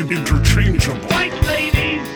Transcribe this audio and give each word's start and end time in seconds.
In- 0.00 0.10
in- 0.10 0.18
interchangeable. 0.20 0.98
White 1.08 1.42
ladies. 1.42 2.08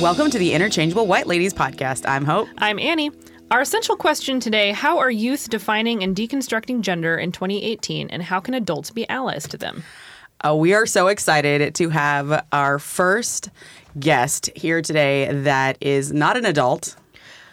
Welcome 0.00 0.30
to 0.30 0.38
the 0.38 0.54
Interchangeable 0.54 1.06
White 1.06 1.26
Ladies 1.26 1.52
podcast. 1.52 2.08
I'm 2.08 2.24
Hope. 2.24 2.48
I'm 2.56 2.78
Annie. 2.78 3.10
Our 3.50 3.60
essential 3.60 3.96
question 3.96 4.40
today 4.40 4.72
How 4.72 4.98
are 4.98 5.10
youth 5.10 5.50
defining 5.50 6.02
and 6.02 6.16
deconstructing 6.16 6.80
gender 6.80 7.18
in 7.18 7.32
2018, 7.32 8.08
and 8.08 8.22
how 8.22 8.40
can 8.40 8.54
adults 8.54 8.90
be 8.92 9.06
allies 9.10 9.46
to 9.48 9.58
them? 9.58 9.84
Uh, 10.42 10.54
we 10.54 10.72
are 10.72 10.86
so 10.86 11.08
excited 11.08 11.74
to 11.74 11.90
have 11.90 12.46
our 12.50 12.78
first 12.78 13.50
guest 13.98 14.48
here 14.56 14.80
today 14.80 15.30
that 15.30 15.76
is 15.82 16.14
not 16.14 16.38
an 16.38 16.46
adult. 16.46 16.96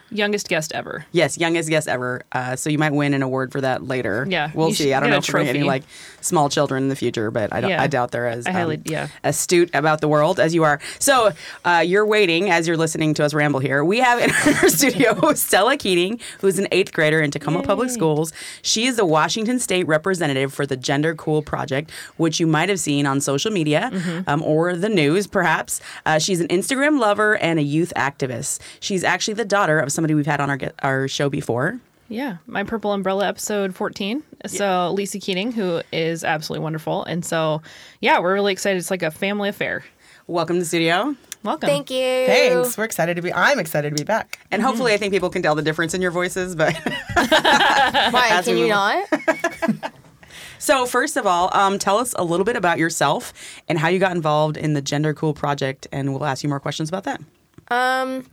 Youngest 0.10 0.48
guest 0.50 0.72
ever. 0.74 1.06
Yes, 1.12 1.38
youngest 1.38 1.70
guest 1.70 1.88
ever. 1.88 2.22
Uh, 2.32 2.56
so 2.56 2.70
you 2.70 2.78
might 2.78 2.94
win 2.94 3.14
an 3.14 3.24
award 3.24 3.52
for 3.52 3.62
that 3.62 3.84
later. 3.88 4.26
Yeah, 4.30 4.52
we'll 4.54 4.72
see. 4.74 4.94
I 4.94 5.00
don't 5.00 5.10
know 5.10 5.18
if 5.18 5.32
we're 5.34 5.40
any 5.40 5.64
like 5.64 5.84
small 6.22 6.50
children 6.50 6.84
in 6.84 6.90
the 6.90 6.96
future, 6.96 7.30
but 7.32 7.54
I 7.54 7.62
don't. 7.62 7.70
Yeah. 7.72 7.82
I 7.82 7.88
doubt 7.88 8.12
they're 8.12 8.28
as 8.28 8.46
I 8.48 8.52
highly- 8.52 8.78
um, 8.78 8.84
yeah. 8.86 9.08
astute 9.24 9.70
about 9.74 10.02
the 10.02 10.08
world 10.08 10.40
as 10.40 10.54
you 10.54 10.64
are. 10.64 10.80
So 11.00 11.32
uh, 11.66 11.84
you're 11.86 12.06
waiting 12.06 12.50
as 12.50 12.68
you're 12.68 12.78
listening 12.78 13.14
to 13.16 13.26
us 13.26 13.34
ramble 13.34 13.60
here. 13.60 13.84
We 13.84 14.00
have 14.00 14.20
in 14.22 14.32
our 14.64 14.70
studio 14.70 15.34
Stella 15.34 15.78
Keating, 15.78 16.20
who's 16.40 16.58
an 16.60 16.68
eighth 16.72 16.94
grader 16.94 17.22
in 17.22 17.32
Tacoma 17.32 17.62
Public 17.64 17.90
Schools. 17.90 18.32
She 18.62 18.86
is 18.86 18.96
the 18.96 19.06
Washington 19.06 19.60
State 19.60 19.88
representative 19.88 20.54
for 20.54 20.66
the 20.66 20.78
Gender 20.78 21.16
Cool 21.16 21.42
Project, 21.42 21.92
which 22.18 22.40
you 22.40 22.48
might 22.48 22.70
have 22.70 22.80
seen 22.80 23.06
on 23.06 23.20
social 23.22 23.52
media 23.52 23.90
Mm-hmm. 23.98 24.30
um, 24.30 24.42
or 24.44 24.76
the 24.76 24.90
news, 24.90 25.28
perhaps. 25.28 25.82
Uh, 26.06 26.20
she's 26.20 26.40
an 26.40 26.48
Instagram 26.48 27.00
lover 27.00 27.38
and 27.38 27.60
a 27.60 27.62
youth 27.64 27.92
activist. 27.96 28.60
She's 28.80 29.04
actually 29.04 29.34
the 29.36 29.46
daughter 29.46 29.80
of 29.80 29.92
somebody 29.98 30.14
we've 30.14 30.28
had 30.28 30.40
on 30.40 30.50
our 30.52 30.60
our 30.84 31.08
show 31.08 31.28
before. 31.28 31.80
Yeah, 32.08 32.38
my 32.46 32.64
Purple 32.64 32.94
Umbrella 32.94 33.28
episode 33.28 33.76
14. 33.76 34.24
So, 34.46 34.92
Lisa 34.92 35.20
Keating, 35.20 35.52
who 35.52 35.82
is 35.92 36.24
absolutely 36.24 36.64
wonderful. 36.64 37.04
And 37.04 37.26
so, 37.26 37.64
yeah, 38.00 38.20
we're 38.20 38.34
really 38.36 38.54
excited. 38.54 38.78
It's 38.78 38.92
like 38.92 39.02
a 39.02 39.12
family 39.12 39.50
affair. 39.50 39.84
Welcome 40.28 40.58
to 40.58 40.60
the 40.60 40.66
studio. 40.66 41.16
Welcome. 41.44 41.68
Thank 41.68 41.90
you. 41.90 41.98
Thanks. 41.98 42.78
We're 42.78 42.84
excited 42.84 43.16
to 43.16 43.22
be. 43.24 43.34
I'm 43.34 43.58
excited 43.58 43.90
to 43.90 43.96
be 43.96 44.06
back. 44.06 44.40
And 44.52 44.62
hopefully, 44.62 44.94
I 44.94 44.98
think 44.98 45.12
people 45.12 45.32
can 45.32 45.42
tell 45.42 45.56
the 45.56 45.64
difference 45.64 45.96
in 45.96 46.02
your 46.02 46.12
voices. 46.12 46.56
But 46.56 46.76
Why 47.16 48.28
As 48.32 48.46
can 48.46 48.56
you 48.58 48.68
move- 48.68 48.70
not? 48.70 49.94
so, 50.60 50.86
first 50.86 51.18
of 51.18 51.26
all, 51.26 51.50
um, 51.58 51.80
tell 51.80 51.98
us 51.98 52.14
a 52.18 52.24
little 52.24 52.46
bit 52.46 52.56
about 52.56 52.78
yourself 52.78 53.34
and 53.68 53.80
how 53.80 53.88
you 53.88 54.00
got 54.00 54.16
involved 54.16 54.58
in 54.58 54.74
the 54.76 54.82
Gender 54.82 55.14
Cool 55.14 55.34
Project, 55.34 55.88
and 55.92 56.14
we'll 56.14 56.26
ask 56.26 56.44
you 56.44 56.50
more 56.50 56.60
questions 56.60 56.88
about 56.88 57.04
that. 57.06 57.22
Um, 57.70 58.26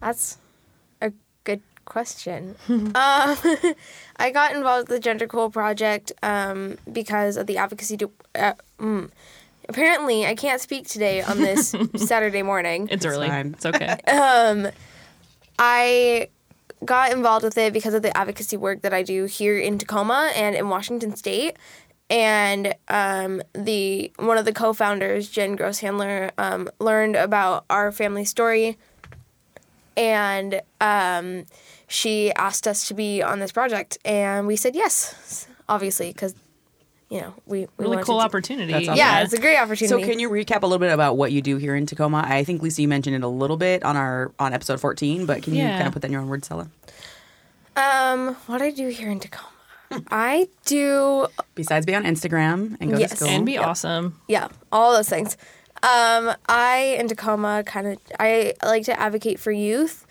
that's 0.00 0.34
a 0.34 0.36
good 0.36 0.43
question. 1.84 2.56
um, 2.68 2.92
I 4.16 4.30
got 4.32 4.54
involved 4.54 4.88
with 4.88 4.96
the 4.96 5.00
Gender 5.00 5.26
Cool 5.26 5.50
Project 5.50 6.12
um, 6.22 6.78
because 6.92 7.36
of 7.36 7.46
the 7.46 7.58
advocacy. 7.58 7.96
To, 7.98 8.10
uh, 8.34 8.54
mm. 8.78 9.10
Apparently, 9.68 10.26
I 10.26 10.34
can't 10.34 10.60
speak 10.60 10.86
today 10.88 11.22
on 11.22 11.38
this 11.38 11.74
Saturday 11.96 12.42
morning. 12.42 12.88
It's 12.90 13.06
early. 13.06 13.28
fine. 13.28 13.54
It's 13.54 13.66
okay. 13.66 13.98
I 15.58 16.28
got 16.84 17.12
involved 17.12 17.44
with 17.44 17.56
it 17.56 17.72
because 17.72 17.94
of 17.94 18.02
the 18.02 18.14
advocacy 18.16 18.56
work 18.56 18.82
that 18.82 18.92
I 18.92 19.02
do 19.02 19.24
here 19.24 19.58
in 19.58 19.78
Tacoma 19.78 20.32
and 20.34 20.54
in 20.54 20.68
Washington 20.68 21.16
State. 21.16 21.56
And 22.10 22.74
um, 22.88 23.42
the 23.54 24.12
one 24.16 24.36
of 24.36 24.44
the 24.44 24.52
co-founders, 24.52 25.30
Jen 25.30 25.56
Grosshandler, 25.56 26.30
um, 26.36 26.68
learned 26.78 27.16
about 27.16 27.64
our 27.70 27.90
family 27.90 28.26
story, 28.26 28.76
and 29.96 30.60
um, 30.80 31.44
she 31.88 32.32
asked 32.34 32.66
us 32.66 32.88
to 32.88 32.94
be 32.94 33.22
on 33.22 33.38
this 33.38 33.52
project, 33.52 33.98
and 34.04 34.46
we 34.46 34.56
said 34.56 34.74
yes, 34.74 35.46
obviously, 35.68 36.12
because 36.12 36.34
you 37.10 37.20
know 37.20 37.34
we, 37.46 37.60
we 37.76 37.84
Really 37.84 38.02
cool 38.02 38.18
to- 38.18 38.24
opportunity. 38.24 38.72
That's 38.72 38.88
awesome. 38.88 38.96
Yeah, 38.98 39.22
it's 39.22 39.32
a 39.32 39.40
great 39.40 39.58
opportunity. 39.58 39.86
So, 40.02 40.08
can 40.08 40.18
you 40.18 40.28
recap 40.30 40.62
a 40.62 40.66
little 40.66 40.78
bit 40.78 40.92
about 40.92 41.16
what 41.16 41.32
you 41.32 41.42
do 41.42 41.56
here 41.58 41.76
in 41.76 41.86
Tacoma? 41.86 42.24
I 42.26 42.44
think 42.44 42.62
Lisa, 42.62 42.82
you 42.82 42.88
mentioned 42.88 43.14
it 43.16 43.22
a 43.22 43.28
little 43.28 43.56
bit 43.56 43.84
on 43.84 43.96
our 43.96 44.32
on 44.38 44.52
episode 44.52 44.80
fourteen, 44.80 45.26
but 45.26 45.42
can 45.42 45.54
you 45.54 45.62
kind 45.64 45.86
of 45.86 45.92
put 45.92 46.02
that 46.02 46.08
in 46.08 46.12
your 46.12 46.22
own 46.22 46.28
words, 46.28 46.46
Stella? 46.46 46.68
um, 47.76 48.34
what 48.46 48.62
I 48.62 48.70
do 48.70 48.88
here 48.88 49.10
in 49.10 49.20
Tacoma, 49.20 49.48
I 50.10 50.48
do 50.64 51.26
Besides 51.54 51.86
be 51.86 51.94
on 51.94 52.04
Instagram 52.04 52.76
and 52.80 52.90
go 52.92 52.98
Yes. 52.98 53.10
to 53.10 53.16
school, 53.16 53.28
And 53.28 53.44
be 53.46 53.58
awesome. 53.58 54.20
yeah, 54.28 54.48
all 54.72 54.92
those 54.94 55.08
things. 55.08 55.36
Um, 55.84 56.34
I 56.48 56.96
in 56.98 57.08
Tacoma 57.08 57.62
kind 57.64 57.86
of 57.88 57.98
I 58.18 58.54
like 58.64 58.84
to 58.84 58.98
advocate 58.98 59.38
for 59.38 59.52
youth, 59.52 60.06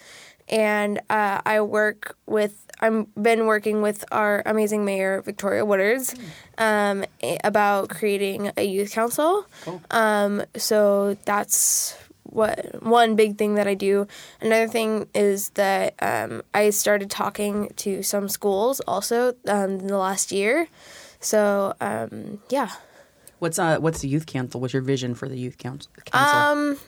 and 0.48 1.00
uh, 1.10 1.42
I 1.46 1.62
work 1.62 2.16
with. 2.28 2.60
I'm 2.80 3.08
been 3.20 3.46
working 3.46 3.82
with 3.82 4.04
our 4.12 4.44
amazing 4.46 4.84
mayor 4.84 5.22
Victoria 5.22 5.64
Woodards 5.66 6.20
um, 6.58 7.06
about 7.44 7.90
creating 7.90 8.52
a 8.58 8.64
youth 8.64 8.92
council. 8.92 9.46
Um, 9.90 10.44
so 10.58 11.16
that's 11.26 11.98
what 12.24 12.84
one 12.84 13.16
big 13.16 13.38
thing 13.38 13.56
that 13.56 13.68
I 13.68 13.74
do. 13.74 14.06
Another 14.42 14.68
thing 14.68 15.08
is 15.16 15.50
that 15.52 15.96
um, 16.02 16.42
I 16.54 16.72
started 16.72 17.10
talking 17.10 17.72
to 17.78 18.04
some 18.04 18.28
schools 18.28 18.82
also 18.82 19.34
um, 19.48 19.80
in 19.80 19.88
the 19.88 19.98
last 19.98 20.32
year. 20.32 20.68
So 21.20 21.74
um, 21.80 22.42
yeah. 22.50 22.70
What's 23.44 23.60
uh 23.60 23.78
what's 23.78 24.00
the 24.00 24.08
youth 24.08 24.26
council? 24.26 24.60
What's 24.60 24.74
your 24.74 24.82
vision 24.82 25.14
for 25.14 25.28
the 25.28 25.38
youth 25.38 25.60
council? 25.60 25.92
council? 26.06 26.40
Um, 26.40 26.80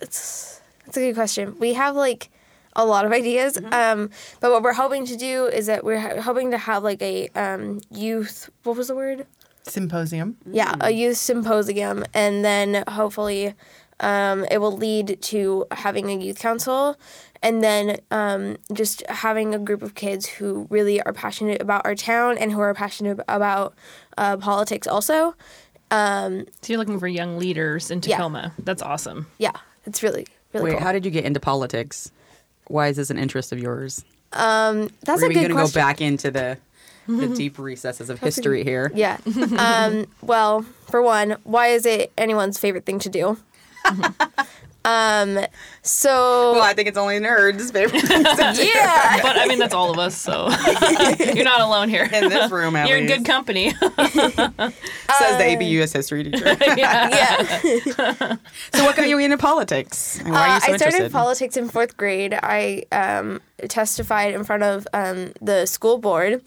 it's 0.00 0.60
it's 0.86 0.96
a 0.96 1.00
good 1.00 1.14
question. 1.14 1.56
We 1.60 1.74
have 1.74 1.94
like 1.94 2.30
a 2.74 2.84
lot 2.84 3.04
of 3.04 3.12
ideas. 3.20 3.56
Mm-hmm. 3.56 3.72
Um, 3.72 4.10
but 4.40 4.50
what 4.50 4.62
we're 4.62 4.72
hoping 4.72 5.06
to 5.06 5.16
do 5.16 5.46
is 5.46 5.66
that 5.66 5.84
we're 5.84 6.00
ha- 6.00 6.20
hoping 6.20 6.50
to 6.50 6.58
have 6.58 6.82
like 6.82 7.02
a 7.02 7.28
um 7.36 7.80
youth. 7.92 8.50
What 8.64 8.76
was 8.76 8.88
the 8.88 8.96
word? 8.96 9.26
Symposium. 9.64 10.38
Yeah, 10.50 10.74
a 10.80 10.90
youth 10.90 11.18
symposium, 11.18 12.02
and 12.14 12.42
then 12.42 12.84
hopefully, 12.88 13.54
um, 14.00 14.46
it 14.50 14.62
will 14.62 14.74
lead 14.74 15.20
to 15.20 15.66
having 15.70 16.08
a 16.10 16.16
youth 16.16 16.38
council, 16.38 16.96
and 17.42 17.62
then 17.62 17.98
um, 18.10 18.56
just 18.72 19.06
having 19.08 19.54
a 19.54 19.58
group 19.58 19.82
of 19.82 19.94
kids 19.94 20.26
who 20.26 20.66
really 20.70 21.02
are 21.02 21.12
passionate 21.12 21.60
about 21.60 21.84
our 21.84 21.94
town 21.94 22.38
and 22.38 22.52
who 22.52 22.60
are 22.60 22.72
passionate 22.72 23.20
about 23.28 23.74
uh, 24.16 24.38
politics 24.38 24.86
also. 24.86 25.34
Um, 25.90 26.46
So, 26.62 26.72
you're 26.72 26.78
looking 26.78 26.98
for 26.98 27.08
young 27.08 27.38
leaders 27.38 27.90
in 27.90 28.00
Yeah. 28.04 28.16
Tacoma. 28.16 28.52
That's 28.58 28.82
awesome. 28.82 29.26
yeah, 29.38 29.52
it's 29.86 30.02
really 30.02 30.26
really 30.52 30.64
Wait, 30.72 30.76
cool. 30.78 30.80
how 30.84 30.92
did 30.92 31.04
you 31.04 31.10
get 31.10 31.24
into 31.24 31.40
politics? 31.40 32.10
Why 32.68 32.88
is 32.88 32.96
this 32.96 33.10
an 33.10 33.18
interest 33.18 33.52
of 33.52 33.58
yours? 33.58 34.04
Um, 34.32 34.90
that's 35.04 35.22
Are 35.22 35.26
a 35.26 35.28
we 35.28 35.34
good 35.34 35.48
going 35.50 35.56
to 35.66 35.72
go 35.72 35.72
back 35.72 36.00
into 36.00 36.30
the 36.30 36.58
the 37.06 37.28
deep 37.28 37.58
recesses 37.58 38.10
of 38.10 38.18
history 38.18 38.64
here? 38.64 38.92
Yeah. 38.94 39.16
Um, 39.58 40.06
well, 40.20 40.62
for 40.90 41.00
one, 41.00 41.36
why 41.44 41.68
is 41.68 41.86
it 41.86 42.12
anyone's 42.18 42.58
favorite 42.58 42.84
thing 42.84 42.98
to 43.00 43.08
do? 43.08 43.38
Um, 44.88 45.44
so 45.82 46.52
Well, 46.52 46.62
I 46.62 46.72
think 46.74 46.88
it's 46.88 46.98
only 46.98 47.18
nerds' 47.18 47.72
favorite 47.72 48.02
thing 48.02 48.24
to 48.24 48.52
do. 48.56 48.64
yeah. 48.64 49.20
But 49.22 49.36
I 49.38 49.46
mean, 49.46 49.58
that's 49.58 49.74
all 49.74 49.90
of 49.90 49.98
us. 49.98 50.16
So, 50.16 50.48
you're 51.34 51.44
not 51.44 51.60
alone 51.60 51.88
here. 51.88 52.08
in 52.12 52.28
this 52.28 52.50
room. 52.50 52.76
At 52.76 52.88
You're 52.88 52.98
in 52.98 53.06
good 53.06 53.24
company. 53.24 53.70
Says 53.72 55.36
the 55.38 55.44
ABUS 55.44 55.92
history 55.92 56.24
teacher. 56.24 56.56
yeah. 56.76 58.36
so, 58.72 58.84
what 58.84 58.96
got 58.96 59.08
you 59.08 59.18
into 59.18 59.38
politics? 59.38 60.20
And 60.20 60.30
why 60.32 60.40
are 60.40 60.48
Uh, 60.50 60.54
you 60.54 60.60
so 60.60 60.72
I 60.72 60.76
started 60.76 60.94
interested? 60.96 61.12
politics 61.12 61.56
in 61.56 61.68
fourth 61.68 61.96
grade. 61.96 62.34
I 62.42 62.84
um, 62.92 63.40
testified 63.68 64.34
in 64.34 64.44
front 64.44 64.62
of 64.62 64.86
um, 64.92 65.32
the 65.40 65.66
school 65.66 65.98
board, 65.98 66.42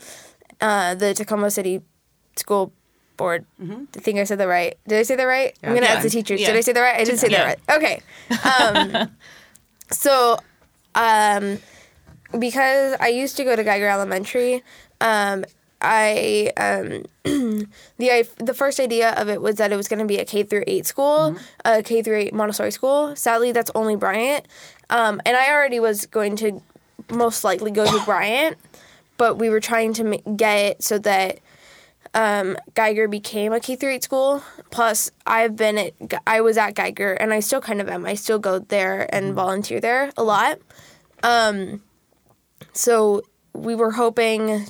uh, 0.62 0.96
the 0.96 1.14
Tacoma 1.14 1.52
City 1.52 1.82
School 2.36 2.74
Board. 3.22 3.46
I 3.62 4.00
think 4.00 4.18
I 4.20 4.24
said 4.24 4.40
that 4.40 4.48
right. 4.48 4.78
Did 4.88 4.98
I 5.00 5.04
say 5.04 5.16
that 5.16 5.24
right? 5.24 5.56
I'm 5.64 5.74
gonna 5.76 5.86
Yeah. 5.86 5.94
ask 5.94 6.04
the 6.04 6.10
teachers. 6.10 6.42
Yeah. 6.42 6.48
Did 6.48 6.58
I 6.58 6.62
say 6.62 6.74
that 6.74 6.82
right? 6.82 6.96
I 7.00 7.04
didn't 7.04 7.20
say 7.20 7.30
Yeah. 7.30 7.44
that 7.46 7.60
right. 7.70 7.78
Okay. 7.78 8.02
Um, 9.04 9.12
so, 9.92 10.38
um, 10.96 11.60
because 12.40 12.96
I 13.00 13.08
used 13.10 13.38
to 13.38 13.44
go 13.44 13.56
to 13.56 13.64
Geiger 13.64 13.88
Elementary, 13.88 14.64
um, 15.02 15.46
I 15.82 16.52
um, 16.58 17.04
the 17.98 18.12
I, 18.12 18.24
the 18.38 18.54
first 18.54 18.80
idea 18.80 19.12
of 19.14 19.30
it 19.30 19.42
was 19.42 19.56
that 19.56 19.72
it 19.72 19.76
was 19.76 19.88
going 19.88 20.00
to 20.00 20.06
be 20.06 20.18
a 20.18 20.26
K 20.26 20.44
through 20.44 20.64
eight 20.68 20.86
school, 20.86 21.36
a 21.66 21.82
K 21.84 22.02
through 22.04 22.18
eight 22.18 22.34
Montessori 22.34 22.72
school. 22.72 23.16
Sadly, 23.16 23.52
that's 23.52 23.72
only 23.76 23.96
Bryant, 23.96 24.46
um, 24.90 25.22
and 25.26 25.36
I 25.36 25.52
already 25.52 25.80
was 25.80 26.06
going 26.06 26.36
to 26.38 26.62
most 27.12 27.44
likely 27.44 27.72
go 27.72 27.86
to 27.86 28.06
Bryant, 28.06 28.58
but 29.18 29.38
we 29.40 29.50
were 29.50 29.60
trying 29.60 29.94
to 29.94 30.18
get 30.36 30.58
it 30.60 30.84
so 30.84 30.98
that 31.00 31.40
um, 32.14 32.58
Geiger 32.74 33.08
became 33.08 33.54
a 33.54 33.60
K 33.60 33.76
through 33.76 33.94
eight 33.94 34.04
school. 34.04 34.44
Plus, 34.70 35.12
I've 35.26 35.56
been 35.56 35.78
at 35.78 35.94
I 36.28 36.42
was 36.42 36.58
at 36.58 36.76
Geiger, 36.76 37.14
and 37.14 37.34
I 37.34 37.40
still 37.40 37.62
kind 37.62 37.82
of 37.82 37.90
am. 37.90 38.06
I 38.06 38.16
still 38.16 38.40
go 38.40 38.60
there 38.60 39.14
and 39.14 39.34
volunteer 39.34 39.80
there 39.80 40.12
a 40.18 40.24
lot. 40.24 40.60
Um, 41.24 41.82
so 42.74 43.22
we 43.54 43.76
were 43.76 43.92
hoping 43.92 44.66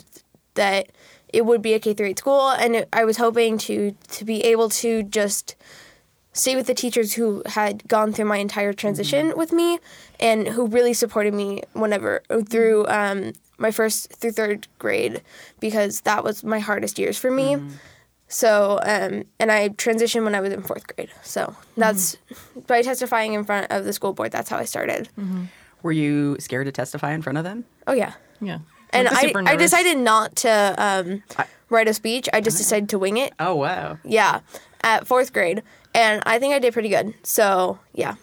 that 0.56 0.92
it 1.34 1.46
would 1.46 1.62
be 1.62 1.74
a 1.74 1.80
K 1.80 1.94
through 1.94 2.08
eight 2.08 2.20
school, 2.20 2.50
and 2.50 2.86
I 2.94 3.06
was 3.06 3.18
hoping 3.18 3.58
to 3.60 3.96
to 4.10 4.26
be 4.26 4.44
able 4.44 4.70
to 4.70 5.04
just 5.04 5.56
stay 6.34 6.56
with 6.56 6.68
the 6.68 6.74
teachers 6.74 7.14
who 7.14 7.44
had 7.46 7.88
gone 7.88 8.14
through 8.14 8.26
my 8.26 8.38
entire 8.38 8.74
transition 8.74 9.34
with 9.36 9.52
me 9.52 9.80
and 10.20 10.48
who 10.48 10.66
really 10.68 10.94
supported 10.94 11.34
me 11.34 11.62
whenever 11.74 12.22
through 12.50 12.88
um, 12.88 13.34
my 13.58 13.70
first 13.72 14.14
through 14.14 14.32
third 14.32 14.68
grade 14.80 15.22
because 15.60 16.02
that 16.02 16.24
was 16.24 16.44
my 16.44 16.60
hardest 16.60 16.98
years 16.98 17.18
for 17.18 17.30
me. 17.32 17.58
So, 18.28 18.80
um, 18.84 19.24
and 19.40 19.52
I 19.52 19.70
transitioned 19.70 20.24
when 20.24 20.36
I 20.36 20.40
was 20.40 20.54
in 20.54 20.62
fourth 20.64 20.88
grade. 20.96 21.10
So 21.22 21.54
that's 21.76 22.16
by 22.66 22.82
testifying 22.82 23.34
in 23.34 23.44
front 23.44 23.70
of 23.70 23.84
the 23.84 23.92
school 23.92 24.14
board. 24.14 24.32
That's 24.32 24.50
how 24.50 24.58
I 24.58 24.64
started. 24.64 25.10
Were 25.84 25.92
you 25.92 26.38
scared 26.40 26.66
to 26.68 26.72
testify 26.72 27.12
in 27.12 27.22
front 27.22 27.40
of 27.40 27.44
them? 27.44 27.66
Oh 27.88 27.94
yeah, 27.94 28.14
Yeah. 28.40 28.60
and 28.94 29.08
I, 29.10 29.34
I 29.48 29.56
decided 29.58 29.98
not 29.98 30.36
to 30.38 30.76
um, 30.78 31.24
write 31.70 31.90
a 31.90 31.94
speech. 31.94 32.30
I 32.32 32.40
just 32.40 32.58
decided 32.58 32.88
to 32.90 33.00
wing 33.00 33.18
it. 33.18 33.34
Oh 33.40 33.56
wow. 33.56 33.98
Yeah, 34.06 34.40
at 34.82 35.08
fourth 35.08 35.34
grade, 35.34 35.62
and 35.94 36.22
I 36.26 36.40
think 36.40 36.54
I 36.54 36.60
did 36.60 36.74
pretty 36.74 36.90
good. 36.90 37.14
So 37.24 37.80
yeah. 37.94 38.16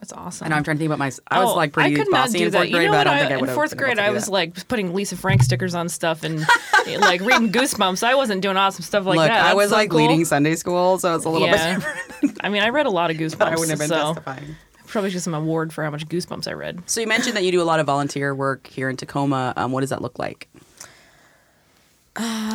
That's 0.00 0.12
awesome. 0.12 0.44
I 0.44 0.50
know 0.50 0.54
I'm 0.54 0.62
trying 0.62 0.76
to 0.76 0.78
think 0.78 0.90
about 0.90 1.00
my. 1.00 1.10
I 1.28 1.40
was 1.42 1.50
Oh, 1.50 1.56
like 1.56 1.72
pretty 1.72 1.92
I 1.92 1.98
could 1.98 2.08
not 2.12 2.30
do 2.30 2.44
in 2.46 2.50
that. 2.52 2.58
fourth 2.58 2.70
You 2.70 2.82
know 2.86 2.92
but 2.92 2.94
I 2.94 2.98
what? 2.98 3.04
don't 3.04 3.18
think 3.18 3.30
I 3.30 3.34
in 3.34 3.40
would 3.40 3.48
have. 3.48 3.54
fourth 3.56 3.76
grade, 3.76 3.98
I 3.98 4.10
was 4.10 4.28
like 4.28 4.68
putting 4.68 4.94
Lisa 4.94 5.16
Frank 5.16 5.42
stickers 5.42 5.74
on 5.74 5.88
stuff 5.88 6.22
and 6.22 6.38
like 7.00 7.20
reading 7.20 7.50
Goosebumps. 7.50 8.04
I 8.04 8.14
wasn't 8.14 8.40
doing 8.42 8.56
awesome 8.56 8.84
stuff 8.84 9.04
like 9.06 9.16
Look, 9.16 9.26
that. 9.26 9.44
I 9.46 9.54
was 9.54 9.70
so 9.70 9.74
like 9.76 9.90
cool. 9.90 9.98
leading 9.98 10.24
Sunday 10.24 10.54
school, 10.54 10.98
so 11.00 11.16
it's 11.16 11.24
a 11.24 11.28
little 11.28 11.48
Yeah. 11.48 11.78
bit 11.80 11.84
different. 12.20 12.38
I 12.44 12.48
mean, 12.48 12.62
I 12.62 12.68
read 12.68 12.86
a 12.86 12.90
lot 12.90 13.10
of 13.10 13.16
Goosebumps. 13.18 13.42
I 13.44 13.50
wouldn't 13.56 13.70
have 13.70 13.80
been 13.80 13.88
so 13.88 14.14
testifying. 14.14 14.54
probably 14.86 15.10
just 15.10 15.24
some 15.24 15.34
award 15.34 15.72
for 15.72 15.82
how 15.82 15.90
much 15.90 16.06
Goosebumps 16.06 16.46
I 16.46 16.52
read. 16.52 16.80
So 16.86 17.00
you 17.00 17.08
mentioned 17.08 17.36
that 17.36 17.42
you 17.42 17.50
do 17.50 17.60
a 17.60 17.64
lot 17.64 17.80
of 17.80 17.86
volunteer 17.86 18.32
work 18.36 18.68
here 18.68 18.88
in 18.88 18.96
Tacoma. 18.96 19.52
Um, 19.56 19.72
what 19.72 19.80
does 19.80 19.90
that 19.90 20.00
look 20.00 20.20
like? 20.20 20.46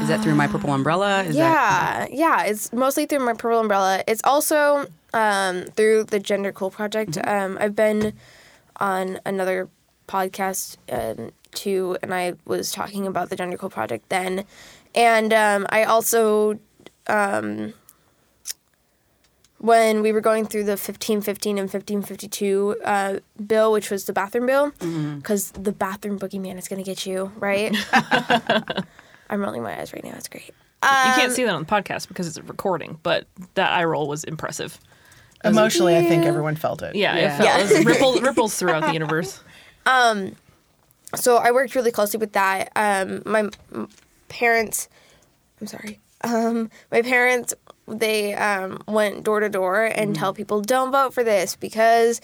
Is 0.04 0.10
that 0.10 0.22
through 0.22 0.36
My 0.36 0.48
Purple 0.48 0.74
Umbrella? 0.74 1.24
Is 1.24 1.38
That, 1.38 2.12
yeah, 2.12 2.40
yeah. 2.42 2.44
It's 2.44 2.74
mostly 2.74 3.06
through 3.06 3.20
my 3.20 3.32
Purple 3.32 3.62
Umbrella. 3.62 4.04
It's 4.06 4.22
also 4.26 4.86
um, 5.14 5.64
through 5.78 6.04
the 6.04 6.20
Gender 6.20 6.52
Cool 6.52 6.72
Project. 6.72 7.12
Mm-hmm. 7.12 7.54
Um, 7.54 7.58
I've 7.62 7.74
been 7.76 8.12
on 8.82 9.20
another 9.26 9.70
podcast 10.10 10.76
um, 10.92 11.32
too, 11.54 11.98
and 12.04 12.14
I 12.14 12.34
was 12.46 12.74
talking 12.74 13.08
about 13.08 13.30
the 13.30 13.38
Gender 13.38 13.56
Cool 13.56 13.70
Project 13.70 14.10
then. 14.10 14.44
And 14.94 15.32
um, 15.34 15.66
I 15.70 15.86
also, 15.86 16.60
um, 17.08 17.74
when 19.60 20.02
we 20.02 20.12
were 20.12 20.20
going 20.20 20.46
through 20.46 20.66
the 20.66 20.72
1515 20.72 21.58
and 21.58 21.72
1552 21.72 22.76
uh, 22.84 23.20
bill, 23.48 23.72
which 23.72 23.90
was 23.90 24.04
the 24.04 24.12
bathroom 24.14 24.48
bill, 24.48 24.72
Mm-hmm. 24.72 25.20
because 25.20 25.52
the 25.52 25.72
bathroom 25.72 26.20
boogeyman 26.20 26.58
is 26.58 26.68
going 26.68 26.84
to 26.84 26.86
get 26.86 27.06
you, 27.06 27.32
right? 27.40 27.74
I'm 29.30 29.42
rolling 29.42 29.64
my 29.64 29.80
eyes 29.80 29.94
right 29.94 30.04
now. 30.04 30.14
It's 30.16 30.28
great. 30.28 30.48
you 30.48 30.90
Um, 30.90 31.16
can't 31.16 31.32
see 31.32 31.44
that 31.46 31.54
on 31.54 31.64
the 31.64 31.70
podcast 31.70 32.08
because 32.08 32.28
it's 32.28 32.38
a 32.38 32.44
recording, 32.44 33.00
but 33.04 33.26
that 33.56 33.72
eye 33.72 33.84
roll 33.86 34.08
was 34.08 34.24
impressive. 34.24 34.78
Emotionally, 35.46 35.98
I 35.98 36.04
think 36.06 36.26
everyone 36.26 36.56
felt 36.56 36.82
it. 36.84 36.96
Yeah, 36.96 37.16
Yeah. 37.18 37.26
it 37.34 37.38
felt 37.38 37.44
Yeah. 37.50 37.58
it 37.60 37.78
was 37.78 37.86
ripples, 37.86 38.22
ripples 38.30 38.56
throughout 38.58 38.84
the 38.84 38.94
universe. 38.94 39.42
so 41.16 41.38
I 41.38 41.52
worked 41.52 41.76
really 41.76 41.92
closely 41.92 42.18
with 42.18 42.34
that. 42.34 42.72
Um, 42.76 43.22
my 43.26 43.50
parents, 44.30 44.88
I'm 45.62 45.68
sorry, 45.68 46.00
um, 46.24 46.70
my 46.92 47.02
parents, 47.02 47.54
they 47.88 48.34
um, 48.34 48.82
went 48.88 49.24
door 49.24 49.40
to 49.40 49.50
door 49.50 49.84
and 49.84 50.16
tell 50.16 50.34
people 50.34 50.62
don't 50.62 50.92
vote 50.92 51.14
for 51.14 51.24
this 51.24 51.56
because 51.56 52.22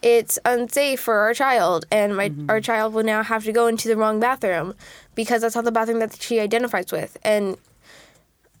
it's 0.00 0.38
unsafe 0.44 1.00
for 1.00 1.14
our 1.18 1.34
child, 1.34 1.84
and 1.90 2.16
my 2.16 2.32
our 2.48 2.60
child 2.60 2.94
will 2.94 3.04
now 3.04 3.22
have 3.22 3.44
to 3.44 3.52
go 3.52 3.66
into 3.66 3.88
the 3.88 3.96
wrong 3.96 4.18
bathroom 4.20 4.74
because 5.14 5.42
that's 5.42 5.54
not 5.54 5.64
the 5.64 5.72
bathroom 5.72 6.00
that 6.00 6.20
she 6.20 6.40
identifies 6.40 6.90
with, 6.90 7.16
and 7.22 7.56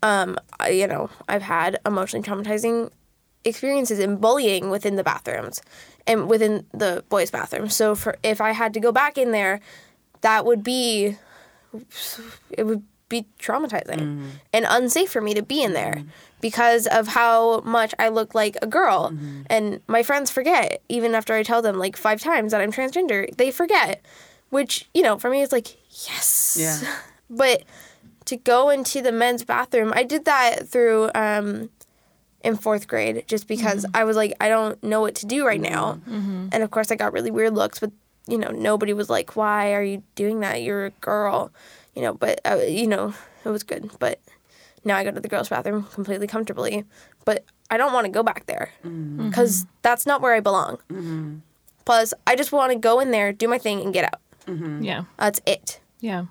um, 0.02 0.36
I, 0.58 0.70
you 0.70 0.86
know, 0.86 1.10
I've 1.28 1.42
had 1.42 1.78
emotionally 1.86 2.26
traumatizing 2.26 2.90
experiences 3.44 3.98
in 3.98 4.16
bullying 4.16 4.70
within 4.70 4.96
the 4.96 5.04
bathrooms 5.04 5.62
and 6.06 6.28
within 6.28 6.66
the 6.72 7.04
boys' 7.08 7.30
bathroom. 7.30 7.68
So 7.68 7.94
for 7.94 8.16
if 8.22 8.40
I 8.40 8.52
had 8.52 8.74
to 8.74 8.80
go 8.80 8.92
back 8.92 9.16
in 9.18 9.32
there, 9.32 9.60
that 10.20 10.44
would 10.44 10.62
be 10.62 11.16
it 12.50 12.64
would 12.64 12.82
be 13.08 13.26
traumatizing 13.38 14.24
and 14.52 14.66
unsafe 14.68 15.10
for 15.10 15.20
me 15.20 15.34
to 15.34 15.42
be 15.42 15.62
in 15.62 15.72
there 15.74 16.02
because 16.42 16.86
of 16.88 17.08
how 17.08 17.60
much 17.60 17.94
I 17.98 18.08
look 18.08 18.34
like 18.34 18.58
a 18.60 18.66
girl. 18.66 19.16
And 19.48 19.80
my 19.86 20.02
friends 20.02 20.30
forget 20.30 20.82
even 20.90 21.14
after 21.14 21.32
I 21.32 21.42
tell 21.42 21.62
them 21.62 21.78
like 21.78 21.96
five 21.96 22.20
times 22.20 22.52
that 22.52 22.60
I'm 22.60 22.70
transgender, 22.72 23.34
they 23.38 23.50
forget. 23.50 24.04
Which, 24.50 24.86
you 24.92 25.00
know, 25.02 25.18
for 25.18 25.30
me 25.30 25.40
it's 25.42 25.52
like, 25.52 25.68
yes. 26.06 26.58
Yeah. 26.60 26.78
But 27.30 27.62
to 28.26 28.36
go 28.36 28.68
into 28.68 29.00
the 29.00 29.10
men's 29.10 29.42
bathroom, 29.42 29.90
I 29.96 30.02
did 30.02 30.26
that 30.26 30.68
through 30.68 31.10
um 31.14 31.70
in 32.44 32.56
fourth 32.56 32.86
grade 32.88 33.24
just 33.26 33.46
because 33.48 33.86
I 33.94 34.04
was 34.04 34.16
like, 34.16 34.34
I 34.38 34.50
don't 34.50 34.82
know 34.82 35.00
what 35.00 35.14
to 35.16 35.26
do 35.26 35.46
right 35.46 35.60
now. 35.60 36.00
And 36.52 36.62
of 36.62 36.70
course, 36.70 36.90
I 36.90 36.96
got 36.96 37.14
really 37.14 37.30
weird 37.30 37.54
looks, 37.54 37.78
but 37.78 37.90
you 38.26 38.36
know, 38.36 38.50
nobody 38.50 38.92
was 38.92 39.08
like, 39.08 39.34
why 39.34 39.72
are 39.72 39.82
you 39.82 40.02
doing 40.14 40.40
that? 40.40 40.60
You're 40.62 40.86
a 40.86 40.90
girl, 41.00 41.50
you 41.94 42.02
know, 42.02 42.14
but, 42.14 42.40
uh, 42.44 42.56
you 42.56 42.86
know, 42.86 43.14
it 43.44 43.48
was 43.48 43.62
good. 43.62 43.90
But 43.98 44.20
now 44.84 44.96
I 44.96 45.04
go 45.04 45.10
to 45.10 45.20
the 45.20 45.28
girls' 45.28 45.48
bathroom 45.48 45.84
completely 45.84 46.26
comfortably, 46.26 46.84
but 47.24 47.44
I 47.70 47.76
don't 47.76 47.92
want 47.92 48.04
to 48.06 48.10
go 48.12 48.22
back 48.22 48.46
there 48.46 48.70
because 48.82 49.66
that's 49.82 50.06
not 50.06 50.20
where 50.20 50.34
I 50.34 50.40
belong. 50.40 51.42
Plus, 51.84 52.14
I 52.26 52.36
just 52.36 52.52
want 52.52 52.72
to 52.72 52.78
go 52.78 53.00
in 53.00 53.10
there, 53.10 53.32
do 53.32 53.48
my 53.48 53.58
thing, 53.58 53.80
and 53.80 53.92
get 53.92 54.04
out. 54.04 54.20
Yeah, 54.82 55.04
That's 55.18 55.40
it. 55.46 55.80
yeah. 56.00 56.26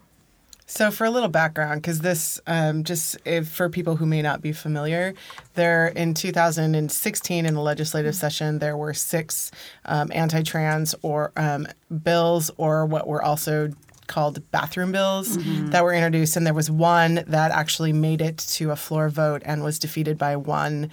So, 0.68 0.90
for 0.90 1.04
a 1.04 1.10
little 1.10 1.28
background, 1.28 1.82
because 1.82 2.00
this, 2.00 2.40
um, 2.48 2.86
just 2.86 3.18
if, 3.26 3.50
for 3.50 3.68
people 3.68 3.98
who 3.98 4.06
may 4.06 4.22
not 4.22 4.42
be 4.42 4.54
familiar, 4.54 5.14
there 5.56 5.88
in 5.88 6.14
2016 6.14 7.46
in 7.46 7.54
the 7.54 7.60
legislative 7.60 8.16
session, 8.16 8.60
there 8.60 8.78
were 8.78 8.94
six 8.94 9.52
um, 9.84 10.10
anti 10.14 10.44
trans 10.44 10.96
or 11.02 11.34
um, 11.36 11.68
bills, 12.04 12.52
or 12.56 12.86
what 12.86 13.06
were 13.06 13.22
also 13.22 13.72
called 14.08 14.50
bathroom 14.52 14.92
bills 14.92 15.38
that 15.72 15.84
were 15.84 15.94
introduced. 15.94 16.36
And 16.36 16.46
there 16.46 16.54
was 16.54 16.70
one 16.72 17.24
that 17.28 17.52
actually 17.52 17.94
made 17.94 18.22
it 18.22 18.38
to 18.38 18.72
a 18.72 18.76
floor 18.76 19.10
vote 19.10 19.42
and 19.46 19.64
was 19.64 19.80
defeated 19.80 20.18
by 20.18 20.36
one 20.36 20.90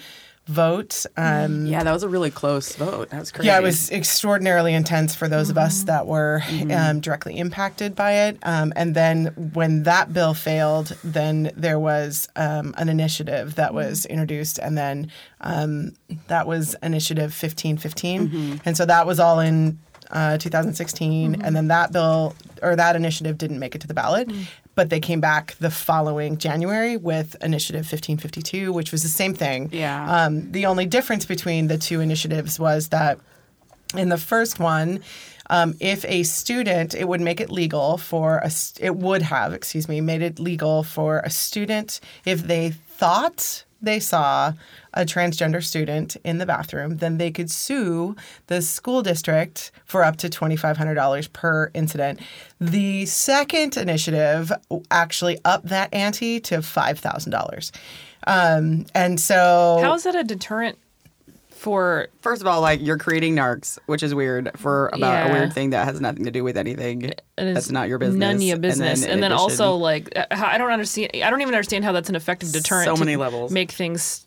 vote. 0.47 1.05
Um, 1.19 1.67
Yeah, 1.67 1.83
that 1.83 1.93
was 1.93 2.03
a 2.03 2.09
really 2.09 2.31
close 2.31 2.75
vote. 2.75 3.11
That 3.11 3.21
was 3.21 3.31
crazy. 3.31 3.49
yeah, 3.49 3.59
it 3.59 3.63
was 3.63 3.91
extraordinarily 3.91 4.73
intense 4.73 5.15
for 5.15 5.29
those 5.29 5.51
of 5.51 5.59
us 5.59 5.83
that 5.83 6.07
were 6.07 6.43
um, 6.71 7.01
directly 7.01 7.37
impacted 7.37 7.95
by 7.95 8.13
it. 8.29 8.39
Um, 8.45 8.73
and 8.75 8.95
then 8.95 9.27
when 9.53 9.83
that 9.83 10.15
bill 10.15 10.33
failed, 10.33 10.97
then 11.05 11.51
there 11.55 11.79
was 11.79 12.31
um, 12.35 12.75
an 12.79 12.89
initiative 12.89 13.57
that 13.57 13.75
was 13.75 14.07
introduced, 14.07 14.59
and 14.59 14.79
then 14.79 15.11
um, 15.43 15.93
that 16.29 16.47
was 16.47 16.75
Initiative 16.83 17.25
1515. 17.33 18.63
And 18.65 18.75
so 18.77 18.87
that 18.87 19.07
was 19.07 19.21
all 19.21 19.41
in 19.41 19.79
uh, 20.11 20.39
2016. 20.39 21.43
And 21.43 21.57
then 21.57 21.69
that 21.69 21.93
bill 21.93 22.35
or 22.63 22.77
that 22.77 22.97
initiative 22.97 23.39
didn't 23.39 23.59
make 23.59 23.75
it 23.75 23.81
to 23.83 23.87
the 23.87 23.95
ballot. 23.95 24.31
But 24.75 24.91
they 24.91 25.01
came 25.01 25.21
back 25.21 25.57
the 25.59 25.71
following 25.71 26.39
January 26.39 26.97
with 26.97 27.35
Initiative 27.43 27.81
1552, 27.81 28.73
which 28.73 28.93
was 28.93 29.03
the 29.03 29.09
same 29.09 29.35
thing. 29.35 29.71
Yeah. 29.73 30.27
Um, 30.27 30.53
the 30.53 30.67
only 30.67 30.87
difference 30.87 31.27
between 31.27 31.67
the 31.67 31.79
two 31.79 32.01
initiatives 32.01 32.61
was 32.61 32.89
that 32.89 33.19
in 33.97 34.09
the 34.09 34.19
first 34.19 34.61
one, 34.61 35.01
um, 35.51 35.75
if 35.81 36.05
a 36.05 36.23
student, 36.23 36.95
it 36.95 37.09
would 37.09 37.21
make 37.21 37.41
it 37.41 37.51
legal 37.51 37.99
for 37.99 38.39
a, 38.39 38.51
it 38.81 38.95
would 38.97 39.23
have, 39.23 39.53
excuse 39.53 39.89
me, 39.89 40.01
made 40.01 40.23
it 40.23 40.39
legal 40.39 40.83
for 40.83 41.21
a 41.21 41.31
student 41.31 42.01
if 42.25 42.43
they 42.43 42.71
thought 42.71 43.65
they 43.81 44.01
saw 44.01 44.53
a 44.95 45.03
transgender 45.03 45.63
student 45.63 46.17
in 46.25 46.39
the 46.39 46.47
bathroom, 46.47 46.97
then 46.97 47.19
they 47.19 47.31
could 47.31 47.51
sue 47.51 48.17
the 48.49 48.61
school 48.61 49.03
district 49.03 49.71
for 49.85 50.05
up 50.05 50.17
to 50.17 50.29
$2,500 50.29 51.33
per 51.33 51.71
incident. 51.75 52.21
The 52.61 53.07
second 53.07 53.77
initiative 53.77 54.53
actually 54.91 55.39
upped 55.45 55.69
that 55.69 55.93
ante 55.95 56.41
to 56.41 56.59
$5,000. 56.59 57.71
Um, 58.27 58.87
and 58.95 59.21
so. 59.21 59.79
How 59.81 59.95
is 59.95 60.03
that 60.03 60.17
a 60.17 60.25
deterrent 60.25 60.79
for? 61.59 62.09
First 62.23 62.41
of 62.41 62.47
all, 62.47 62.61
like 62.61 62.81
you're 62.81 62.99
creating 62.99 63.37
narcs, 63.37 63.79
which 63.87 64.03
is 64.03 64.15
weird 64.15 64.51
for 64.57 64.89
about 64.89 65.01
Yeah. 65.01 65.29
a 65.29 65.33
weird 65.33 65.53
thing 65.53 65.71
that 65.71 65.85
has 65.85 66.01
nothing 66.01 66.25
to 66.25 66.31
do 66.31 66.45
with 66.45 66.57
anything. 66.57 67.13
and 67.37 67.57
That's 67.57 67.71
not 67.71 67.89
your 67.89 67.99
business. 67.99 68.19
None 68.19 68.37
of 68.37 68.43
your 68.43 68.55
And 68.55 68.65
then 68.65 68.71
business. 68.71 69.05
And 69.05 69.23
then, 69.23 69.33
also 69.33 69.75
like 69.75 70.13
I 70.31 70.57
don't 70.59 70.71
understand. 70.71 71.11
I 71.15 71.31
don't 71.31 71.41
even 71.43 71.55
understand 71.55 71.85
how 71.85 71.93
that's 71.93 72.09
an 72.09 72.15
effective 72.17 72.53
deterrent. 72.53 72.87
So 72.87 72.95
to 72.95 73.01
many 73.01 73.17
levels. 73.17 73.53
Make 73.53 73.73
things 73.73 74.25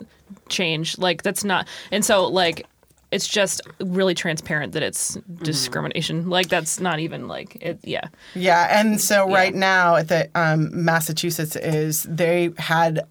change. 0.49 0.97
Like 0.97 1.23
that's 1.23 1.43
not. 1.43 1.67
And 1.91 2.03
so 2.05 2.27
like 2.27 2.65
it's 3.11 3.27
just 3.27 3.59
really 3.81 4.13
transparent 4.15 4.71
that 4.71 4.83
it's 4.83 5.17
Mm-hmm. 5.17 5.43
discrimination. 5.43 6.29
Like 6.29 6.47
that's 6.47 6.79
not 6.79 6.99
even 6.99 7.27
like 7.27 7.57
it. 7.61 7.79
Yeah. 7.83 8.07
Yeah, 8.35 8.79
and 8.79 9.01
so 9.01 9.27
Yeah. 9.27 9.35
right 9.35 9.53
now 9.53 9.97
at 9.97 10.07
the 10.07 10.29
um, 10.33 10.69
Massachusetts 10.85 11.57
is 11.57 12.03
they 12.03 12.51
had 12.57 12.99
of, 12.99 13.05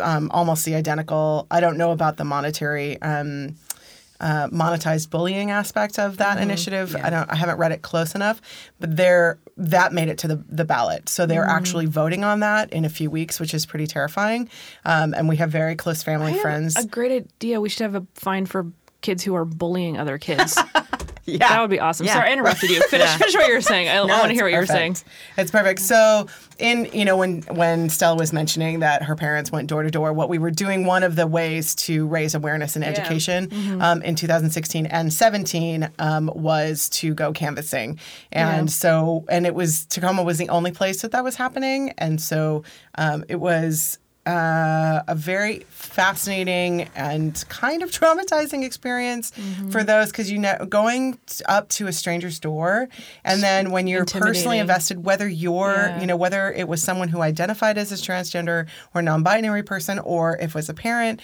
um, 0.00 0.30
almost 0.32 0.64
the 0.64 0.74
identical. 0.74 1.46
I 1.50 1.60
don't 1.60 1.76
know 1.76 1.92
about 1.92 2.16
the 2.16 2.24
monetary. 2.24 3.00
Um, 3.02 3.56
uh, 4.20 4.48
monetized 4.48 5.10
bullying 5.10 5.52
aspect 5.52 5.96
of 5.96 6.16
that 6.16 6.42
initiative. 6.42 6.96
I 6.96 7.08
don't. 7.08 7.30
I 7.30 7.36
haven't 7.36 7.58
read 7.58 7.70
it 7.70 7.82
close 7.82 8.16
enough, 8.16 8.40
but 8.80 8.96
there 8.96 9.38
that 9.56 9.92
made 9.92 10.08
it 10.08 10.18
to 10.18 10.28
the 10.28 10.42
the 10.48 10.64
ballot. 10.64 11.08
So 11.08 11.24
they're 11.24 11.44
actually 11.44 11.86
voting 11.86 12.24
on 12.24 12.40
that 12.40 12.72
in 12.72 12.84
a 12.84 12.88
few 12.88 13.10
weeks, 13.10 13.38
which 13.38 13.54
is 13.54 13.64
pretty 13.64 13.86
terrifying. 13.86 14.48
Um, 14.84 15.14
and 15.14 15.28
we 15.28 15.36
have 15.36 15.50
very 15.50 15.76
close 15.76 16.02
family 16.02 16.34
friends. 16.34 16.74
A 16.76 16.84
great 16.84 17.12
idea. 17.12 17.60
We 17.60 17.68
should 17.68 17.82
have 17.82 17.94
a 17.94 18.06
fine 18.14 18.46
for 18.46 18.66
kids 19.00 19.22
who 19.22 19.34
are 19.36 19.44
bullying 19.44 19.96
other 19.98 20.18
kids. 20.18 20.58
Yeah. 21.32 21.48
That 21.48 21.60
would 21.60 21.70
be 21.70 21.80
awesome. 21.80 22.06
Yeah. 22.06 22.14
Sorry, 22.14 22.30
I 22.30 22.32
interrupted 22.32 22.70
you. 22.70 22.80
Finish, 22.88 23.10
finish 23.16 23.34
what 23.34 23.46
you 23.48 23.54
were 23.54 23.60
saying. 23.60 23.88
I, 23.88 23.96
I 23.96 24.00
want 24.04 24.28
to 24.28 24.34
hear 24.34 24.44
what 24.44 24.50
you 24.52 24.56
were 24.56 24.62
perfect. 24.66 24.96
saying. 24.98 25.12
It's 25.36 25.50
perfect. 25.50 25.80
So, 25.80 26.26
in 26.58 26.86
you 26.92 27.04
know, 27.04 27.16
when 27.16 27.42
when 27.42 27.88
Stella 27.90 28.16
was 28.16 28.32
mentioning 28.32 28.80
that 28.80 29.02
her 29.02 29.14
parents 29.14 29.52
went 29.52 29.68
door 29.68 29.82
to 29.82 29.90
door, 29.90 30.12
what 30.12 30.28
we 30.28 30.38
were 30.38 30.50
doing, 30.50 30.86
one 30.86 31.02
of 31.02 31.16
the 31.16 31.26
ways 31.26 31.74
to 31.76 32.06
raise 32.06 32.34
awareness 32.34 32.76
and 32.76 32.84
education 32.84 33.48
Mm-hmm. 33.48 33.82
um, 33.82 34.02
in 34.02 34.14
2016 34.14 34.86
and 34.86 35.12
17 35.12 35.90
um, 35.98 36.30
was 36.34 36.88
to 36.90 37.14
go 37.14 37.32
canvassing, 37.32 37.98
and 38.32 38.68
Yeah. 38.68 38.72
so 38.72 39.24
and 39.28 39.46
it 39.46 39.54
was 39.54 39.84
Tacoma 39.86 40.22
was 40.22 40.38
the 40.38 40.48
only 40.48 40.70
place 40.72 41.02
that 41.02 41.12
that 41.12 41.24
was 41.24 41.36
happening, 41.36 41.92
and 41.98 42.20
so 42.20 42.64
um, 42.96 43.24
it 43.28 43.36
was. 43.36 43.98
Uh, 44.28 45.02
a 45.08 45.14
very 45.14 45.64
fascinating 45.70 46.82
and 46.94 47.44
kind 47.48 47.82
of 47.82 47.90
traumatizing 47.98 48.62
experience 48.62 49.30
Mm-hmm. 49.30 49.70
for 49.70 49.82
those 49.82 50.08
because 50.10 50.30
you 50.30 50.38
know 50.38 50.56
going 50.68 51.18
up 51.46 51.68
to 51.70 51.86
a 51.86 51.92
stranger's 51.92 52.38
door 52.38 52.88
and 53.24 53.42
then 53.42 53.70
when 53.70 53.86
you're 53.86 54.04
personally 54.04 54.58
invested 54.58 55.04
whether 55.04 55.26
you're 55.28 55.72
Yeah. 55.72 56.00
you 56.00 56.06
know 56.06 56.16
whether 56.16 56.52
it 56.52 56.68
was 56.68 56.82
someone 56.82 57.08
who 57.08 57.20
identified 57.22 57.78
as 57.78 57.90
a 57.92 57.94
transgender 57.96 58.66
or 58.94 59.00
non-binary 59.02 59.62
person 59.62 59.98
or 59.98 60.36
if 60.36 60.50
it 60.50 60.54
was 60.54 60.68
a 60.68 60.74
parent 60.74 61.20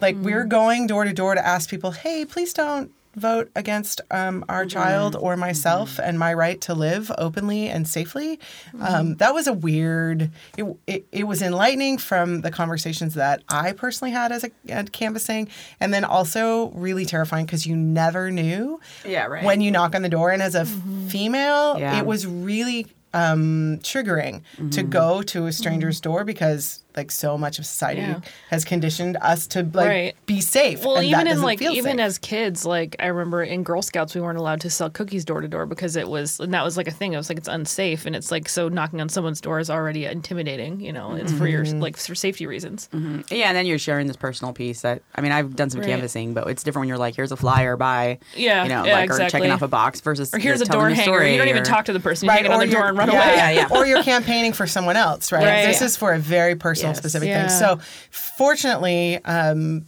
like 0.00 0.16
we're 0.16 0.40
Mm-hmm. 0.40 0.48
going 0.60 0.86
door 0.86 1.04
to 1.04 1.12
door 1.12 1.34
to 1.34 1.44
ask 1.46 1.68
people 1.68 1.90
hey 1.90 2.24
please 2.24 2.52
don't 2.52 2.90
vote 3.18 3.50
against 3.56 4.00
um, 4.10 4.44
our 4.48 4.62
Mm-hmm. 4.64 4.68
child 4.78 5.16
or 5.16 5.36
myself 5.36 5.98
and 5.98 6.18
my 6.18 6.32
right 6.34 6.60
to 6.62 6.74
live 6.74 7.10
openly 7.18 7.68
and 7.68 7.86
safely 7.88 8.38
Mm-hmm. 8.72 8.82
um, 8.82 9.14
that 9.16 9.34
was 9.34 9.46
a 9.46 9.52
weird 9.52 10.30
it, 10.56 10.64
it, 10.86 11.06
it 11.12 11.24
was 11.24 11.42
enlightening 11.42 11.98
from 11.98 12.40
the 12.42 12.50
conversations 12.50 13.14
that 13.14 13.42
i 13.48 13.72
personally 13.72 14.12
had 14.12 14.32
as 14.32 14.44
a 14.44 14.50
at 14.68 14.92
canvassing 14.92 15.48
and 15.80 15.92
then 15.94 16.04
also 16.04 16.70
really 16.70 17.04
terrifying 17.04 17.46
because 17.46 17.66
you 17.66 17.76
never 17.76 18.30
knew 18.30 18.80
Yeah, 19.04 19.26
right. 19.26 19.44
when 19.44 19.60
you 19.60 19.70
knock 19.70 19.94
on 19.94 20.02
the 20.02 20.08
door 20.08 20.30
and 20.30 20.42
as 20.42 20.54
a 20.54 20.62
Mm-hmm. 20.64 21.08
female 21.08 21.78
Yeah. 21.78 21.98
it 21.98 22.06
was 22.06 22.26
really 22.26 22.86
um 23.14 23.78
triggering 23.82 24.42
to 24.56 24.80
Mm-hmm. 24.82 24.90
go 24.90 25.22
to 25.22 25.46
a 25.46 25.52
stranger's 25.52 26.00
door 26.00 26.24
because 26.24 26.82
like 26.98 27.10
so 27.10 27.38
much 27.38 27.58
of 27.58 27.64
society 27.64 28.02
Yeah. 28.02 28.20
has 28.50 28.64
conditioned 28.66 29.16
us 29.22 29.46
to 29.48 29.62
like 29.62 29.88
Right. 29.88 30.14
be 30.26 30.40
safe 30.42 30.84
Well, 30.84 30.96
and 30.96 31.04
that 31.06 31.22
even 31.22 31.26
in 31.28 31.40
like 31.42 31.62
even 31.62 31.92
safe. 31.92 32.00
as 32.00 32.18
kids, 32.18 32.66
like 32.66 32.96
I 33.00 33.06
remember 33.06 33.42
in 33.42 33.62
Girl 33.62 33.80
Scouts 33.80 34.14
we 34.14 34.20
weren't 34.20 34.38
allowed 34.38 34.60
to 34.62 34.70
sell 34.70 34.90
cookies 34.90 35.24
door 35.24 35.40
to 35.40 35.48
door 35.48 35.64
because 35.64 35.96
it 35.96 36.08
was 36.08 36.40
and 36.40 36.52
that 36.52 36.64
was 36.64 36.76
like 36.76 36.88
a 36.88 36.90
thing. 36.90 37.14
It 37.14 37.16
was 37.16 37.28
like 37.30 37.38
it's 37.38 37.48
unsafe 37.48 38.04
and 38.04 38.14
it's 38.14 38.30
like 38.30 38.48
so 38.48 38.68
knocking 38.68 39.00
on 39.00 39.08
someone's 39.08 39.40
door 39.40 39.58
is 39.60 39.70
already 39.70 40.04
intimidating. 40.04 40.80
You 40.80 40.92
know, 40.92 41.14
it's 41.14 41.32
for 41.32 41.46
your 41.46 41.64
Mm-hmm. 41.64 41.80
like 41.80 41.96
for 41.96 42.14
safety 42.14 42.46
reasons. 42.46 42.88
Yeah, 42.92 43.48
and 43.48 43.56
then 43.56 43.66
you're 43.66 43.78
sharing 43.78 44.06
this 44.08 44.16
personal 44.16 44.52
piece 44.52 44.82
that 44.82 45.02
I 45.14 45.20
mean, 45.20 45.32
I've 45.32 45.54
done 45.56 45.70
some 45.70 45.80
Right. 45.80 45.88
canvassing, 45.88 46.34
but 46.34 46.46
it's 46.48 46.62
different 46.62 46.82
when 46.82 46.88
you're 46.88 46.98
like, 46.98 47.14
here's 47.16 47.32
a 47.32 47.36
flyer, 47.36 47.76
buy, 47.76 48.18
Yeah, 48.36 48.64
you 48.64 48.68
know, 48.68 48.84
yeah, 48.84 48.92
like 48.92 49.10
or 49.10 49.18
checking 49.28 49.50
off 49.50 49.62
a 49.62 49.68
box 49.68 50.00
versus 50.00 50.34
Or 50.34 50.38
here's 50.38 50.60
a 50.60 50.64
door 50.64 50.88
hanger. 50.90 51.02
story 51.02 51.32
You 51.32 51.38
don't 51.38 51.48
even 51.48 51.62
or- 51.62 51.64
talk 51.64 51.84
to 51.86 51.92
the 51.92 52.00
person. 52.00 52.26
You 52.26 52.32
hang 52.32 52.44
it 52.44 52.50
on 52.50 52.60
or 52.62 52.66
the 52.66 52.72
door 52.72 52.80
you're- 52.80 52.88
and 52.90 52.98
run 52.98 53.10
yeah, 53.12 53.24
away. 53.24 53.36
Yeah, 53.36 53.50
yeah. 53.50 53.68
or 53.76 53.86
you're 53.86 54.02
campaigning 54.02 54.52
for 54.52 54.66
someone 54.66 54.96
else, 54.96 55.30
right? 55.32 55.44
Right. 55.44 55.66
This 55.66 55.80
Yeah. 55.80 55.86
is 55.86 55.96
for 55.96 56.12
a 56.12 56.18
very 56.18 56.54
personal, 56.56 56.87
Yes. 56.90 56.98
specific 56.98 57.28
Yeah. 57.28 57.48
thing. 57.48 57.58
So, 57.58 57.78
fortunately, 58.10 59.18
um, 59.24 59.84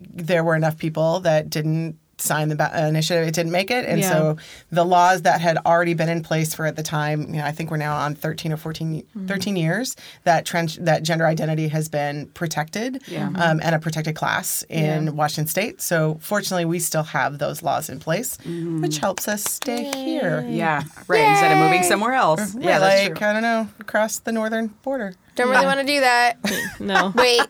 there 0.00 0.42
were 0.44 0.56
enough 0.56 0.78
people 0.78 1.20
that 1.20 1.50
didn't 1.50 1.96
sign 2.16 2.50
the 2.50 2.54
ba- 2.56 2.86
initiative. 2.86 3.26
It 3.26 3.32
didn't 3.34 3.50
make 3.52 3.70
it, 3.70 3.86
and 3.86 3.98
Yeah. 3.98 4.10
so 4.10 4.36
the 4.70 4.84
laws 4.84 5.22
that 5.22 5.40
had 5.40 5.56
already 5.64 5.94
been 5.94 6.10
in 6.10 6.22
place 6.22 6.52
for 6.52 6.66
at 6.66 6.76
the 6.76 6.82
time, 6.82 7.22
you 7.32 7.38
know, 7.40 7.46
I 7.46 7.50
think 7.50 7.70
we're 7.70 7.78
now 7.78 7.96
on 7.96 8.14
13 8.14 8.52
or 8.52 8.58
14, 8.58 9.02
Mm-hmm. 9.16 9.26
13 9.26 9.56
years 9.56 9.96
that 10.24 10.44
trans- 10.44 10.76
that 10.82 11.02
gender 11.02 11.26
identity 11.26 11.68
has 11.68 11.88
been 11.88 12.26
protected, 12.34 13.00
Yeah. 13.08 13.30
um, 13.36 13.58
and 13.64 13.74
a 13.74 13.78
protected 13.78 14.16
class 14.16 14.62
in 14.68 15.04
Yeah. 15.06 15.10
Washington 15.12 15.46
State. 15.46 15.80
So, 15.80 16.18
fortunately, 16.20 16.66
we 16.66 16.78
still 16.78 17.04
have 17.04 17.38
those 17.38 17.62
laws 17.62 17.88
in 17.88 17.98
place, 18.00 18.36
which 18.82 18.98
helps 18.98 19.26
us 19.26 19.42
stay 19.42 19.84
here. 19.94 20.44
Yeah, 20.46 20.82
right. 21.08 21.20
Instead 21.26 21.52
of 21.52 21.58
moving 21.58 21.84
somewhere 21.84 22.12
else. 22.12 22.54
Yeah, 22.60 22.80
like 22.80 23.16
true. 23.16 23.26
I 23.28 23.32
don't 23.32 23.40
know, 23.42 23.68
across 23.80 24.18
the 24.18 24.32
northern 24.32 24.68
border. 24.82 25.14
Don't 25.36 25.48
really 25.50 25.66
want 25.66 25.80
to 25.80 25.86
do 25.86 26.00
that. 26.00 26.38
No. 26.80 27.12
Wait. 27.14 27.42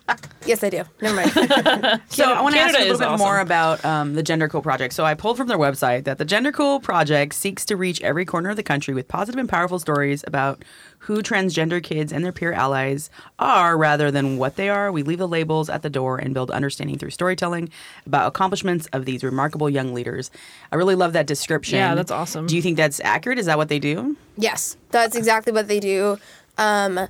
Yes, 0.44 0.64
I 0.64 0.70
do. 0.70 0.82
Never 1.00 1.14
mind. 1.14 1.30
So 2.08 2.24
I 2.24 2.42
want 2.42 2.56
to 2.56 2.60
ask 2.60 2.74
Canada 2.74 2.78
you 2.84 2.90
a 2.90 2.94
little 2.94 2.94
is 2.94 2.98
bit 2.98 3.18
more 3.18 3.38
about 3.38 3.84
um, 3.84 4.14
the 4.14 4.24
Gender 4.24 4.48
Cool 4.48 4.60
Project. 4.60 4.92
So 4.92 5.04
I 5.04 5.14
pulled 5.14 5.36
from 5.36 5.46
their 5.46 5.56
website 5.56 6.02
that 6.02 6.18
the 6.18 6.24
Gender 6.24 6.50
Cool 6.50 6.80
Project 6.80 7.32
seeks 7.34 7.64
to 7.66 7.76
reach 7.76 8.00
every 8.02 8.24
corner 8.24 8.50
of 8.50 8.56
the 8.56 8.64
country 8.64 8.92
with 8.92 9.06
positive 9.06 9.38
and 9.38 9.48
powerful 9.48 9.78
stories 9.78 10.24
about 10.26 10.64
who 10.98 11.22
transgender 11.22 11.80
kids 11.80 12.12
and 12.12 12.24
their 12.24 12.32
peer 12.32 12.52
allies 12.52 13.08
are 13.38 13.78
rather 13.78 14.10
than 14.10 14.36
what 14.36 14.56
they 14.56 14.68
are. 14.68 14.90
We 14.90 15.04
leave 15.04 15.18
the 15.18 15.28
labels 15.28 15.70
at 15.70 15.82
the 15.82 15.90
door 15.90 16.18
and 16.18 16.34
build 16.34 16.50
understanding 16.50 16.98
through 16.98 17.10
storytelling 17.10 17.70
about 18.04 18.26
accomplishments 18.26 18.86
of 18.92 19.04
these 19.04 19.22
remarkable 19.22 19.70
young 19.70 19.94
leaders. 19.94 20.32
I 20.72 20.76
really 20.76 20.96
love 20.96 21.12
that 21.12 21.28
description. 21.28 21.78
Yeah, 21.78 21.94
that's 21.94 22.10
awesome. 22.10 22.48
Do 22.48 22.56
you 22.56 22.62
think 22.62 22.76
that's 22.76 22.98
accurate? 23.04 23.38
Is 23.38 23.46
that 23.46 23.58
what 23.58 23.68
they 23.68 23.78
do? 23.78 24.16
Yes, 24.36 24.76
that's 24.90 25.14
exactly 25.14 25.52
what 25.52 25.68
they 25.68 25.78
do. 25.78 26.18
Um, 26.58 27.08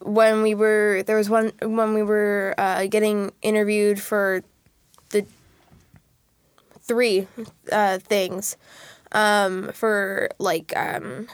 when 0.00 0.42
we 0.42 0.54
were 0.54 1.02
there 1.06 1.16
was 1.16 1.28
one 1.30 1.52
when 1.62 1.94
we 1.94 2.02
were 2.02 2.54
uh, 2.58 2.86
getting 2.86 3.32
interviewed 3.42 4.00
for 4.00 4.42
the 5.10 5.26
three 6.82 7.26
uh, 7.70 7.98
things 7.98 8.56
um, 9.12 9.70
for 9.72 10.28
like 10.38 10.72
um, 10.76 11.28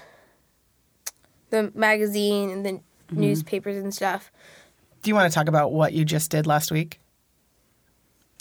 the 1.51 1.71
magazine 1.75 2.51
and 2.51 2.67
the 2.67 2.81
newspapers 3.13 3.77
and 3.77 3.95
stuff. 3.95 4.31
Do 5.03 5.11
you 5.11 5.15
want 5.15 5.31
to 5.31 5.35
talk 5.35 5.49
about 5.49 5.73
what 5.73 5.93
you 5.93 6.05
just 6.05 6.31
did 6.31 6.47
last 6.47 6.73
week? 6.73 6.99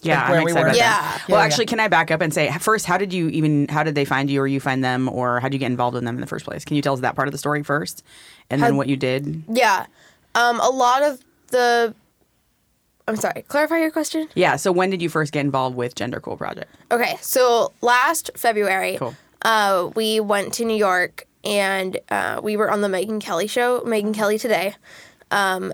Yeah, 0.01 0.21
Like 0.21 0.29
I'm 0.39 0.43
we 0.45 0.51
excited 0.51 0.55
were. 0.55 0.61
about 0.69 0.75
Yeah. 0.77 0.89
that. 1.01 1.23
Yeah, 1.27 1.35
Well, 1.35 1.39
yeah. 1.41 1.45
actually, 1.45 1.65
can 1.67 1.79
I 1.79 1.87
back 1.87 2.11
up 2.11 2.21
and 2.21 2.33
say 2.33 2.51
first, 2.59 2.85
how 2.85 2.97
did 2.97 3.13
you 3.13 3.29
even? 3.29 3.67
How 3.69 3.83
did 3.83 3.95
they 3.95 4.05
find 4.05 4.29
you, 4.29 4.41
or 4.41 4.47
you 4.47 4.59
find 4.59 4.83
them, 4.83 5.07
or 5.09 5.39
how 5.39 5.47
did 5.47 5.53
you 5.55 5.59
get 5.59 5.67
involved 5.67 5.97
in 5.97 6.05
them 6.05 6.15
in 6.15 6.21
the 6.21 6.27
first 6.27 6.45
place? 6.45 6.63
Can 6.65 6.75
you 6.75 6.81
tell 6.81 6.93
us 6.93 6.99
that 6.99 7.15
part 7.15 7.27
of 7.27 7.31
the 7.31 7.37
story 7.37 7.63
first, 7.63 8.03
and 8.49 8.61
then 8.61 8.77
what 8.77 8.87
you 8.87 8.97
did? 8.97 9.43
Yeah, 9.47 9.85
um, 10.35 10.59
a 10.59 10.69
lot 10.69 11.01
of 11.01 11.19
the. 11.47 11.95
I'm 13.07 13.15
sorry. 13.15 13.43
Clarify 13.43 13.79
your 13.79 13.91
question. 13.91 14.27
Yeah. 14.35 14.55
So 14.55 14.71
when 14.71 14.89
did 14.89 15.01
you 15.01 15.09
first 15.09 15.31
get 15.31 15.41
involved 15.41 15.75
with 15.75 15.93
Gender 15.95 16.19
Cool 16.19 16.37
Project? 16.37 16.73
Okay, 16.91 17.15
so 17.21 17.71
last 17.81 18.31
February, 18.35 18.97
Cool. 18.97 19.15
uh, 19.43 19.91
we 19.95 20.19
went 20.19 20.53
to 20.55 20.65
New 20.65 20.75
York 20.77 21.27
and 21.43 21.99
uh, 22.09 22.39
we 22.41 22.57
were 22.57 22.71
on 22.71 22.81
the 22.81 22.87
Megyn 22.87 23.21
Kelly 23.21 23.45
show, 23.45 23.81
Megyn 23.81 24.13
Kelly 24.13 24.39
Today, 24.39 24.73
um, 25.29 25.71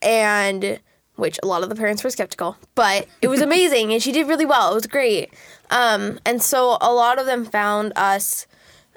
and 0.00 0.80
which 1.16 1.38
a 1.42 1.46
lot 1.46 1.62
of 1.62 1.68
the 1.68 1.74
parents 1.74 2.02
were 2.02 2.08
skeptical, 2.08 2.56
but 2.74 3.06
it 3.20 3.28
was 3.28 3.42
amazing 3.50 3.92
and 3.92 4.02
she 4.02 4.10
did 4.12 4.26
really 4.26 4.46
well. 4.46 4.70
It 4.72 4.74
was 4.74 4.86
great, 4.86 5.34
um, 5.70 6.18
and 6.24 6.42
so 6.42 6.78
a 6.80 6.92
lot 6.94 7.18
of 7.18 7.26
them 7.26 7.44
found 7.44 7.92
us. 7.94 8.46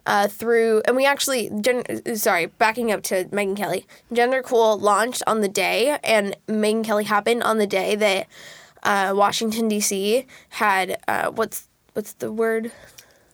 Uh, 0.05 0.27
through 0.27 0.81
and 0.85 0.97
we 0.97 1.05
actually 1.05 1.49
gen- 1.61 1.85
sorry 2.17 2.47
backing 2.47 2.91
up 2.91 3.01
to 3.03 3.23
Megyn 3.25 3.55
Kelly 3.55 3.85
Gender 4.11 4.41
Cool 4.43 4.77
launched 4.77 5.23
on 5.25 5.39
the 5.39 5.47
day 5.47 5.97
and 6.03 6.35
Megyn 6.47 6.83
Kelly 6.83 7.05
happened 7.05 7.41
on 7.41 7.57
the 7.57 7.65
day 7.65 7.95
that 7.95 8.27
uh, 8.83 9.13
Washington 9.15 9.69
D.C. 9.69 10.25
had 10.49 10.97
uh, 11.07 11.31
what's 11.31 11.69
what's 11.93 12.11
the 12.15 12.33
word 12.33 12.69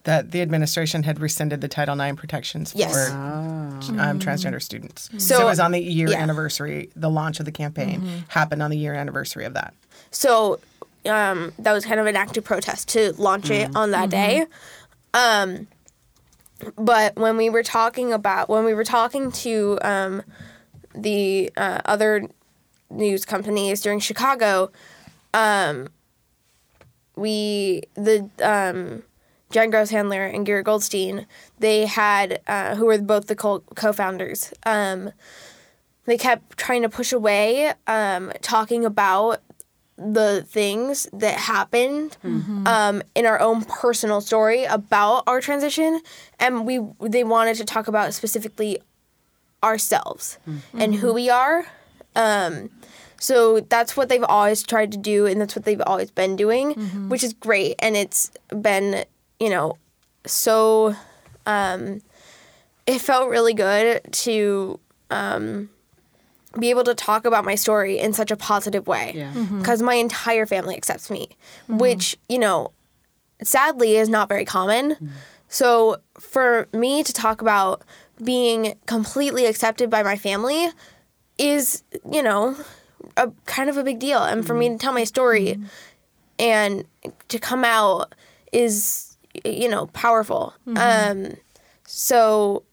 That 0.04 0.30
the 0.30 0.42
administration 0.44 1.02
had 1.04 1.20
rescinded 1.20 1.62
the 1.62 1.68
Title 1.68 2.00
IX 2.00 2.16
protections 2.20 2.72
Yes. 2.76 2.94
for 2.94 3.16
um, 3.18 4.20
transgender 4.20 4.62
students. 4.62 5.10
So, 5.14 5.18
So- 5.18 5.42
it 5.42 5.46
was 5.46 5.60
on 5.60 5.72
the 5.72 5.80
year 5.82 6.10
yeah. 6.10 6.20
anniversary. 6.22 6.92
The 6.96 7.10
launch 7.10 7.40
of 7.40 7.46
the 7.46 7.52
campaign 7.52 8.26
happened 8.28 8.62
on 8.62 8.70
the 8.70 8.78
year 8.78 8.94
anniversary 8.94 9.46
of 9.46 9.56
that. 9.56 9.74
So 10.12 10.60
um, 11.08 11.52
that 11.58 11.74
was 11.74 11.84
kind 11.84 12.00
of 12.00 12.06
an 12.06 12.16
active 12.16 12.44
protest 12.44 12.90
to 12.90 13.14
launch 13.14 13.50
it 13.50 13.76
on 13.76 13.90
that 13.90 14.12
day. 14.12 14.46
Um, 15.16 15.66
but 16.76 17.16
when 17.16 17.38
we 17.38 17.50
were 17.50 17.64
talking 17.64 18.14
about 18.14 18.50
when 18.50 18.66
we 18.66 18.74
were 18.74 18.84
talking 18.84 19.32
to 19.32 19.80
um, 19.82 20.24
the 20.94 21.52
uh, 21.56 21.82
other 21.86 22.28
news 22.90 23.26
companies 23.26 23.82
during 23.82 24.00
Chicago, 24.00 24.72
um, 25.34 25.90
we 27.16 27.84
the 27.96 28.30
um, 28.42 29.04
Jen 29.52 29.72
Grosshandler 29.72 30.34
and 30.34 30.46
Gary 30.46 30.64
Goldstein 30.64 31.26
they 31.60 31.86
had 31.86 32.42
uh, 32.48 32.76
who 32.76 32.86
were 32.86 32.98
both 33.00 33.28
the 33.28 33.36
co- 33.36 33.64
co-founders. 33.76 34.54
Um, 34.66 35.12
they 36.06 36.18
kept 36.18 36.58
trying 36.58 36.82
to 36.82 36.90
push 36.90 37.14
away 37.14 37.74
um, 37.86 38.32
talking 38.42 38.84
about 38.84 39.42
the 40.00 40.44
things 40.48 41.08
that 41.12 41.38
happened 41.38 42.18
um, 42.66 43.04
in 43.16 43.26
our 43.26 43.40
own 43.40 43.66
personal 43.66 44.22
story 44.22 44.64
about 44.66 45.24
our 45.28 45.42
transition 45.42 46.02
and 46.40 46.66
we 46.66 46.80
they 47.02 47.24
wanted 47.24 47.56
to 47.58 47.66
talk 47.66 47.88
about 47.88 48.14
specifically 48.14 48.80
ourselves 49.62 50.38
and 50.74 50.96
who 50.96 51.14
we 51.14 51.30
are 51.30 51.66
um, 52.16 52.70
So 53.20 53.60
that's 53.60 53.98
what 53.98 54.08
they've 54.10 54.24
always 54.24 54.64
tried 54.64 54.92
to 54.94 54.98
do, 54.98 55.26
and 55.26 55.42
that's 55.42 55.54
what 55.56 55.66
they've 55.66 55.82
always 55.86 56.10
been 56.12 56.36
doing, 56.38 56.74
which 57.10 57.24
is 57.24 57.34
great. 57.34 57.76
And 57.80 57.98
it's 57.98 58.32
been, 58.50 59.04
you 59.40 59.50
know, 59.50 59.78
so. 60.26 60.96
Um, 61.46 62.02
it 62.86 63.00
felt 63.02 63.30
really 63.30 63.54
good 63.54 64.02
to 64.26 64.80
um, 65.12 65.70
be 66.58 66.70
able 66.70 66.84
to 66.84 66.96
talk 66.96 67.26
about 67.26 67.46
my 67.46 67.56
story 67.56 68.00
in 68.00 68.14
such 68.14 68.32
a 68.32 68.36
positive 68.36 68.88
way 68.88 69.14
Yeah. 69.16 69.30
Mm-hmm. 69.30 69.40
Mm-hmm. 69.40 69.60
because 69.60 69.82
my 69.82 69.96
entire 69.96 70.46
family 70.46 70.76
accepts 70.76 71.10
me, 71.10 71.30
mm-hmm. 71.64 71.78
which 71.78 72.18
you 72.28 72.40
know, 72.40 72.72
sadly 73.44 73.96
is 73.98 74.10
not 74.10 74.30
very 74.30 74.46
common. 74.46 75.12
So 75.48 75.98
for 76.20 76.68
me 76.74 77.04
to 77.04 77.14
talk 77.14 77.42
about 77.42 77.84
being 78.24 78.76
completely 78.86 79.46
accepted 79.46 79.90
by 79.90 80.04
my 80.04 80.16
family 80.16 80.70
is, 81.38 81.84
you 82.12 82.22
know, 82.22 82.56
a 83.18 83.32
kind 83.46 83.70
of 83.70 83.78
a 83.78 83.84
big 83.84 84.00
deal. 84.00 84.20
And 84.22 84.46
for 84.46 84.54
me 84.54 84.70
to 84.70 84.78
tell 84.78 84.94
my 84.94 85.06
story 85.06 85.58
and 86.38 86.86
to 87.30 87.40
come 87.40 87.64
out 87.64 88.14
is, 88.52 89.18
you 89.46 89.70
know, 89.70 89.88
powerful. 89.88 90.54
Um, 90.76 91.34
so 91.86 92.64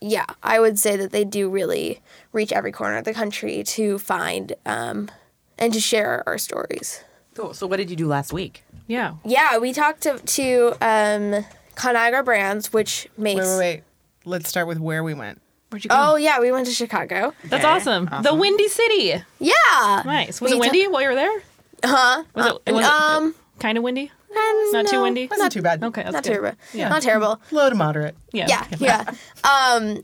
yeah, 0.00 0.26
I 0.42 0.60
would 0.60 0.78
say 0.78 0.96
that 0.96 1.12
they 1.12 1.24
do 1.24 1.48
really 1.50 2.00
reach 2.32 2.52
every 2.52 2.72
corner 2.72 2.96
of 2.98 3.04
the 3.04 3.14
country 3.14 3.62
to 3.64 3.98
find 3.98 4.54
um, 4.66 5.10
and 5.58 5.72
to 5.72 5.80
share 5.80 6.22
our 6.26 6.38
stories. 6.38 7.04
Cool. 7.34 7.54
So 7.54 7.66
what 7.66 7.76
did 7.76 7.90
you 7.90 7.96
do 7.96 8.06
last 8.06 8.32
week? 8.32 8.64
Yeah. 8.86 9.14
Yeah, 9.24 9.58
we 9.58 9.72
talked 9.72 10.02
to, 10.02 10.18
to 10.18 10.68
um, 10.80 11.44
Conagra 11.76 12.24
Brands, 12.24 12.72
which 12.72 13.08
makes. 13.16 13.40
Wait, 13.40 13.46
wait, 13.46 13.58
wait. 13.58 13.82
Let's 14.24 14.48
start 14.48 14.66
with 14.66 14.78
where 14.78 15.02
we 15.04 15.14
went. 15.14 15.40
Where'd 15.70 15.84
you 15.84 15.88
go? 15.88 15.96
Oh 15.96 16.16
yeah, 16.16 16.40
we 16.40 16.50
went 16.50 16.66
to 16.66 16.72
Chicago. 16.72 17.32
That's 17.44 17.64
Okay, 17.64 17.72
awesome. 17.72 18.08
The. 18.22 18.34
Windy 18.34 18.68
City. 18.68 19.22
Yeah. 19.38 20.02
Nice. 20.04 20.40
Was 20.40 20.50
We 20.50 20.56
it 20.56 20.60
windy 20.60 20.88
while 20.88 21.02
you 21.02 21.08
were 21.08 21.14
there? 21.14 21.42
Huh? 21.84 22.24
Was 22.34 22.58
it, 22.66 22.72
was 22.72 22.84
um, 22.84 23.34
kind 23.60 23.78
of 23.78 23.84
windy? 23.84 24.10
And 24.34 24.72
Not 24.72 24.86
too 24.86 25.02
windy? 25.02 25.26
Wasn't 25.26 25.52
too 25.52 25.62
bad. 25.62 25.82
Okay, 25.82 26.02
that's 26.02 26.12
Not 26.12 26.22
good. 26.24 26.30
terrible. 26.30 26.58
Yeah. 26.72 26.88
Not 26.88 27.02
terrible. 27.02 27.40
Low 27.50 27.68
to 27.70 27.74
moderate. 27.74 28.16
Yeah. 28.32 28.46
Yeah, 28.48 28.66
yeah. 28.78 29.14
Um, 29.44 30.00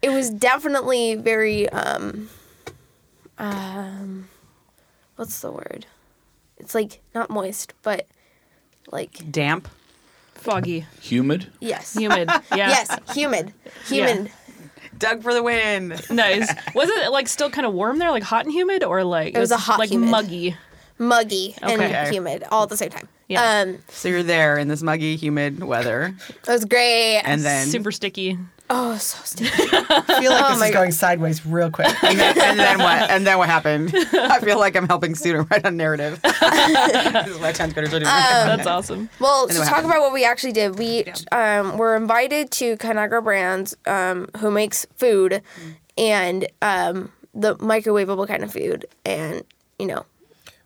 it 0.00 0.10
was 0.10 0.30
definitely 0.30 1.14
very 1.14 1.68
um, 1.70 2.28
um, 3.38 4.28
what's 5.16 5.40
the 5.40 5.50
word? 5.52 5.86
It's 6.58 6.74
like 6.74 7.00
not 7.14 7.30
moist, 7.30 7.74
but 7.82 8.06
like 8.90 9.30
Damp. 9.30 9.68
Foggy. 10.34 10.86
Humid? 11.02 11.52
yes, 11.60 11.94
Humid. 11.96 12.28
Yeah. 12.50 12.68
yes, 12.68 12.98
humid, 13.14 13.52
humid. 13.86 14.32
Doug 14.98 15.22
for 15.22 15.32
the 15.32 15.42
win. 15.42 15.96
Nice. 16.10 16.52
Was 16.74 16.88
it 16.88 17.10
like 17.12 17.28
still 17.28 17.48
kind 17.50 17.64
of 17.66 17.72
warm 17.74 17.98
there, 17.98 18.10
like 18.10 18.24
hot 18.24 18.44
and 18.44 18.52
humid, 18.52 18.82
or 18.82 19.04
like 19.04 19.36
It 19.36 19.38
was 19.38 19.52
a 19.52 19.56
hot 19.56 19.78
like 19.78 19.90
humid. 19.90 20.10
muggy? 20.10 20.56
muggy 20.98 21.54
Okay. 21.62 21.92
and 21.94 22.12
humid 22.12 22.44
all 22.50 22.64
at 22.64 22.68
the 22.68 22.76
same 22.76 22.90
time. 22.90 23.08
Yeah. 23.32 23.60
Um, 23.62 23.78
So 23.88 24.08
you're 24.08 24.22
there 24.22 24.58
in 24.58 24.68
this 24.68 24.82
muggy, 24.82 25.16
humid 25.16 25.62
weather, 25.62 26.14
it 26.28 26.46
was 26.48 26.64
great. 26.64 27.18
and 27.24 27.42
then 27.42 27.66
Super 27.66 27.90
sticky. 27.92 28.38
oh, 28.70 28.96
so 28.96 29.18
sticky. 29.24 29.50
I 29.72 30.20
feel 30.20 30.30
like 30.30 30.44
Oh 30.44 30.48
this 30.54 30.62
is 30.62 30.62
God. 30.70 30.72
going 30.72 30.92
sideways 30.92 31.44
real 31.44 31.70
quick. 31.70 31.88
and 32.02 32.18
then, 32.18 32.40
and 32.40 32.58
then 32.58 32.78
what? 32.86 33.10
And 33.10 33.26
then 33.26 33.36
what 33.38 33.48
happened? 33.48 33.92
I 34.12 34.40
feel 34.40 34.58
like 34.58 34.76
I'm 34.76 34.86
helping 34.88 35.14
student 35.14 35.48
write 35.50 35.64
a 35.66 35.70
narrative. 35.70 36.20
this 36.22 36.32
is 36.34 37.40
my 37.40 37.52
10th 37.52 37.74
graders 37.74 37.92
are 37.94 37.98
doing. 38.00 38.04
That's 38.04 38.66
awesome. 38.66 39.08
Well, 39.20 39.46
to 39.48 39.54
then 39.54 39.62
talk 39.66 39.74
happened? 39.76 39.92
about 39.92 40.00
what 40.02 40.12
we 40.12 40.24
actually 40.24 40.52
did, 40.52 40.78
we 40.78 41.04
um, 41.32 41.76
were 41.78 41.96
invited 41.96 42.50
to 42.52 42.76
Conagra 42.78 43.22
Brands, 43.22 43.76
um, 43.86 44.28
who 44.38 44.50
makes 44.50 44.86
food 44.96 45.42
and 45.98 46.46
um, 46.62 47.12
the 47.34 47.56
microwavable 47.56 48.26
kind 48.26 48.42
of 48.44 48.52
food, 48.52 48.86
and 49.04 49.42
you 49.78 49.86
know, 49.86 50.06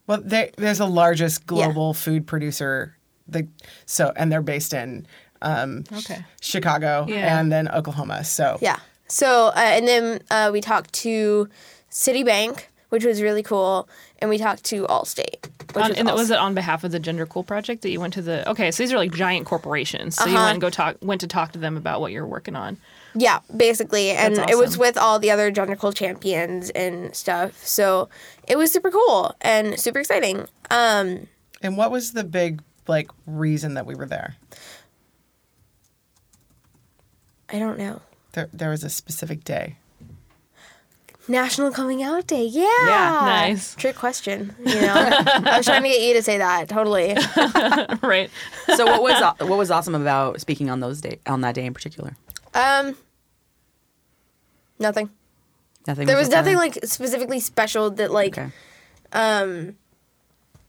Well, 0.06 0.20
they, 0.22 0.50
there's 0.56 0.78
the 0.78 0.86
largest 0.86 1.46
global 1.46 1.94
food 1.94 2.26
producer. 2.26 2.96
The 3.28 3.48
so 3.86 4.12
and 4.16 4.30
they're 4.30 4.42
based 4.42 4.72
in 4.72 5.06
um, 5.42 5.84
Okay. 5.92 6.24
Chicago 6.40 7.06
Yeah. 7.08 7.38
and 7.40 7.50
then 7.50 7.68
Oklahoma. 7.68 8.22
So 8.24 8.58
yeah. 8.60 8.78
So 9.08 9.48
uh, 9.48 9.52
and 9.56 9.86
then 9.88 10.20
uh, 10.30 10.50
we 10.52 10.60
talked 10.60 10.92
to 10.94 11.48
Citibank, 11.90 12.64
which 12.90 13.04
was 13.04 13.22
really 13.22 13.42
cool, 13.42 13.88
and 14.20 14.30
we 14.30 14.38
talked 14.38 14.64
to 14.64 14.84
Allstate, 14.86 15.44
which 15.74 15.82
On, 15.84 15.90
was, 15.90 15.98
and 15.98 16.08
also, 16.08 16.20
was 16.22 16.30
it 16.30 16.38
on 16.38 16.54
behalf 16.54 16.84
of 16.84 16.92
the 16.92 16.98
Gender 17.00 17.26
Cool 17.26 17.42
Project 17.42 17.82
that 17.82 17.90
you 17.90 18.00
went 18.00 18.14
to 18.14 18.22
the? 18.22 18.48
Okay, 18.50 18.70
so 18.70 18.82
these 18.82 18.92
are 18.92 18.96
like 18.98 19.12
giant 19.12 19.46
corporations. 19.46 20.16
So 20.16 20.26
you 20.26 20.36
Uh-huh. 20.36 20.44
went 20.44 20.54
and 20.54 20.60
go 20.60 20.70
talk, 20.70 20.96
went 21.02 21.20
to 21.22 21.26
talk 21.26 21.52
to 21.52 21.58
them 21.58 21.76
about 21.76 22.00
what 22.00 22.12
you're 22.12 22.26
working 22.26 22.54
on. 22.56 22.76
Yeah, 23.16 23.40
basically, 23.56 24.10
and 24.10 24.36
That's 24.36 24.52
it 24.52 24.58
was 24.58 24.76
with 24.78 24.96
all 24.96 25.18
the 25.18 25.30
other 25.30 25.50
Gender 25.50 25.76
Cool 25.76 25.92
champions 25.92 26.70
and 26.70 27.14
stuff. 27.14 27.64
So 27.66 28.08
it 28.46 28.56
was 28.56 28.72
super 28.72 28.90
cool 28.90 29.34
and 29.40 29.78
super 29.80 29.98
exciting. 29.98 30.46
Um, 30.70 31.26
and 31.62 31.76
what 31.76 31.90
was 31.90 32.12
the 32.12 32.24
big 32.24 32.62
like 32.86 33.10
reason 33.26 33.74
that 33.74 33.86
we 33.86 33.94
were 33.94 34.06
there? 34.06 34.36
I 37.48 37.58
don't 37.58 37.78
know. 37.78 38.00
There, 38.32 38.48
there 38.52 38.70
was 38.70 38.84
a 38.84 38.90
specific 38.90 39.44
day. 39.44 39.76
National 41.28 41.72
Coming 41.72 42.02
Out 42.02 42.26
Day. 42.26 42.44
Yeah. 42.44 42.68
Yeah, 42.82 43.20
nice. 43.24 43.74
Trick 43.74 43.96
question. 43.96 44.54
You 44.64 44.80
know, 44.80 44.94
I 44.94 45.56
was 45.56 45.66
trying 45.66 45.82
to 45.82 45.88
get 45.88 46.00
you 46.02 46.14
to 46.14 46.22
say 46.22 46.38
that. 46.38 46.68
Totally. 46.68 47.14
right. 48.06 48.30
So 48.76 48.84
what 48.86 49.02
was 49.02 49.20
what 49.40 49.58
was 49.58 49.70
awesome 49.70 49.94
about 49.94 50.40
speaking 50.40 50.70
on 50.70 50.80
those 50.80 51.00
day 51.00 51.18
on 51.26 51.40
that 51.40 51.54
day 51.54 51.64
in 51.64 51.74
particular? 51.74 52.16
Um, 52.54 52.96
nothing. 54.78 55.10
Nothing. 55.86 56.06
There 56.06 56.16
was 56.16 56.28
nothing 56.28 56.56
like 56.56 56.78
specifically 56.84 57.38
special 57.40 57.90
that 57.92 58.10
like 58.10 58.36
Okay. 58.36 58.50
um 59.12 59.76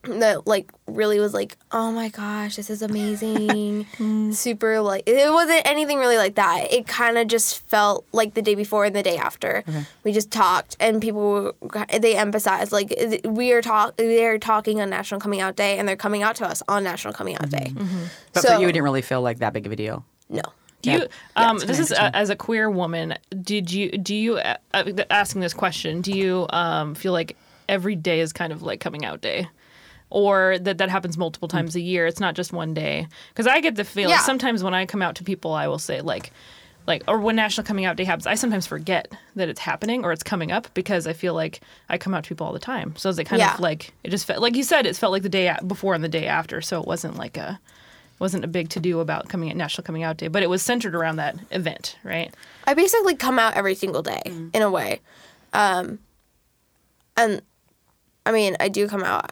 that 0.04 0.48
like 0.48 0.72
really 0.86 1.20
was 1.20 1.34
like 1.34 1.58
oh 1.72 1.92
my 1.92 2.08
gosh 2.08 2.56
this 2.56 2.70
is 2.70 2.82
amazing 2.82 3.86
super 4.32 4.80
like 4.80 5.04
it 5.06 5.30
wasn't 5.34 5.62
anything 5.66 5.98
really 5.98 6.16
like 6.18 6.36
that 6.36 6.72
it 6.72 6.88
kind 6.88 7.18
of 7.18 7.28
just 7.28 7.60
felt 7.68 8.06
like 8.14 8.34
the 8.34 8.42
day 8.42 8.56
before 8.56 8.86
and 8.86 8.96
the 8.96 9.04
day 9.04 9.18
after 9.18 9.66
we 10.06 10.14
just 10.14 10.32
talked 10.32 10.78
and 10.80 11.02
people 11.02 11.52
were- 11.62 11.86
they 12.00 12.16
emphasized 12.16 12.72
like 12.72 12.94
we 13.26 13.52
are 13.52 13.62
talk 13.62 13.98
they're 13.98 14.38
talking 14.40 14.80
on 14.80 14.90
national 14.90 15.20
coming 15.20 15.42
out 15.42 15.58
day 15.58 15.78
and 15.78 15.90
they're 15.90 15.98
coming 15.98 16.24
out 16.24 16.38
to 16.38 16.46
us 16.46 16.64
on 16.70 16.84
national 16.86 17.14
coming 17.14 17.36
out 17.36 17.50
day 17.50 17.74
But 18.32 18.44
so 18.44 18.56
for 18.56 18.62
you, 18.62 18.68
it 18.70 18.74
didn't 18.74 18.84
really 18.86 19.02
feel 19.02 19.22
like 19.22 19.40
that 19.40 19.52
big 19.52 19.66
of 19.66 19.74
a 19.74 19.76
deal. 19.76 20.06
no 20.30 20.44
Do 20.82 20.92
you? 20.92 21.08
Um, 21.36 21.58
this 21.60 21.80
is 21.80 21.92
uh, 21.92 22.12
as 22.14 22.30
a 22.30 22.36
queer 22.36 22.70
woman. 22.70 23.16
Did 23.42 23.72
you? 23.72 23.92
Do 23.92 24.16
you? 24.16 24.38
Uh, 24.38 24.58
uh, 24.74 24.92
asking 25.10 25.42
this 25.42 25.54
question. 25.54 26.02
Do 26.02 26.12
you 26.12 26.46
um, 26.52 26.94
feel 26.96 27.14
like 27.14 27.36
every 27.68 27.96
day 27.96 28.20
is 28.20 28.32
kind 28.32 28.54
of 28.54 28.62
like 28.62 28.80
coming 28.80 29.04
out 29.06 29.22
day? 29.22 29.48
Or 30.10 30.58
that 30.60 30.78
that 30.78 30.90
happens 30.90 31.18
multiple 31.18 31.50
times 31.50 31.76
a 31.76 31.82
year. 31.82 32.06
It's 32.08 32.22
not 32.22 32.34
just 32.36 32.54
one 32.54 32.74
day. 32.74 33.08
Because 33.30 33.46
I 33.48 33.60
get 33.60 33.76
the 33.76 33.84
feeling 33.84 34.12
Yeah. 34.12 34.20
sometimes 34.22 34.64
when 34.64 34.74
I 34.74 34.86
come 34.86 35.02
out 35.02 35.16
to 35.16 35.24
people, 35.24 35.52
I 35.52 35.68
will 35.68 35.80
say 35.80 36.00
like, 36.00 36.32
like, 36.86 37.04
or 37.10 37.20
when 37.20 37.36
National 37.36 37.68
Coming 37.68 37.84
Out 37.84 37.98
Day 37.98 38.06
happens, 38.06 38.26
I 38.26 38.36
sometimes 38.36 38.66
forget 38.66 39.12
that 39.36 39.50
it's 39.50 39.60
happening 39.60 40.06
or 40.06 40.14
it's 40.14 40.24
coming 40.24 40.50
up 40.50 40.74
because 40.74 41.08
I 41.08 41.12
feel 41.14 41.34
like 41.34 41.60
I 41.90 41.98
come 41.98 42.14
out 42.14 42.24
to 42.24 42.30
people 42.30 42.48
all 42.48 42.54
the 42.54 42.60
time. 42.60 42.96
So 42.96 43.10
it's 43.10 43.20
kind 43.24 43.42
Yeah. 43.42 43.56
of 43.56 43.60
like 43.60 43.94
it 44.06 44.10
just 44.12 44.26
felt 44.26 44.42
like 44.42 44.56
you 44.56 44.64
said 44.64 44.86
it 44.86 44.96
felt 44.96 45.12
like 45.12 45.24
the 45.24 45.30
day 45.30 45.54
before 45.68 45.94
and 45.94 46.02
the 46.04 46.08
day 46.08 46.28
after. 46.28 46.62
So 46.62 46.80
it 46.80 46.88
wasn't 46.88 47.18
like 47.18 47.36
a 47.36 47.60
wasn't 48.20 48.44
a 48.44 48.48
big 48.48 48.70
to 48.70 48.80
do 48.80 49.00
about 49.00 49.30
coming 49.30 49.50
at 49.50 49.56
National 49.56 49.84
Coming 49.86 50.04
Out 50.04 50.18
Day, 50.18 50.28
but 50.28 50.44
it 50.44 50.50
was 50.50 50.62
centered 50.64 50.96
around 50.96 51.18
that 51.18 51.36
event, 51.52 51.98
right? 52.04 52.34
I 52.66 52.74
basically 52.74 53.16
come 53.16 53.38
out 53.40 53.54
every 53.56 53.76
single 53.76 54.02
day 54.02 54.22
in 54.26 54.62
a 54.62 54.70
way. 54.72 55.02
Um, 55.54 56.00
and 57.16 57.42
I 58.26 58.32
mean, 58.32 58.58
I 58.60 58.68
do 58.70 58.88
come 58.88 59.04
out 59.04 59.32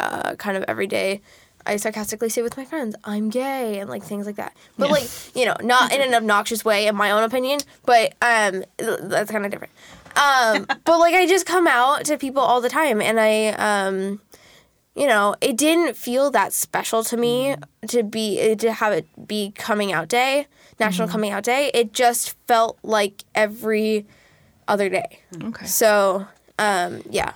uh, 0.00 0.34
kind 0.36 0.56
of 0.56 0.64
every 0.68 0.86
day. 0.86 1.20
I 1.66 1.76
sarcastically 1.76 2.28
say 2.28 2.42
with 2.42 2.56
my 2.58 2.64
friends, 2.64 2.94
I'm 3.04 3.30
gay 3.30 3.78
and 3.78 3.88
like 3.88 4.02
things 4.02 4.26
like 4.26 4.36
that. 4.36 4.54
But 4.78 4.86
Yeah. 4.86 4.92
like, 4.92 5.10
you 5.34 5.46
know, 5.46 5.56
not 5.62 5.92
in 5.92 6.02
an 6.02 6.14
obnoxious 6.14 6.64
way 6.64 6.86
in 6.86 6.94
my 6.94 7.10
own 7.10 7.22
opinion, 7.22 7.60
but 7.86 8.14
um 8.20 8.64
that's 8.76 9.30
kind 9.30 9.46
of 9.46 9.50
different. 9.50 9.72
Um 10.16 10.66
but 10.84 10.98
like 10.98 11.14
I 11.14 11.26
just 11.26 11.46
come 11.46 11.66
out 11.66 12.04
to 12.06 12.18
people 12.18 12.42
all 12.42 12.60
the 12.60 12.68
time 12.68 13.00
and 13.00 13.18
I 13.18 13.46
um 13.48 14.20
you 14.94 15.06
know, 15.06 15.34
it 15.40 15.56
didn't 15.56 15.96
feel 15.96 16.30
that 16.30 16.52
special 16.52 17.02
to 17.04 17.16
me 17.16 17.56
to 17.88 18.02
be 18.02 18.38
eh, 18.40 18.54
to 18.56 18.72
have 18.72 18.92
it 18.92 19.06
be 19.26 19.52
coming 19.56 19.92
out 19.92 20.08
day, 20.08 20.46
National 20.78 21.08
mm-hmm. 21.08 21.12
Coming 21.12 21.32
Out 21.32 21.42
Day. 21.44 21.70
It 21.74 21.92
just 21.92 22.36
felt 22.46 22.78
like 22.82 23.24
every 23.34 24.06
other 24.68 24.88
day. 24.88 25.20
Mm-hmm. 25.32 25.48
Okay. 25.48 25.66
So, 25.66 26.26
um, 26.58 27.02
yeah. 27.10 27.32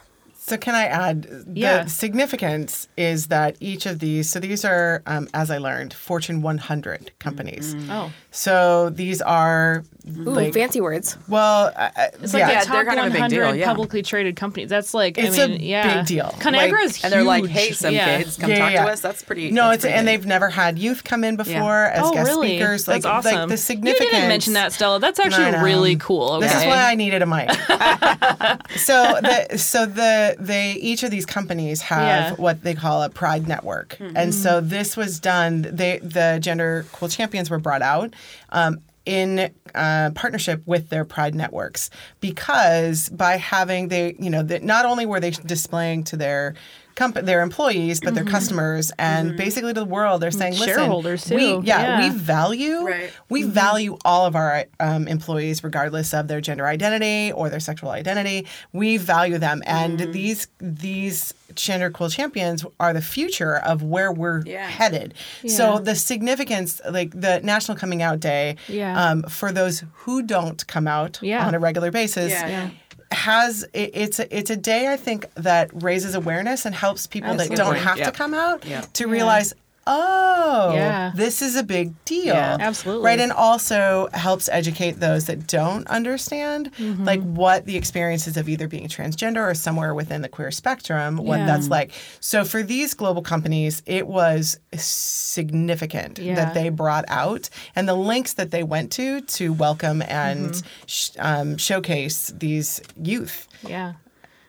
So 0.48 0.56
can 0.56 0.74
I 0.74 0.84
add 0.86 1.28
Yeah. 1.52 1.84
the 1.84 1.90
significance 1.90 2.88
is 2.96 3.26
that 3.28 3.56
each 3.60 3.86
of 3.86 3.98
these 3.98 4.28
so 4.30 4.40
these 4.40 4.64
are 4.64 5.02
um, 5.06 5.28
as 5.34 5.50
I 5.50 5.58
learned 5.58 5.92
Fortune 5.94 6.42
100 6.42 7.10
companies. 7.18 7.74
Mm-hmm. 7.74 7.90
Oh, 7.90 8.10
So 8.30 8.90
these 8.90 9.20
are 9.22 9.84
Ooh, 10.08 10.22
like 10.24 10.54
fancy 10.54 10.80
words. 10.80 11.16
well 11.28 11.72
I- 11.76 11.90
I- 11.96 12.10
it's 12.22 12.32
yeah. 12.34 12.40
like 12.46 12.52
Yeah, 12.52 12.64
the 12.64 12.70
they're 12.72 12.84
top 12.84 12.94
kind 12.94 13.00
of 13.00 13.06
a 13.06 13.10
big 13.10 13.20
100 13.20 13.44
deal, 13.44 13.54
yeah. 13.56 13.66
publicly 13.66 14.02
traded 14.02 14.36
companies. 14.36 14.70
That's 14.70 14.94
like, 14.94 15.18
It's 15.18 15.38
I 15.38 15.42
a 15.42 15.48
mean, 15.48 15.60
yeah, 15.60 15.98
big 15.98 16.06
deal. 16.06 16.34
Conagra 16.40 16.72
Like- 16.72 16.84
is 16.84 16.96
huge. 16.96 17.04
And 17.04 17.12
they're 17.12 17.24
like, 17.24 17.46
hey, 17.46 17.72
some 17.72 17.94
Yeah. 17.94 18.18
kids, 18.22 18.36
come 18.38 18.50
Yeah, 18.50 18.58
talk 18.58 18.72
yeah. 18.72 18.84
to 18.86 18.90
us. 18.92 19.00
That's 19.00 19.22
pretty. 19.22 19.50
no, 19.50 19.64
that's 19.64 19.76
it's 19.76 19.82
pretty 19.84 19.96
and 19.98 20.06
big. 20.06 20.20
they've 20.20 20.26
never 20.26 20.48
had 20.48 20.78
youth 20.78 21.04
come 21.04 21.24
in 21.24 21.36
before 21.36 21.84
as 21.84 22.02
oh, 22.04 22.12
guest 22.12 22.28
really? 22.30 22.56
speakers. 22.56 22.88
Like, 22.88 23.02
That's 23.02 23.26
awesome. 23.26 23.40
like 23.40 23.48
the 23.50 23.56
significance. 23.58 24.04
You 24.06 24.10
didn't 24.16 24.28
mention 24.28 24.52
that, 24.54 24.72
Stella. 24.72 24.98
That's 25.00 25.20
I 25.20 25.24
actually 25.24 25.50
know. 25.52 25.62
really 25.62 25.96
cool. 25.96 26.32
Okay. 26.34 26.46
This 26.46 26.56
is 26.56 26.64
why 26.64 26.90
I 26.90 26.94
needed 26.94 27.20
a 27.22 27.26
mic. 27.26 27.50
so 28.76 29.18
the 29.22 29.58
so 29.58 29.86
the 29.86 30.36
they 30.38 30.72
each 30.74 31.02
of 31.02 31.10
these 31.10 31.26
companies 31.26 31.82
have 31.82 32.00
Yeah. 32.02 32.32
what 32.36 32.62
they 32.62 32.74
call 32.74 33.02
a 33.02 33.10
pride 33.10 33.48
network, 33.48 33.96
and 34.00 34.34
so 34.34 34.60
this 34.60 34.96
was 34.96 35.18
done. 35.20 35.62
They 35.62 35.98
the 35.98 36.38
gender 36.40 36.86
cool 36.92 37.08
champions 37.08 37.50
were 37.50 37.58
brought 37.58 37.82
out. 37.82 38.14
Um, 38.50 38.78
in 39.06 39.50
uh, 39.74 40.10
partnership 40.14 40.60
with 40.66 40.90
their 40.90 41.02
pride 41.02 41.34
networks, 41.34 41.88
because 42.20 43.08
by 43.08 43.36
having 43.38 43.88
they, 43.88 44.14
you 44.18 44.28
know, 44.28 44.42
that 44.42 44.62
not 44.62 44.84
only 44.84 45.06
were 45.06 45.18
they 45.18 45.30
displaying 45.30 46.04
to 46.04 46.16
their 46.16 46.54
company, 46.98 47.24
their 47.30 47.42
employees, 47.42 48.00
but 48.04 48.14
their 48.14 48.24
customers, 48.36 48.84
and 48.98 49.36
basically 49.36 49.72
to 49.72 49.80
the 49.80 49.92
world, 49.96 50.20
they're 50.20 50.30
saying, 50.42 50.54
"Listen, 50.54 50.68
Shareholders, 50.74 51.22
we, 51.30 51.36
too. 51.38 51.62
yeah, 51.64 52.00
we 52.02 52.08
value 52.34 52.78
Right. 52.92 53.10
we 53.34 53.40
value 53.44 53.92
all 54.04 54.26
of 54.26 54.34
our 54.36 54.64
um, 54.80 55.06
employees 55.16 55.62
regardless 55.68 56.12
of 56.12 56.22
their 56.30 56.40
gender 56.48 56.66
identity 56.66 57.32
or 57.32 57.48
their 57.52 57.60
sexual 57.70 57.90
identity 57.90 58.38
we 58.72 58.88
value 58.96 59.38
them 59.38 59.62
and 59.66 59.98
Mm-hmm. 60.00 60.12
these 60.18 60.40
these 60.60 61.34
gender 61.54 61.90
cool 61.90 62.10
champions 62.10 62.64
are 62.78 62.92
the 62.92 63.00
future 63.16 63.56
of 63.72 63.82
where 63.82 64.10
we're 64.12 64.42
Yeah. 64.44 64.66
headed 64.80 65.14
Yeah. 65.42 65.56
so 65.58 65.64
the 65.88 65.94
significance 65.94 66.80
like 66.98 67.10
the 67.26 67.40
national 67.42 67.76
coming 67.82 68.00
out 68.02 68.18
day 68.20 68.56
Yeah. 68.68 68.92
um, 69.02 69.22
for 69.38 69.50
those 69.52 69.82
who 70.02 70.22
don't 70.22 70.60
come 70.74 70.86
out 70.86 71.18
Yeah. 71.22 71.46
on 71.46 71.54
a 71.54 71.58
regular 71.68 71.90
basis 71.90 72.30
Yeah. 72.32 72.46
Yeah. 72.48 72.68
Has 73.10 73.62
it, 73.72 73.90
it's 73.94 74.18
a, 74.18 74.36
it's 74.36 74.50
a 74.50 74.56
day 74.56 74.92
I 74.92 74.96
think 74.96 75.26
that 75.36 75.70
raises 75.82 76.14
awareness 76.14 76.66
and 76.66 76.74
helps 76.74 77.06
people 77.06 77.34
that 77.36 77.50
don't 77.50 77.76
have 77.76 77.98
Yeah. 77.98 78.06
to 78.06 78.12
come 78.12 78.34
out 78.34 78.64
Yeah. 78.66 78.82
to 78.94 79.06
realize 79.06 79.54
oh 79.90 80.72
Yeah. 80.74 81.12
this 81.14 81.40
is 81.42 81.56
a 81.56 81.62
big 81.62 81.92
deal 82.04 82.34
Yeah. 82.34 82.56
Absolutely. 82.60 83.04
right 83.04 83.18
and 83.20 83.32
also 83.32 84.08
helps 84.12 84.48
educate 84.50 85.00
those 85.00 85.24
that 85.26 85.46
don't 85.46 85.86
understand 85.88 86.70
Mm-hmm. 86.78 87.04
like 87.04 87.22
what 87.22 87.64
the 87.66 87.76
experiences 87.76 88.36
of 88.36 88.48
either 88.48 88.68
being 88.68 88.88
transgender 88.88 89.42
or 89.50 89.54
somewhere 89.54 89.94
within 89.94 90.22
the 90.22 90.28
queer 90.28 90.50
spectrum 90.50 91.16
what 91.16 91.38
Yeah. 91.38 91.46
that's 91.46 91.68
like 91.68 91.92
so 92.20 92.44
for 92.44 92.62
these 92.62 92.94
global 92.94 93.22
companies 93.22 93.82
it 93.86 94.06
was 94.06 94.58
significant 94.76 96.18
Yeah. 96.18 96.34
that 96.36 96.54
they 96.54 96.68
brought 96.68 97.04
out 97.08 97.48
and 97.74 97.88
the 97.88 97.94
links 97.94 98.34
that 98.34 98.50
they 98.50 98.62
went 98.62 98.92
to 98.92 99.20
to 99.22 99.52
welcome 99.52 100.02
and 100.02 100.50
Mm-hmm. 100.50 100.66
sh- 100.86 101.10
um, 101.18 101.56
showcase 101.56 102.32
these 102.36 102.80
youth 103.02 103.48
Yeah. 103.66 103.94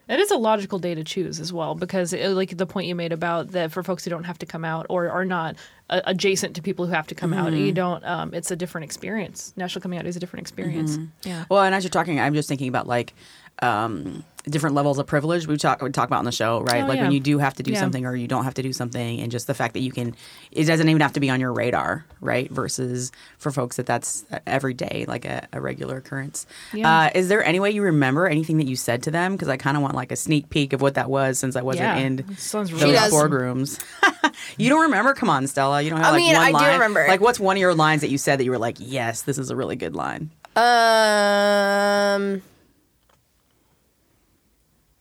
It 0.10 0.20
is 0.20 0.32
a 0.32 0.38
logical 0.38 0.80
day 0.80 0.96
to 0.96 1.04
choose 1.04 1.40
as 1.40 1.54
well 1.54 1.76
because, 1.76 2.14
it, 2.14 2.28
like 2.32 2.58
the 2.58 2.66
point 2.66 2.88
you 2.88 2.96
made 2.96 3.12
about 3.14 3.50
that 3.52 3.72
for 3.72 3.84
folks 3.84 4.04
who 4.04 4.10
don't 4.10 4.24
have 4.26 4.40
to 4.40 4.46
come 4.48 4.66
out 4.66 4.88
or 4.90 5.08
are 5.10 5.24
not 5.24 5.56
uh, 5.90 6.02
adjacent 6.06 6.56
to 6.56 6.62
people 6.64 6.86
who 6.88 6.92
have 6.94 7.06
to 7.08 7.16
come 7.16 7.32
out, 7.34 7.52
Mm-hmm. 7.54 7.66
you 7.66 7.72
don't. 7.72 8.04
Um, 8.04 8.34
it's 8.34 8.50
a 8.50 8.56
different 8.56 8.86
experience. 8.86 9.54
National 9.56 9.82
coming 9.82 10.00
out 10.00 10.08
is 10.08 10.16
a 10.16 10.20
different 10.20 10.42
experience. 10.42 10.98
Mm-hmm. 10.98 11.30
Yeah. 11.30 11.46
Well, 11.48 11.62
and 11.62 11.76
as 11.76 11.84
you're 11.84 11.90
talking, 11.92 12.20
I'm 12.20 12.34
just 12.34 12.50
thinking 12.50 12.68
about 12.70 12.88
like 12.88 13.14
um, 13.62 14.24
different 14.50 14.76
levels 14.76 15.00
of 15.00 15.08
privilege 15.08 15.48
we 15.48 15.58
talk 15.58 15.82
we 15.82 15.90
talk 15.92 16.08
about 16.08 16.20
on 16.20 16.26
the 16.26 16.32
show, 16.32 16.62
right? 16.62 16.84
Oh, 16.84 16.88
like 16.88 16.98
yeah. 16.98 17.04
when 17.04 17.12
you 17.12 17.20
do 17.20 17.38
have 17.40 17.54
to 17.56 17.64
do 17.64 17.72
Yeah. 17.72 17.80
something 17.80 18.06
or 18.06 18.16
you 18.16 18.28
don't 18.28 18.44
have 18.44 18.54
to 18.56 18.64
do 18.64 18.74
something, 18.74 19.20
and 19.22 19.32
just 19.32 19.48
the 19.48 19.54
fact 19.54 19.74
that 19.74 19.82
you 19.82 19.92
can, 19.92 20.16
it 20.52 20.66
doesn't 20.66 20.88
even 20.90 21.02
have 21.02 21.14
to 21.14 21.20
be 21.20 21.30
on 21.30 21.40
your 21.40 21.54
radar, 21.54 22.06
right? 22.22 22.50
Versus 22.52 23.12
for 23.38 23.52
folks 23.52 23.76
that 23.78 23.86
that's 23.86 24.26
every 24.46 24.74
day, 24.74 25.06
like 25.08 25.26
a, 25.26 25.48
a 25.54 25.62
regular 25.62 25.98
occurrence. 25.98 26.46
Yeah. 26.74 27.06
Uh, 27.06 27.10
is 27.16 27.28
there 27.30 27.44
any 27.44 27.60
way 27.60 27.72
you 27.72 27.82
remember 27.82 28.28
anything 28.28 28.58
that 28.58 28.68
you 28.68 28.76
said 28.76 29.04
to 29.04 29.12
them? 29.12 29.34
Because 29.34 29.48
I 29.48 29.58
kind 29.58 29.78
of 29.78 29.84
want 29.84 29.96
like 29.96 30.12
a 30.12 30.16
sneak 30.16 30.50
peek 30.50 30.74
of 30.74 30.82
what 30.82 30.96
that 30.96 31.10
was 31.10 31.40
since 31.40 31.56
I 31.56 31.62
wasn't 31.62 32.00
in 32.00 32.16
those 32.18 32.72
boardrooms. 32.72 33.80
you 34.58 34.70
don't 34.70 34.82
remember? 34.82 35.14
Come 35.14 35.30
on, 35.30 35.48
Stella. 35.48 35.82
You 35.82 35.90
don't 35.90 36.00
have 36.00 36.08
I 36.08 36.12
like 36.12 36.20
mean, 36.22 36.34
one 36.36 36.44
I 36.44 36.50
do 36.52 36.54
line. 36.58 36.74
remember. 36.74 37.06
Like, 37.08 37.22
what's 37.22 37.40
one 37.40 37.56
of 37.58 37.62
your 37.62 37.76
lines 37.76 38.02
that 38.02 38.10
you 38.10 38.18
said 38.18 38.40
that 38.40 38.44
you 38.46 38.52
were 38.52 38.58
like, 38.58 38.78
yes, 38.80 39.22
this 39.24 39.38
is 39.38 39.50
a 39.50 39.56
really 39.56 39.76
good 39.76 39.96
line? 39.96 40.30
Um, 40.56 42.42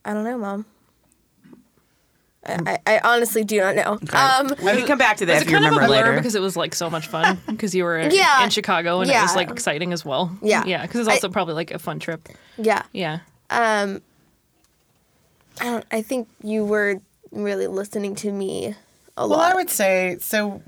I 0.04 0.14
don't 0.14 0.24
know, 0.24 0.38
mom. 0.38 0.66
I, 2.46 2.78
I, 2.86 2.94
I 2.94 3.00
honestly 3.04 3.44
do 3.44 3.60
not 3.60 3.74
know. 3.74 3.98
Um, 4.12 4.48
We 4.64 4.78
can 4.78 4.86
come 4.86 4.96
back 4.98 5.18
to 5.18 5.26
that 5.26 5.34
Was 5.34 5.42
if 5.42 5.48
it 5.48 5.50
you 5.50 5.56
kind 5.58 5.66
of 5.66 5.72
a 5.72 5.74
remember 5.74 5.86
blur 5.94 6.04
later. 6.06 6.16
because 6.16 6.34
it 6.34 6.40
was 6.40 6.56
like 6.56 6.74
so 6.74 6.88
much 6.88 7.06
fun 7.08 7.38
because 7.46 7.74
you 7.74 7.84
were 7.84 7.98
Yeah. 8.08 8.42
in 8.42 8.50
Chicago 8.50 9.00
and 9.00 9.10
it 9.10 9.14
was 9.20 9.36
like 9.36 9.50
exciting 9.50 9.92
as 9.92 10.04
well. 10.04 10.36
Yeah. 10.40 10.64
Yeah. 10.64 10.82
Because 10.82 11.00
it's 11.00 11.08
I- 11.08 11.12
also 11.14 11.28
probably 11.28 11.54
like 11.54 11.70
a 11.72 11.78
fun 11.78 11.98
trip. 11.98 12.28
yeah. 12.56 12.82
Yeah. 12.92 13.18
Um, 13.50 14.00
I 15.60 15.64
don't. 15.64 15.84
I 15.90 16.02
think 16.02 16.28
you 16.42 16.64
were 16.64 17.00
really 17.32 17.66
listening 17.66 18.14
to 18.16 18.30
me 18.32 18.74
a 19.18 19.26
Well, 19.28 19.38
lot. 19.38 19.52
I 19.52 19.54
would 19.56 19.70
say 19.70 20.16
so. 20.20 20.62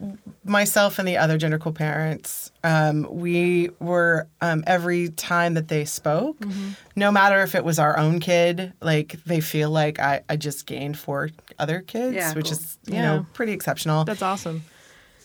Myself 0.44 0.98
and 0.98 1.06
the 1.06 1.16
other 1.18 1.36
gender 1.38 1.58
cool 1.58 1.72
parents, 1.72 2.50
um, 2.64 3.06
we 3.10 3.68
were 3.78 4.26
um, 4.40 4.64
every 4.66 5.10
time 5.10 5.54
that 5.54 5.68
they 5.68 5.84
spoke, 5.84 6.38
Mm-hmm. 6.40 6.70
no 6.96 7.12
matter 7.12 7.42
if 7.42 7.54
it 7.54 7.62
was 7.64 7.78
our 7.78 7.96
own 7.98 8.20
kid, 8.20 8.72
like 8.80 9.12
they 9.24 9.40
feel 9.40 9.70
like 9.70 10.00
I, 10.00 10.22
I 10.28 10.36
just 10.36 10.66
gained 10.66 10.98
four 10.98 11.28
other 11.58 11.80
kids, 11.82 12.14
Yeah, 12.16 12.32
which 12.34 12.46
cool. 12.46 12.52
is 12.54 12.78
you 12.86 12.94
Yeah. 12.94 13.02
know 13.02 13.26
pretty 13.34 13.52
exceptional. 13.52 14.04
That's 14.04 14.22
awesome. 14.22 14.64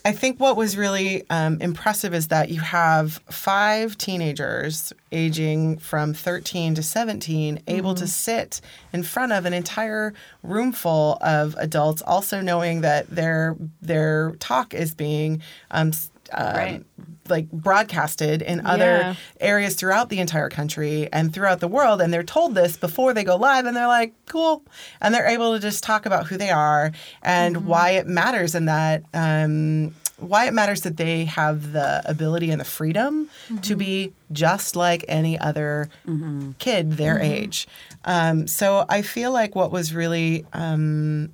I 0.05 0.11
think 0.11 0.39
what 0.39 0.55
was 0.55 0.77
really 0.77 1.23
um, 1.31 1.59
impressive 1.61 2.13
is 2.13 2.27
that 2.27 2.49
you 2.49 2.59
have 2.61 3.13
five 3.31 3.97
teenagers 3.97 4.93
aging 5.11 5.79
from 5.79 6.13
13 6.13 6.75
to 6.75 6.83
17 6.83 7.63
able 7.65 7.95
to 7.95 8.05
sit 8.05 8.61
in 8.93 9.01
front 9.01 9.31
of 9.31 9.47
an 9.47 9.53
entire 9.53 10.13
room 10.43 10.73
full 10.73 11.17
of 11.21 11.55
adults, 11.57 12.03
also 12.03 12.39
knowing 12.39 12.81
that 12.81 13.09
their 13.09 13.55
their 13.81 14.33
talk 14.39 14.75
is 14.75 14.93
being 14.93 15.41
um, 15.71 15.91
um, 16.33 16.55
Right. 16.55 16.83
like 17.29 17.49
broadcasted 17.51 18.41
in 18.41 18.59
Yeah. 18.59 18.71
other 18.71 19.15
areas 19.39 19.75
throughout 19.75 20.09
the 20.09 20.19
entire 20.19 20.49
country 20.49 21.09
and 21.11 21.33
throughout 21.33 21.59
the 21.59 21.67
world 21.67 22.01
and 22.01 22.13
they're 22.13 22.23
told 22.23 22.55
this 22.55 22.77
before 22.77 23.13
they 23.13 23.23
go 23.23 23.35
live 23.35 23.65
and 23.65 23.75
they're 23.75 23.87
like 23.87 24.13
cool. 24.27 24.63
And 25.01 25.13
they're 25.13 25.27
able 25.27 25.53
to 25.53 25.59
just 25.59 25.83
talk 25.83 26.05
about 26.05 26.27
who 26.27 26.37
they 26.37 26.49
are 26.51 26.91
and 27.23 27.65
why 27.65 27.91
it 27.91 28.07
matters 28.07 28.53
and 28.55 28.67
that 28.69 29.03
um, 29.13 29.93
why 30.17 30.45
it 30.47 30.53
matters 30.53 30.81
that 30.81 30.95
they 30.97 31.25
have 31.25 31.73
the 31.73 32.01
ability 32.05 32.49
and 32.49 32.61
the 32.61 32.65
freedom 32.65 33.29
to 33.63 33.75
be 33.75 34.13
just 34.31 34.75
like 34.75 35.03
any 35.09 35.37
other 35.37 35.89
kid 36.59 36.93
their 36.93 37.19
age. 37.19 37.67
Um, 38.05 38.45
so 38.47 38.85
i 38.87 39.01
feel 39.01 39.31
like 39.31 39.55
what 39.55 39.71
was 39.71 39.93
really 39.93 40.45
um, 40.53 41.33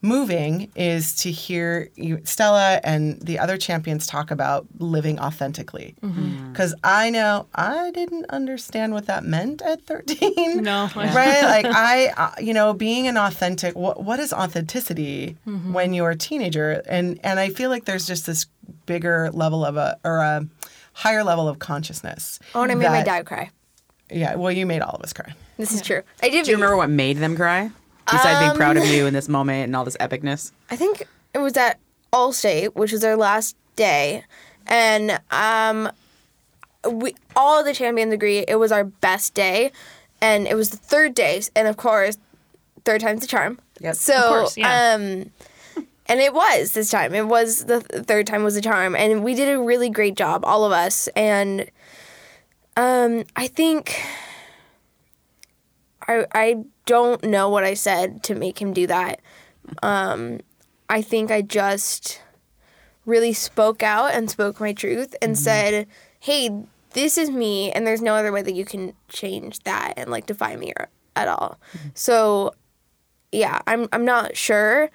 moving 0.00 0.70
is 0.76 1.14
to 1.16 1.30
hear 1.30 1.90
you, 1.96 2.20
Stella 2.24 2.80
and 2.84 3.20
the 3.20 3.38
other 3.38 3.56
champions 3.56 4.06
talk 4.06 4.30
about 4.30 4.66
living 4.78 5.18
authentically. 5.18 5.94
Because 6.52 6.74
I 6.84 7.10
know 7.10 7.46
I 7.54 7.90
didn't 7.90 8.26
understand 8.30 8.92
what 8.92 9.06
that 9.06 9.24
meant 9.24 9.62
at 9.62 9.82
13. 9.82 10.62
No. 10.62 10.88
right? 10.96 11.42
Like, 11.42 11.66
I, 11.66 12.08
uh, 12.16 12.30
you 12.40 12.54
know, 12.54 12.72
being 12.72 13.08
an 13.08 13.16
authentic, 13.16 13.76
what, 13.76 14.02
what 14.02 14.20
is 14.20 14.32
authenticity 14.32 15.36
when 15.44 15.92
you're 15.92 16.10
a 16.10 16.16
teenager? 16.16 16.82
And, 16.86 17.18
and 17.24 17.40
I 17.40 17.50
feel 17.50 17.70
like 17.70 17.84
there's 17.84 18.06
just 18.06 18.26
this 18.26 18.46
bigger 18.86 19.30
level 19.32 19.64
of 19.64 19.76
a, 19.76 19.98
or 20.04 20.18
a 20.18 20.46
higher 20.92 21.24
level 21.24 21.48
of 21.48 21.58
consciousness. 21.58 22.38
oh, 22.54 22.62
and 22.62 22.72
I 22.72 22.74
made 22.74 22.88
my 22.88 23.02
dad 23.02 23.26
cry. 23.26 23.50
Yeah, 24.10 24.36
well, 24.36 24.50
you 24.52 24.64
made 24.64 24.80
all 24.80 24.94
of 24.94 25.02
us 25.02 25.12
cry. 25.12 25.34
This 25.58 25.72
is 25.72 25.82
true. 25.82 26.02
I 26.22 26.28
did. 26.30 26.44
Do 26.44 26.50
you 26.50 26.56
remember 26.56 26.76
what 26.76 26.88
made 26.88 27.18
them 27.18 27.36
cry? 27.36 27.70
Besides 28.10 28.40
being 28.40 28.54
proud 28.56 28.76
of 28.76 28.86
you 28.86 29.06
in 29.06 29.14
this 29.14 29.28
moment 29.28 29.64
and 29.64 29.76
all 29.76 29.84
this 29.84 29.96
epicness. 29.98 30.52
I 30.70 30.76
think 30.76 31.06
it 31.34 31.38
was 31.38 31.56
at 31.56 31.78
Allstate, 32.12 32.74
which 32.74 32.92
was 32.92 33.04
our 33.04 33.16
last 33.16 33.56
day, 33.76 34.24
and 34.66 35.20
um, 35.30 35.90
we 36.90 37.14
all 37.36 37.62
the 37.62 37.74
champions 37.74 38.12
agree 38.12 38.44
it 38.48 38.56
was 38.58 38.72
our 38.72 38.84
best 38.84 39.34
day, 39.34 39.72
and 40.20 40.46
it 40.46 40.54
was 40.54 40.70
the 40.70 40.76
third 40.76 41.14
day, 41.14 41.42
and 41.54 41.68
of 41.68 41.76
course, 41.76 42.16
third 42.84 43.00
time's 43.00 43.20
the 43.20 43.26
charm. 43.26 43.58
Yep. 43.80 43.94
So, 43.96 44.14
Of 44.16 44.28
course, 44.28 44.56
yeah. 44.56 44.94
um, 44.94 45.30
and 46.06 46.20
it 46.20 46.32
was 46.32 46.72
this 46.72 46.90
time. 46.90 47.14
It 47.14 47.28
was 47.28 47.66
the 47.66 47.82
th- 47.82 48.04
third 48.06 48.26
time 48.26 48.42
was 48.42 48.54
the 48.54 48.62
charm, 48.62 48.96
and 48.96 49.22
we 49.22 49.34
did 49.34 49.54
a 49.54 49.60
really 49.60 49.90
great 49.90 50.14
job, 50.16 50.44
all 50.44 50.64
of 50.64 50.72
us, 50.72 51.08
and 51.08 51.68
um, 52.76 53.24
I 53.36 53.46
think. 53.48 54.00
I, 56.10 56.24
I 56.32 56.64
don't 56.88 57.22
know 57.22 57.50
what 57.50 57.64
I 57.64 57.74
said 57.74 58.22
to 58.24 58.34
make 58.34 58.60
him 58.60 58.72
do 58.72 58.86
that. 58.86 59.20
Um, 59.82 60.40
I 60.88 61.02
think 61.02 61.30
I 61.30 61.42
just 61.42 62.22
really 63.04 63.34
spoke 63.34 63.82
out 63.82 64.14
and 64.14 64.30
spoke 64.30 64.58
my 64.58 64.72
truth 64.72 65.14
and 65.20 65.38
said, 65.38 65.86
"Hey, 66.18 66.64
this 66.94 67.18
is 67.18 67.30
me, 67.30 67.70
and 67.70 67.86
there's 67.86 68.00
no 68.00 68.14
other 68.14 68.32
way 68.32 68.40
that 68.40 68.54
you 68.54 68.64
can 68.64 68.94
change 69.08 69.60
that 69.60 69.92
and 69.98 70.10
like 70.10 70.24
define 70.24 70.58
me 70.58 70.72
or, 70.78 70.88
at 71.14 71.28
all." 71.28 71.60
So, 71.92 72.54
yeah, 73.32 73.60
I'm 73.66 73.86
I'm 73.92 74.06
not 74.06 74.34
sure. 74.34 74.90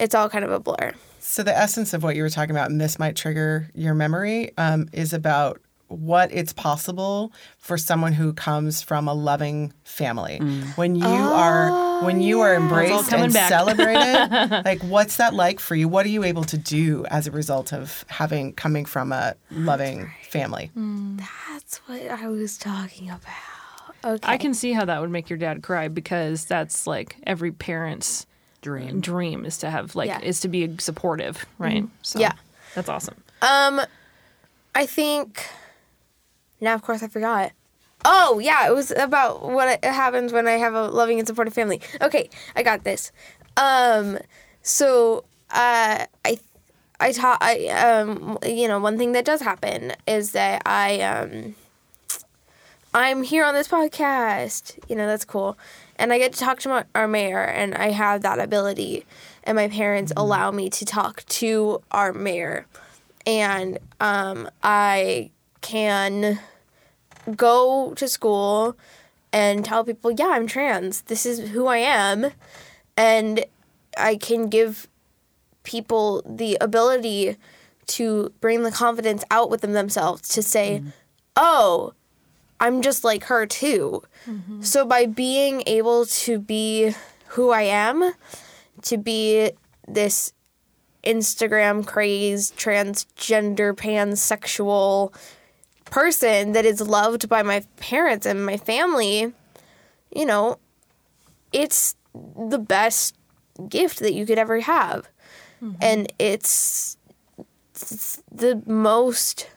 It's 0.00 0.16
all 0.16 0.28
kind 0.28 0.44
of 0.44 0.50
a 0.50 0.58
blur. 0.58 0.92
So 1.20 1.44
the 1.44 1.56
essence 1.56 1.94
of 1.94 2.02
what 2.02 2.16
you 2.16 2.22
were 2.24 2.30
talking 2.30 2.50
about, 2.50 2.70
and 2.70 2.80
this 2.80 2.98
might 2.98 3.14
trigger 3.14 3.70
your 3.74 3.94
memory, 3.94 4.50
um, 4.58 4.88
is 4.92 5.12
about 5.12 5.60
what 5.88 6.30
it's 6.32 6.52
possible 6.52 7.32
for 7.58 7.76
someone 7.78 8.12
who 8.12 8.32
comes 8.32 8.82
from 8.82 9.08
a 9.08 9.14
loving 9.14 9.72
family. 9.84 10.38
Mm. 10.40 10.76
When 10.76 10.94
you 10.94 11.04
are 11.06 12.04
when 12.04 12.20
you 12.20 12.38
oh, 12.38 12.42
are 12.42 12.54
embraced 12.54 13.12
and 13.12 13.32
back. 13.32 13.48
celebrated, 13.48 14.62
like 14.64 14.80
what's 14.82 15.16
that 15.16 15.34
like 15.34 15.60
for 15.60 15.74
you? 15.74 15.88
What 15.88 16.06
are 16.06 16.10
you 16.10 16.24
able 16.24 16.44
to 16.44 16.58
do 16.58 17.04
as 17.06 17.26
a 17.26 17.30
result 17.30 17.72
of 17.72 18.04
having 18.08 18.52
coming 18.52 18.84
from 18.84 19.12
a 19.12 19.34
loving 19.50 20.10
family? 20.28 20.70
Mm. 20.76 21.22
That's 21.50 21.78
what 21.88 22.02
I 22.02 22.28
was 22.28 22.56
talking 22.58 23.08
about. 23.10 23.22
Okay. 24.04 24.28
I 24.28 24.36
can 24.36 24.54
see 24.54 24.72
how 24.72 24.84
that 24.84 25.00
would 25.00 25.10
make 25.10 25.28
your 25.28 25.38
dad 25.38 25.62
cry 25.62 25.88
because 25.88 26.44
that's 26.44 26.86
like 26.86 27.16
every 27.26 27.50
parent's 27.50 28.26
Dream. 28.60 29.00
dream 29.00 29.44
is 29.44 29.58
to 29.58 29.70
have 29.70 29.94
like 29.96 30.08
Yeah. 30.08 30.20
is 30.20 30.40
to 30.40 30.48
be 30.48 30.76
supportive, 30.78 31.46
right? 31.58 31.82
Mm-hmm. 31.84 31.94
So 32.02 32.18
Yeah. 32.20 32.32
that's 32.74 32.88
awesome. 32.88 33.14
Um, 33.42 33.80
I 34.74 34.86
think. 34.86 35.44
Now, 36.60 36.74
of 36.74 36.82
course, 36.82 37.02
I 37.02 37.08
forgot. 37.08 37.52
Oh 38.04 38.38
yeah, 38.38 38.68
it 38.68 38.74
was 38.74 38.92
about 38.92 39.42
what 39.42 39.84
happens 39.84 40.32
when 40.32 40.46
I 40.46 40.52
have 40.52 40.74
a 40.74 40.86
loving 40.88 41.18
and 41.18 41.26
supportive 41.26 41.54
family. 41.54 41.80
Okay, 42.00 42.30
I 42.54 42.62
got 42.62 42.84
this. 42.84 43.10
Um, 43.56 44.18
so 44.62 45.24
uh, 45.50 46.06
I, 46.24 46.38
I 47.00 47.12
taught. 47.12 47.38
I 47.40 47.66
um, 47.68 48.38
you 48.46 48.68
know, 48.68 48.78
one 48.78 48.98
thing 48.98 49.12
that 49.12 49.24
does 49.24 49.40
happen 49.40 49.92
is 50.06 50.32
that 50.32 50.62
I 50.64 51.00
um, 51.00 51.56
I'm 52.94 53.22
here 53.22 53.44
on 53.44 53.54
this 53.54 53.68
podcast. 53.68 54.78
You 54.88 54.96
know, 54.96 55.06
that's 55.06 55.24
cool. 55.24 55.58
And 55.96 56.12
I 56.12 56.18
get 56.18 56.32
to 56.34 56.38
talk 56.38 56.60
to 56.60 56.68
my, 56.68 56.84
our 56.94 57.08
mayor, 57.08 57.42
and 57.42 57.74
I 57.74 57.90
have 57.90 58.22
that 58.22 58.38
ability. 58.38 59.04
And 59.42 59.56
my 59.56 59.68
parents 59.68 60.12
allow 60.16 60.50
me 60.52 60.70
to 60.70 60.84
talk 60.84 61.24
to 61.26 61.82
our 61.90 62.12
mayor. 62.12 62.66
And 63.26 63.78
um, 64.00 64.48
I 64.62 65.30
can 65.60 66.38
go 67.36 67.92
to 67.94 68.08
school 68.08 68.76
and 69.32 69.64
tell 69.64 69.84
people, 69.84 70.10
yeah, 70.10 70.28
I'm 70.28 70.46
trans. 70.46 71.02
This 71.02 71.26
is 71.26 71.50
who 71.50 71.66
I 71.66 71.78
am. 71.78 72.30
And 72.96 73.44
I 73.96 74.16
can 74.16 74.48
give 74.48 74.88
people 75.62 76.22
the 76.26 76.56
ability 76.60 77.36
to 77.86 78.32
bring 78.40 78.62
the 78.62 78.70
confidence 78.70 79.24
out 79.30 79.50
within 79.50 79.72
themselves 79.72 80.28
to 80.28 80.42
say, 80.42 80.78
mm-hmm. 80.78 80.88
oh, 81.36 81.92
I'm 82.60 82.82
just 82.82 83.04
like 83.04 83.24
her 83.24 83.46
too. 83.46 84.02
Mm-hmm. 84.26 84.62
So 84.62 84.84
by 84.84 85.06
being 85.06 85.62
able 85.66 86.06
to 86.06 86.38
be 86.38 86.94
who 87.28 87.50
I 87.50 87.62
am, 87.62 88.12
to 88.82 88.96
be 88.96 89.52
this 89.86 90.32
Instagram 91.04 91.86
crazed, 91.86 92.56
transgender, 92.58 93.74
pansexual 93.74 95.14
person 95.90 96.52
that 96.52 96.64
is 96.64 96.80
loved 96.80 97.28
by 97.28 97.42
my 97.42 97.64
parents 97.76 98.26
and 98.26 98.44
my 98.44 98.56
family, 98.56 99.32
you 100.14 100.26
know, 100.26 100.58
it's 101.52 101.94
the 102.14 102.58
best 102.58 103.16
gift 103.68 104.00
that 104.00 104.12
you 104.12 104.26
could 104.26 104.38
ever 104.38 104.60
have. 104.60 105.08
Mm-hmm. 105.62 105.76
And 105.80 106.12
it's, 106.18 106.96
it's 107.74 108.22
the 108.30 108.62
most, 108.66 109.48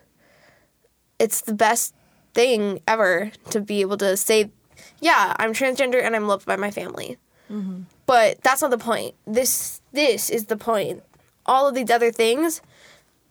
it's 1.20 1.42
the 1.42 1.54
best 1.54 1.94
thing 2.34 2.82
ever 2.88 3.32
to 3.50 3.62
be 3.62 3.82
able 3.82 3.98
to 3.98 4.18
say, 4.18 4.52
yeah, 5.00 5.36
I'm 5.38 5.54
transgender 5.54 6.02
and 6.02 6.16
I'm 6.16 6.28
loved 6.28 6.46
by 6.46 6.56
my 6.56 6.72
family. 6.72 7.18
Mm-hmm. 7.52 7.82
But 8.06 8.42
that's 8.42 8.62
not 8.62 8.72
the 8.72 8.78
point. 8.78 9.16
This 9.26 9.82
this 9.92 10.30
is 10.30 10.46
the 10.46 10.58
point. 10.58 11.04
All 11.46 11.68
of 11.68 11.76
these 11.76 11.90
other 11.90 12.12
things, 12.12 12.62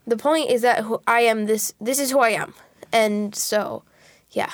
the 0.06 0.16
point 0.16 0.50
is 0.50 0.62
that 0.62 0.84
who 0.84 1.00
I 1.06 1.20
am 1.20 1.46
this 1.46 1.74
this 1.80 1.98
is 1.98 2.10
who 2.10 2.20
I 2.20 2.30
am. 2.30 2.54
And 2.92 3.35
so, 3.35 3.83
yeah. 4.31 4.50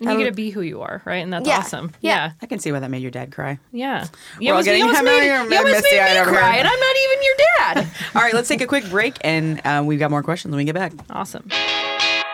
And 0.00 0.10
you 0.10 0.18
get 0.18 0.24
to 0.24 0.32
be 0.32 0.50
who 0.50 0.60
you 0.60 0.82
are, 0.82 1.00
right? 1.04 1.18
And 1.22 1.32
that's 1.32 1.46
yeah, 1.46 1.58
awesome. 1.58 1.92
yeah. 2.00 2.26
Yeah. 2.26 2.32
I 2.42 2.46
can 2.46 2.58
see 2.58 2.72
why 2.72 2.80
that 2.80 2.90
made 2.90 3.00
your 3.02 3.12
dad 3.12 3.30
cry. 3.32 3.58
Yeah. 3.72 4.06
We're 4.40 4.52
all 4.54 4.62
getting- 4.62 4.82
almost 4.82 4.98
I'm 4.98 5.04
made, 5.04 5.28
not 5.28 5.40
even 5.46 5.52
you 5.52 5.58
almost 5.58 5.84
made 5.84 5.92
me 5.92 6.18
over 6.20 6.30
here. 6.30 6.38
cry, 6.40 6.56
and 6.56 6.66
I'm 6.68 6.80
not 6.80 6.96
even 7.04 7.24
your 7.24 7.34
dad. 7.58 7.88
All 8.16 8.22
right, 8.22 8.34
let's 8.34 8.48
take 8.48 8.60
a 8.60 8.66
quick 8.66 8.88
break, 8.90 9.16
and 9.22 9.64
uh, 9.64 9.82
we've 9.86 9.98
got 10.00 10.10
more 10.10 10.22
questions 10.22 10.50
when 10.50 10.58
we 10.58 10.64
get 10.64 10.74
back. 10.74 10.92
awesome. 11.10 11.48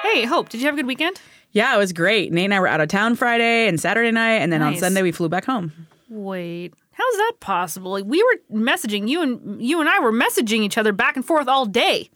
Hey, 0.03 0.25
Hope, 0.25 0.49
did 0.49 0.61
you 0.61 0.67
have 0.67 0.75
a 0.75 0.77
good 0.79 0.87
weekend? 0.87 1.21
Yeah, 1.53 1.75
it 1.75 1.79
was 1.79 1.93
great. 1.93 2.33
Nate 2.33 2.47
and 2.47 2.55
I 2.55 2.61
were 2.61 2.67
out 2.67 2.81
of 2.81 2.89
town 2.89 3.15
Friday 3.15 3.69
and 3.69 3.79
Saturday 3.79 4.11
night, 4.11 4.37
and 4.37 4.53
then 4.53 4.63
on 4.63 4.77
Sunday 4.77 5.03
we 5.03 5.13
flew 5.13 5.29
back 5.29 5.45
home. 5.45 5.73
Wait, 6.09 6.73
how's 6.93 7.17
that 7.17 7.33
possible? 7.41 7.91
Like, 7.93 8.05
we 8.07 8.23
were 8.23 8.59
messaging 8.59 9.07
you 9.09 9.21
and 9.23 9.63
you 9.63 9.81
and 9.81 9.89
I 9.89 10.01
were 10.01 10.13
messaging 10.13 10.61
each 10.61 10.79
other 10.79 10.93
back 10.93 11.17
and 11.17 11.25
forth 11.25 11.47
all 11.47 11.67
day. 11.67 12.09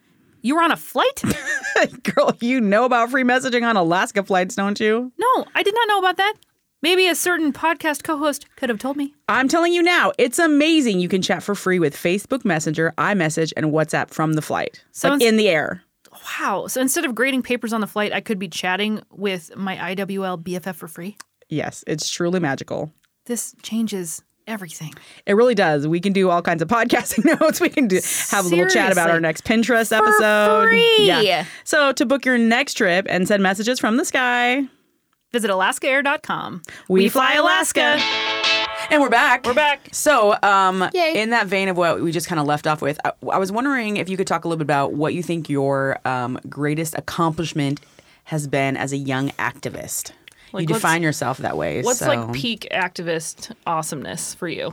You 0.45 0.57
were 0.57 0.63
on 0.63 0.71
a 0.71 0.77
flight? 0.77 1.23
Girl, 2.03 2.37
you 2.39 2.61
know 2.61 2.85
about 2.85 3.11
free 3.11 3.23
messaging 3.23 3.67
on 3.67 3.79
Alaska 3.79 4.23
flights, 4.23 4.55
don't 4.55 4.79
you? 4.79 5.11
no, 5.17 5.47
I 5.55 5.63
did 5.63 5.73
not 5.75 5.89
know 5.89 5.99
about 5.99 6.19
that. 6.19 6.35
Maybe 6.83 7.09
a 7.09 7.15
certain 7.15 7.51
podcast 7.51 8.05
co-host 8.05 8.45
could 8.57 8.69
have 8.69 8.79
told 8.79 8.99
me. 8.99 9.15
I'm 9.27 9.49
telling 9.49 9.73
you 9.73 9.83
now, 9.83 10.13
it's 10.19 10.39
amazing. 10.39 11.01
You 11.01 11.09
can 11.09 11.23
chat 11.23 11.43
for 11.43 11.55
free 11.55 11.79
with 11.79 11.97
Facebook 11.97 12.45
Messenger, 12.45 12.93
iMessage, 12.99 13.55
and 13.57 13.73
WhatsApp 13.73 14.11
from 14.11 14.35
the 14.35 14.43
flight. 14.43 14.85
So 14.93 15.09
like 15.09 15.23
in 15.23 15.39
the 15.39 15.49
air. 15.49 15.83
Wow. 16.13 16.67
So 16.67 16.83
instead 16.83 17.07
of 17.07 17.15
grading 17.15 17.43
papers 17.43 17.73
on 17.73 17.81
the 17.81 17.87
flight, 17.87 18.13
I 18.13 18.21
could 18.21 18.39
be 18.39 18.49
chatting 18.49 19.01
with 19.11 19.57
my 19.57 19.77
IWL 19.95 20.43
BFF 20.43 20.75
for 20.75 20.89
free. 20.89 21.17
Yes, 21.49 21.85
it's 21.87 22.11
truly 22.11 22.39
magical. 22.39 22.93
This 23.25 23.55
changes 23.63 24.23
everything. 24.47 24.93
It 25.27 25.35
really 25.35 25.55
does. 25.55 25.87
We 25.87 26.01
can 26.01 26.13
do 26.13 26.31
all 26.31 26.43
kinds 26.43 26.63
of 26.63 26.69
podcasting 26.69 27.25
notes. 27.41 27.61
We 27.61 27.69
can 27.69 27.89
do 27.89 28.01
have 28.31 28.45
a 28.45 28.49
little 28.49 28.69
chat 28.69 28.93
about 28.93 29.11
our 29.11 29.21
next 29.21 29.45
Pinterest 29.45 29.97
episode. 29.97 30.69
free. 30.69 31.07
Yeah. 31.07 31.45
So 31.65 31.93
to 31.93 32.07
book 32.07 32.25
your 32.25 32.39
next 32.39 32.75
trip 32.75 33.07
and 33.09 33.27
send 33.27 33.43
messages 33.43 33.81
from 33.81 33.97
the 33.97 34.05
sky, 34.05 34.65
Visit 35.33 35.51
alaskaair.com. 35.51 36.63
we, 36.89 37.09
fly 37.09 37.35
Alaska. 37.35 37.99
And 38.91 39.03
we're 39.03 39.09
back. 39.09 39.45
We're 39.47 39.55
back. 39.55 39.89
So, 39.91 40.37
um, 40.45 40.89
Yay. 40.95 41.21
in 41.21 41.31
that 41.31 41.49
vein 41.49 41.69
of 41.69 41.77
what 41.77 42.01
we 42.01 42.13
just 42.13 42.29
kind 42.29 42.39
of 42.39 42.47
left 42.47 42.69
off 42.69 42.81
with, 42.81 43.01
I, 43.05 43.13
I 43.33 43.39
was 43.39 43.51
wondering 43.51 43.97
if 43.97 44.09
you 44.09 44.17
could 44.17 44.29
talk 44.29 44.45
a 44.45 44.49
little 44.49 44.59
bit 44.59 44.65
about 44.65 44.93
what 44.93 45.13
you 45.13 45.25
think 45.25 45.49
your 45.49 45.99
um, 46.07 46.39
greatest 46.49 46.95
accomplishment 46.97 47.81
has 48.25 48.47
been 48.47 48.77
as 48.77 48.93
a 48.93 48.97
young 48.97 49.31
activist. 49.31 50.13
Like, 50.55 50.69
you 50.69 50.75
define 50.75 51.03
yourself 51.03 51.39
that 51.39 51.57
way. 51.57 51.83
What's 51.83 51.99
so- 51.99 52.07
like 52.07 52.33
peak 52.33 52.69
activist 52.71 53.53
awesomeness 53.67 54.35
for 54.35 54.47
you? 54.47 54.73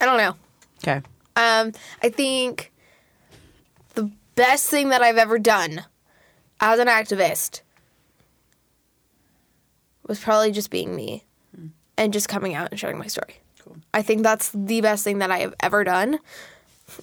I 0.00 0.06
don't 0.06 0.16
know. 0.18 0.34
Okay. 0.82 1.02
Um, 1.36 1.72
I 2.02 2.08
think 2.08 2.72
the 3.94 4.10
best 4.34 4.68
thing 4.68 4.88
that 4.88 5.02
I've 5.02 5.16
ever 5.18 5.38
done 5.38 5.84
as 6.60 6.78
an 6.80 6.88
activist 6.88 7.60
was 10.06 10.18
probably 10.18 10.50
just 10.50 10.70
being 10.70 10.96
me 10.96 11.24
and 11.96 12.12
just 12.12 12.28
coming 12.28 12.54
out 12.54 12.70
and 12.70 12.80
sharing 12.80 12.98
my 12.98 13.06
story. 13.06 13.36
I 13.94 14.02
think 14.02 14.22
that's 14.22 14.50
the 14.52 14.80
best 14.80 15.04
thing 15.04 15.18
that 15.18 15.30
I 15.30 15.38
have 15.38 15.54
ever 15.60 15.84
done. 15.84 16.18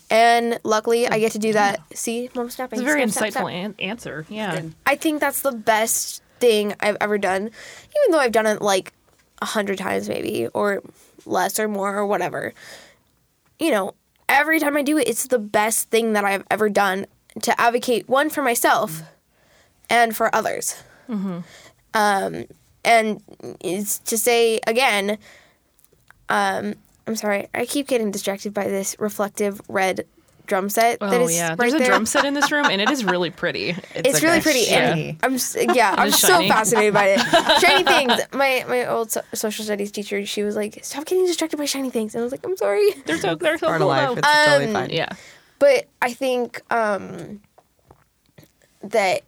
And 0.10 0.60
luckily, 0.63 1.08
I 1.08 1.19
get 1.19 1.32
to 1.34 1.39
do 1.39 1.54
that. 1.54 1.80
See, 1.95 2.30
mom's 2.36 2.56
snapping. 2.56 2.80
It's 2.80 2.84
a 2.84 2.86
very 2.86 3.08
Snap, 3.10 3.32
snap, 3.34 3.43
insightful 3.45 3.50
snap. 3.50 3.65
an- 3.65 3.76
answer. 3.80 4.26
Yeah. 4.30 4.62
I 4.86 4.95
think 4.95 5.19
that's 5.21 5.41
the 5.41 5.52
best 5.52 6.21
thing 6.39 6.76
I've 6.80 6.97
ever 7.02 7.17
done, 7.17 7.43
even 7.43 8.12
though 8.12 8.19
I've 8.19 8.32
done 8.32 8.45
it 8.45 8.62
like 8.62 8.93
a 9.41 9.45
hundred 9.45 9.78
times 9.78 10.08
maybe, 10.10 10.47
or 10.54 10.82
less 11.26 11.60
or 11.60 11.67
more 11.67 11.95
or 11.95 12.06
whatever. 12.06 12.54
You 13.60 13.71
know, 13.71 13.93
every 14.30 14.60
time 14.60 14.78
I 14.78 14.82
do 14.84 14.97
it, 14.97 15.08
it's 15.08 15.28
the 15.28 15.39
best 15.39 15.89
thing 15.89 16.13
that 16.13 16.23
I've 16.26 16.43
ever 16.52 16.69
done 16.69 17.06
to 17.41 17.60
advocate 17.60 18.08
one 18.10 18.30
for 18.30 18.41
myself 18.43 19.02
and 19.89 20.15
for 20.15 20.34
others. 20.36 20.76
Um, 21.10 22.45
and 22.84 23.21
it's 23.62 24.00
to 24.00 24.17
say 24.17 24.60
again, 24.67 25.17
um, 26.30 26.76
I'm 27.08 27.15
sorry, 27.15 27.48
I 27.54 27.65
keep 27.65 27.88
getting 27.88 28.12
distracted 28.12 28.54
by 28.54 28.65
this 28.67 28.96
reflective 29.00 29.62
red 29.70 30.06
drum 30.46 30.70
set 30.70 31.00
that 31.02 31.13
Oh 31.22 31.26
is 31.28 31.36
yeah. 31.36 31.50
right 31.50 31.58
There's 31.58 31.74
a 31.74 31.78
there. 31.80 31.88
drum 31.88 32.06
set 32.06 32.24
in 32.26 32.34
this 32.34 32.52
room, 32.52 32.65
and 32.65 32.80
it 32.82 32.89
is 32.89 33.04
really 33.04 33.30
pretty. 33.41 33.76
It's 33.96 34.22
really 34.22 34.39
pretty. 34.41 34.63
Shiny. 34.65 35.10
And 35.10 35.17
I'm 35.24 35.34
s- 35.36 35.58
yeah, 35.74 35.93
I'm 35.98 36.12
so 36.12 36.39
fascinated 36.48 36.93
by 36.93 37.15
it. 37.17 37.20
Shiny 37.62 37.84
things. 37.84 38.13
My 38.34 38.65
my 38.67 38.86
old 38.86 39.12
so- 39.12 39.22
social 39.34 39.65
studies 39.65 39.91
teacher, 39.91 40.26
she 40.26 40.43
was 40.43 40.56
like, 40.56 40.80
"Stop 40.84 41.06
getting 41.06 41.26
distracted 41.26 41.58
by 41.58 41.65
shiny 41.65 41.89
things," 41.89 42.13
and 42.15 42.22
I 42.22 42.24
was 42.24 42.32
like, 42.32 42.46
"I'm 42.46 42.56
sorry." 42.58 42.89
They're 43.06 43.17
so 43.17 43.36
they're 43.36 43.58
so 43.58 43.67
Part 43.67 43.82
cool. 43.82 43.91
of 43.91 43.98
life. 43.98 44.08
though. 44.10 44.20
It's 44.30 44.46
totally 44.48 44.65
Um, 44.67 44.74
fine. 44.74 44.89
yeah. 44.91 45.10
But 45.60 45.88
I 46.02 46.13
think 46.13 46.62
um, 46.72 47.41
that, 48.84 49.22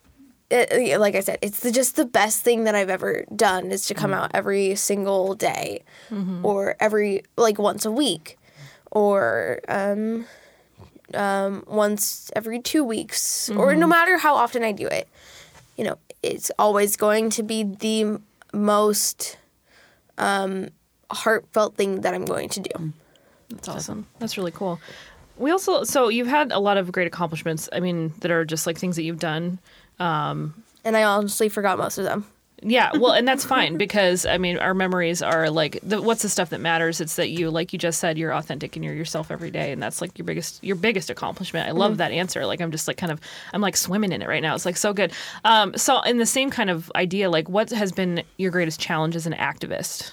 like 0.52 1.16
I 1.16 1.20
said, 1.20 1.38
it's 1.42 1.60
the, 1.60 1.72
just 1.72 1.96
the 1.96 2.06
best 2.06 2.42
thing 2.42 2.64
that 2.64 2.76
I've 2.76 2.90
ever 2.90 3.26
done 3.36 3.72
is 3.72 3.86
to 3.88 3.94
come 3.94 4.14
out 4.14 4.32
every 4.34 4.76
single 4.76 5.36
day, 5.36 5.84
or 6.44 6.76
every 6.80 7.24
like 7.38 7.60
once 7.60 7.86
a 7.86 7.92
week, 7.92 8.38
or 8.92 9.60
um, 9.68 10.26
um, 11.14 11.64
once 11.68 12.32
every 12.36 12.60
two 12.60 12.84
weeks, 12.84 13.50
or 13.52 13.76
no 13.76 13.88
matter 13.88 14.18
how 14.18 14.36
often 14.36 14.64
I 14.64 14.72
do 14.72 14.88
it. 14.88 15.08
You 15.78 15.86
know, 15.86 15.98
it's 16.24 16.52
always 16.60 16.98
going 16.98 17.30
to 17.32 17.44
be 17.44 17.64
the 17.64 18.20
most 18.52 19.38
um, 20.18 20.70
heartfelt 21.12 21.76
thing 21.76 22.02
that 22.02 22.14
I'm 22.14 22.26
going 22.26 22.50
to 22.50 22.60
do. 22.60 22.94
That's 23.50 23.70
awesome. 23.70 24.06
That's 24.20 24.38
really 24.38 24.52
cool. 24.52 24.80
We 25.38 25.52
also 25.52 25.84
so 25.84 26.10
you've 26.10 26.28
had 26.28 26.52
a 26.52 26.60
lot 26.60 26.78
of 26.78 26.92
great 26.92 27.08
accomplishments. 27.08 27.70
I 27.72 27.80
mean, 27.80 28.14
that 28.20 28.32
are 28.32 28.46
just 28.46 28.68
like 28.68 28.78
things 28.78 28.96
that 28.96 29.04
you've 29.04 29.20
done. 29.20 29.60
And 30.00 30.96
I 30.98 31.04
honestly 31.04 31.50
forgot 31.50 31.78
most 31.78 31.98
of 31.98 32.06
them. 32.06 32.26
Yeah, 32.62 32.92
well, 32.98 33.14
and 33.14 33.26
that's 33.26 33.46
fine 33.46 33.78
because 33.78 34.26
I 34.26 34.38
mean, 34.38 34.58
our 34.58 34.74
memories 34.74 35.22
are 35.22 35.50
like 35.50 35.80
the, 35.82 36.02
what's 36.02 36.24
the 36.24 36.30
stuff 36.30 36.50
that 36.50 36.60
matters? 36.60 37.00
It's 37.00 37.16
that 37.16 37.30
you, 37.30 37.50
like 37.50 37.72
you 37.72 37.80
just 37.80 38.00
said, 38.00 38.18
you're 38.18 38.34
authentic 38.34 38.76
and 38.76 38.84
you're 38.84 38.94
yourself 38.94 39.32
every 39.32 39.50
day, 39.50 39.72
and 39.72 39.82
that's 39.82 40.02
like 40.02 40.18
your 40.18 40.26
biggest 40.26 40.62
your 40.62 40.76
biggest 40.76 41.10
accomplishment. 41.10 41.70
I 41.70 41.72
love 41.72 41.98
that 41.98 42.12
answer. 42.12 42.46
Like 42.46 42.60
I'm 42.60 42.72
just 42.72 42.88
like 42.88 42.98
kind 42.98 43.14
of 43.14 43.22
I'm 43.54 43.62
like 43.62 43.78
swimming 43.78 44.12
in 44.12 44.22
it 44.22 44.28
right 44.28 44.42
now. 44.42 44.56
It's 44.56 44.66
like 44.66 44.76
so 44.76 44.92
good. 44.92 45.14
Um, 45.46 45.76
so 45.78 46.02
in 46.02 46.18
the 46.18 46.26
same 46.26 46.50
kind 46.50 46.70
of 46.70 46.92
idea, 46.96 47.30
like 47.30 47.48
what 47.48 47.70
has 47.70 47.94
been 47.94 48.24
your 48.38 48.52
greatest 48.52 48.80
challenge 48.80 49.16
as 49.16 49.26
an 49.26 49.34
activist? 49.34 50.12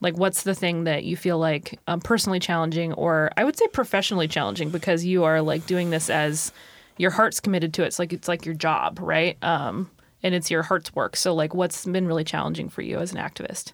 Like 0.00 0.16
what's 0.16 0.44
the 0.44 0.54
thing 0.54 0.84
that 0.84 1.02
you 1.02 1.16
feel 1.16 1.38
like 1.38 1.80
um, 1.88 2.00
personally 2.00 2.38
challenging, 2.38 2.92
or 2.92 3.32
I 3.36 3.42
would 3.42 3.56
say 3.56 3.66
professionally 3.68 4.28
challenging, 4.28 4.70
because 4.70 5.04
you 5.04 5.24
are 5.24 5.42
like 5.42 5.66
doing 5.66 5.90
this 5.90 6.10
as 6.10 6.52
your 6.96 7.10
heart's 7.10 7.40
committed 7.40 7.74
to 7.74 7.82
it. 7.82 7.86
It's 7.86 7.98
like 7.98 8.12
it's 8.12 8.28
like 8.28 8.46
your 8.46 8.54
job, 8.54 8.98
right? 9.00 9.36
Um, 9.42 9.90
and 10.22 10.34
it's 10.34 10.50
your 10.50 10.62
heart's 10.62 10.94
work. 10.94 11.16
So, 11.16 11.34
like, 11.34 11.54
what's 11.54 11.84
been 11.84 12.06
really 12.06 12.24
challenging 12.24 12.68
for 12.68 12.82
you 12.82 12.98
as 12.98 13.12
an 13.12 13.18
activist? 13.18 13.72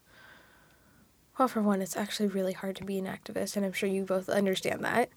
Well, 1.39 1.49
for 1.49 1.63
one, 1.63 1.81
it's 1.81 1.97
actually 1.97 2.29
really 2.29 2.53
hard 2.53 2.77
to 2.77 2.85
be 2.85 2.99
an 2.99 3.07
activist, 3.07 3.57
and 3.57 3.65
I'm 3.65 3.73
sure 3.73 3.89
you 3.89 4.05
both 4.05 4.29
understand 4.29 4.85
that. 4.85 5.09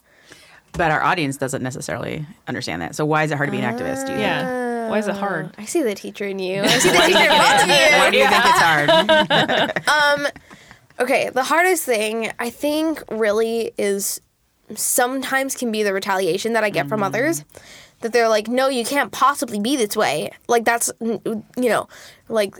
But 0.71 0.91
our 0.91 1.03
audience 1.03 1.37
doesn't 1.37 1.61
necessarily 1.61 2.25
understand 2.47 2.81
that. 2.81 2.95
So 2.95 3.05
why 3.05 3.23
is 3.23 3.31
it 3.31 3.37
hard 3.37 3.47
to 3.47 3.51
be 3.51 3.59
an 3.59 3.63
activist? 3.63 4.05
Do 4.05 4.13
you 4.13 4.19
ah. 4.19 4.19
think? 4.19 4.19
Yeah. 4.19 4.89
Why 4.89 4.99
is 4.99 5.07
it 5.07 5.15
hard? 5.15 5.53
I 5.57 5.65
see 5.65 5.81
the 5.81 5.95
teacher 5.95 6.25
in 6.25 6.39
you. 6.39 6.61
I 6.63 6.67
see 6.67 6.89
the 6.89 6.95
Why 6.95 7.07
do 7.07 7.11
you 7.11 7.17
teacher 7.17 7.31
in 7.31 7.37
both 7.37 7.63
of 7.63 7.69
you. 7.69 7.97
Why 7.97 8.09
do 8.11 8.17
you 8.17 8.27
think 8.27 8.45
it's 8.45 8.61
hard? 8.61 10.21
Um, 10.25 10.27
okay, 10.99 11.29
the 11.29 11.43
hardest 11.43 11.85
thing 11.85 12.31
I 12.39 12.49
think 12.49 13.03
really 13.09 13.71
is 13.77 14.21
sometimes 14.75 15.55
can 15.55 15.71
be 15.71 15.83
the 15.83 15.93
retaliation 15.93 16.53
that 16.53 16.63
I 16.63 16.69
get 16.69 16.87
from 16.87 17.01
mm. 17.01 17.05
others. 17.05 17.43
That 18.05 18.13
they're 18.13 18.29
like, 18.29 18.47
no, 18.47 18.67
you 18.67 18.85
can't 18.85 19.11
possibly 19.11 19.59
be 19.59 19.75
this 19.75 19.97
way. 19.97 20.29
Like, 20.47 20.63
that's, 20.63 20.91
you 20.99 21.33
know, 21.57 21.87
like, 22.29 22.53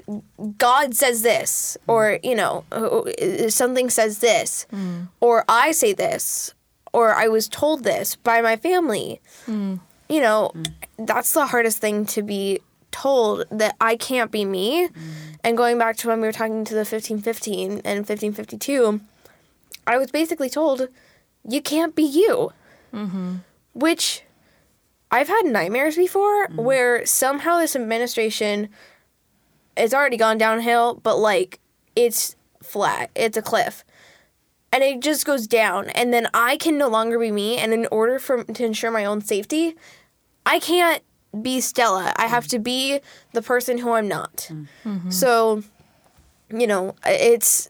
God 0.57 0.95
says 0.95 1.21
this, 1.21 1.77
mm. 1.81 1.93
or, 1.93 2.19
you 2.23 2.33
know, 2.33 2.65
uh, 2.71 2.87
uh, 2.87 3.01
uh 3.01 3.49
something 3.51 3.91
says 3.91 4.17
this, 4.21 4.65
mm. 4.73 5.07
or 5.19 5.45
I 5.47 5.71
say 5.71 5.93
this, 5.93 6.55
or 6.93 7.13
I 7.13 7.27
was 7.27 7.47
told 7.47 7.83
this 7.83 8.15
by 8.15 8.41
my 8.41 8.55
family. 8.55 9.21
Mm. 9.45 9.81
You 10.09 10.21
know, 10.21 10.51
that's 10.97 11.33
the 11.33 11.45
hardest 11.45 11.77
thing 11.77 12.07
to 12.07 12.23
be 12.23 12.61
told 12.89 13.45
that 13.51 13.75
I 13.79 13.97
can't 13.97 14.31
be 14.31 14.45
me. 14.45 14.89
And 15.43 15.55
going 15.55 15.77
back 15.77 15.95
to 15.97 16.07
when 16.07 16.21
we 16.21 16.27
were 16.27 16.33
talking 16.33 16.65
to 16.65 16.73
the 16.73 16.79
1515 16.79 17.81
and 17.85 17.99
1552, 17.99 18.99
I 19.85 19.99
was 19.99 20.09
basically 20.09 20.49
told, 20.49 20.87
you 21.47 21.61
can't 21.61 21.93
be 21.93 22.01
you. 22.01 22.51
Mm-hmm. 22.91 23.35
Which 23.75 24.23
I've 25.15 25.29
had 25.29 25.45
nightmares 25.45 25.95
before 25.95 26.47
mm-hmm. 26.47 26.57
where 26.57 27.05
somehow 27.05 27.59
this 27.59 27.75
administration 27.75 28.67
it's 29.77 29.93
already 29.93 30.17
gone 30.17 30.37
downhill, 30.37 30.95
but 30.95 31.17
like 31.17 31.59
it's 31.95 32.35
flat, 32.61 33.11
it's 33.15 33.37
a 33.37 33.41
cliff. 33.41 33.83
And 34.71 34.83
it 34.83 34.99
just 34.99 35.25
goes 35.25 35.47
down, 35.47 35.89
and 35.91 36.13
then 36.13 36.27
I 36.33 36.57
can 36.57 36.77
no 36.77 36.89
longer 36.89 37.17
be 37.17 37.31
me. 37.31 37.57
And 37.57 37.73
in 37.73 37.87
order 37.91 38.19
for 38.19 38.43
to 38.43 38.65
ensure 38.65 38.91
my 38.91 39.05
own 39.05 39.21
safety, 39.21 39.75
I 40.45 40.59
can't 40.59 41.01
be 41.41 41.61
Stella. 41.61 42.13
I 42.17 42.25
mm. 42.25 42.29
have 42.29 42.47
to 42.47 42.59
be 42.59 42.99
the 43.31 43.41
person 43.41 43.77
who 43.77 43.93
I'm 43.93 44.09
not. 44.09 44.49
Mm. 44.51 44.67
Mm-hmm. 44.83 45.09
So, 45.11 45.63
you 46.49 46.67
know, 46.67 46.95
it's 47.05 47.69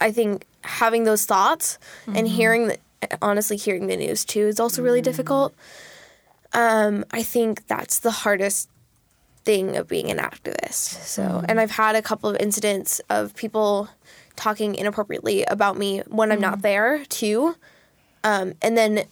I 0.00 0.10
think 0.10 0.44
having 0.62 1.04
those 1.04 1.26
thoughts 1.26 1.78
and 2.06 2.16
mm-hmm. 2.16 2.26
hearing 2.26 2.68
the 2.68 2.78
honestly 3.20 3.56
hearing 3.56 3.86
the 3.86 3.96
news 3.96 4.24
too 4.24 4.46
is 4.46 4.58
also 4.58 4.82
really 4.82 5.02
difficult. 5.02 5.54
Um, 6.54 7.04
I 7.10 7.22
think 7.22 7.66
that's 7.66 7.98
the 7.98 8.10
hardest 8.10 8.68
thing 9.44 9.76
of 9.76 9.88
being 9.88 10.10
an 10.10 10.18
activist. 10.18 10.72
So, 10.72 11.42
and 11.48 11.58
I've 11.58 11.72
had 11.72 11.96
a 11.96 12.02
couple 12.02 12.30
of 12.30 12.36
incidents 12.36 13.00
of 13.10 13.34
people 13.34 13.88
talking 14.36 14.74
inappropriately 14.74 15.44
about 15.44 15.76
me 15.76 16.00
when 16.08 16.30
I'm 16.32 16.40
not 16.40 16.62
there 16.62 17.04
too. 17.06 17.56
Um, 18.24 18.54
and 18.62 18.76
then 18.76 19.04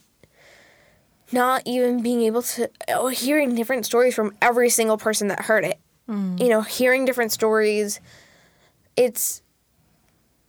not 1.32 1.62
even 1.64 2.02
being 2.02 2.22
able 2.22 2.42
to 2.42 2.70
oh, 2.88 3.08
hearing 3.08 3.54
different 3.54 3.86
stories 3.86 4.14
from 4.14 4.34
every 4.40 4.70
single 4.70 4.98
person 4.98 5.28
that 5.28 5.42
heard 5.42 5.64
it. 5.64 5.78
You 6.38 6.48
know, 6.48 6.62
hearing 6.62 7.04
different 7.04 7.32
stories, 7.32 8.00
it's 8.96 9.42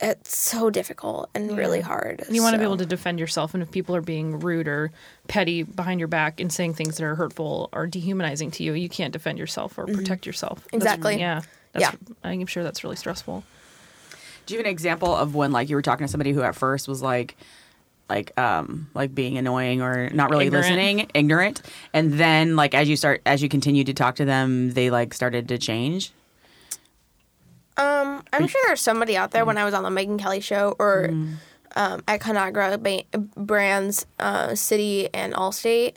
it's 0.01 0.35
so 0.37 0.69
difficult 0.69 1.29
and 1.35 1.55
really 1.57 1.81
hard. 1.81 2.23
You 2.29 2.41
want 2.41 2.53
to 2.53 2.57
be 2.57 2.63
able 2.63 2.77
to 2.77 2.85
defend 2.85 3.19
yourself, 3.19 3.53
and 3.53 3.61
if 3.61 3.69
people 3.71 3.95
are 3.95 4.01
being 4.01 4.39
rude 4.39 4.67
or 4.67 4.91
petty 5.27 5.63
behind 5.63 5.99
your 5.99 6.07
back 6.07 6.39
and 6.39 6.51
saying 6.51 6.73
things 6.73 6.97
that 6.97 7.03
are 7.03 7.15
hurtful 7.15 7.69
or 7.71 7.87
dehumanizing 7.87 8.51
to 8.51 8.63
you, 8.63 8.73
you 8.73 8.89
can't 8.89 9.13
defend 9.13 9.37
yourself 9.37 9.77
or 9.77 9.85
protect 9.85 10.25
yourself. 10.25 10.59
That's- 10.71 10.73
Exactly. 10.81 11.19
yeah. 11.19 11.41
That's, 11.73 11.83
Yeah. 11.85 11.91
I'm 12.23 12.45
sure 12.47 12.63
that's 12.63 12.83
really 12.83 12.95
stressful. 12.97 13.43
Do 14.45 14.53
you 14.55 14.57
have 14.59 14.65
an 14.65 14.71
example 14.71 15.15
of 15.15 15.35
when 15.35 15.51
like 15.51 15.69
you 15.69 15.75
were 15.75 15.81
talking 15.81 16.05
to 16.07 16.11
somebody 16.11 16.31
who 16.33 16.41
at 16.41 16.55
first 16.55 16.87
was 16.87 17.01
like 17.01 17.37
like 18.09 18.37
um 18.37 18.89
like 18.93 19.15
being 19.15 19.37
annoying 19.37 19.81
or 19.81 20.09
not 20.09 20.29
really 20.31 20.47
Ignorant. 20.47 20.65
listening, 20.67 21.11
ignorant, 21.13 21.61
and 21.93 22.13
then 22.13 22.55
like 22.57 22.73
as 22.73 22.89
you 22.89 22.97
start 22.97 23.21
as 23.25 23.41
you 23.41 23.47
continue 23.47 23.83
to 23.85 23.93
talk 23.93 24.15
to 24.15 24.25
them, 24.25 24.71
they 24.71 24.89
like 24.89 25.13
started 25.13 25.47
to 25.49 25.57
change? 25.57 26.11
Um, 27.77 28.23
I'm 28.33 28.47
sure 28.47 28.61
there's 28.67 28.81
somebody 28.81 29.15
out 29.17 29.31
there 29.31 29.45
when 29.45 29.57
I 29.57 29.65
was 29.65 29.73
on 29.73 29.83
the 29.83 29.89
Megyn 29.89 30.19
Kelly 30.19 30.41
show 30.41 30.75
or 30.77 31.09
um, 31.75 32.03
at 32.07 32.19
Conagra 32.19 32.81
ba- 32.81 33.19
Brands, 33.41 34.05
uh, 34.19 34.55
City, 34.55 35.09
and 35.13 35.33
Allstate. 35.33 35.93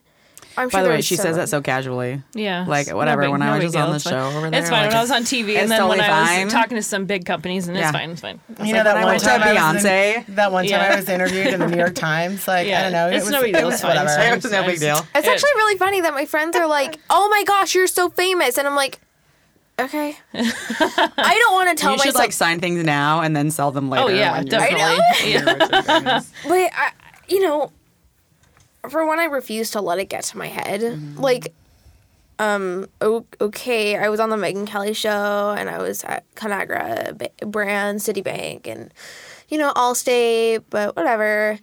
I'm 0.56 0.70
sure 0.70 0.78
By 0.78 0.82
the 0.84 0.88
way, 0.90 0.96
was 0.98 1.04
she 1.04 1.16
says 1.16 1.34
that 1.34 1.48
so 1.48 1.60
casually. 1.60 2.22
Yeah. 2.32 2.64
Like, 2.68 2.86
whatever, 2.94 3.22
no 3.22 3.26
big- 3.26 3.32
when 3.32 3.42
I 3.42 3.50
was 3.56 3.58
big 3.58 3.72
just 3.72 3.76
on 3.76 3.90
the 3.90 3.96
It's 3.96 4.04
fine. 4.04 4.12
show 4.12 4.38
over 4.38 4.46
It's 4.46 4.70
fine. 4.70 4.82
like, 4.82 4.88
when 4.90 4.96
I 4.96 5.00
was 5.00 5.10
on 5.10 5.22
TV 5.24 5.56
and 5.56 5.68
then 5.68 5.88
when 5.88 5.98
totally 5.98 6.00
I 6.00 6.20
was 6.20 6.28
fine. 6.28 6.48
talking 6.48 6.76
to 6.76 6.82
some 6.82 7.06
big 7.06 7.24
companies, 7.26 7.66
and 7.66 7.76
Yeah. 7.76 7.88
it's 7.88 7.92
fine. 7.98 8.10
It's 8.10 8.20
fine. 8.20 8.40
You 8.62 8.72
know 8.72 8.78
like 8.78 8.84
that 8.84 8.94
when 8.94 9.02
I 9.02 9.06
one 9.06 9.18
time 9.18 9.42
I 9.42 9.72
was 9.74 9.84
in- 9.84 9.90
Beyonce. 9.90 10.26
that 10.36 10.52
one 10.52 10.62
time 10.64 10.70
Yeah. 10.70 10.92
I 10.92 10.96
was 10.96 11.08
interviewed 11.08 11.48
in 11.48 11.58
the 11.58 11.66
New 11.66 11.76
York 11.76 11.94
Times. 11.96 12.46
Like 12.46 12.68
I 12.68 12.82
don't 12.82 12.92
know, 12.92 13.08
it 13.08 13.14
it's 13.16 13.24
was, 13.24 13.32
no 13.32 13.42
big 13.42 13.52
it 13.56 13.58
deal. 13.58 13.66
was 13.66 13.74
It's 13.74 13.82
whatever. 13.82 14.08
fine. 14.10 14.32
It 14.32 14.42
was 14.44 14.52
no 14.52 14.64
big 14.64 14.78
deal. 14.78 15.04
It's 15.12 15.26
actually 15.26 15.50
really 15.56 15.76
funny 15.76 16.00
that 16.02 16.14
my 16.14 16.24
friends 16.24 16.54
are 16.54 16.68
like, 16.68 16.98
"Oh 17.10 17.28
my 17.28 17.42
gosh, 17.44 17.74
you're 17.74 17.88
so 17.88 18.10
famous," 18.10 18.56
and 18.56 18.68
I'm 18.68 18.76
like, 18.76 19.00
"Okay." 19.78 20.16
I 20.34 21.38
don't 21.42 21.52
want 21.54 21.76
to 21.76 21.82
tell 21.82 21.92
You 21.92 21.98
should 21.98 22.06
myself, 22.08 22.14
like 22.24 22.32
sign 22.32 22.60
things 22.60 22.82
now 22.84 23.20
and 23.20 23.34
then 23.36 23.50
sell 23.50 23.70
them 23.70 23.88
later. 23.90 24.04
Oh 24.04 24.08
yeah, 24.08 24.32
when 24.32 24.46
you're- 24.46 24.58
definitely. 24.58 25.30
Yeah. 25.32 25.38
you're 25.38 25.44
rich 25.56 25.68
and 25.70 25.86
famous. 25.86 26.32
but 26.44 26.70
I, 26.74 26.92
you 27.28 27.40
know, 27.40 27.72
for 28.88 29.06
one, 29.06 29.18
I 29.18 29.24
refuse 29.24 29.70
to 29.72 29.80
let 29.80 29.98
it 29.98 30.06
get 30.10 30.24
to 30.24 30.38
my 30.38 30.46
head. 30.48 31.18
Like, 31.18 31.54
um, 32.38 32.86
okay, 33.02 33.96
I 33.96 34.08
was 34.08 34.20
on 34.20 34.28
the 34.30 34.36
Megyn 34.36 34.66
Kelly 34.66 34.92
show, 34.92 35.54
and 35.56 35.70
I 35.70 35.78
was 35.78 36.04
at 36.04 36.24
Conagra 36.34 37.16
Ba- 37.16 37.46
Brand, 37.46 38.00
Citibank, 38.00 38.66
and 38.66 38.92
you 39.48 39.56
know 39.58 39.72
Allstate, 39.74 40.64
but 40.70 40.96
whatever. 40.96 41.58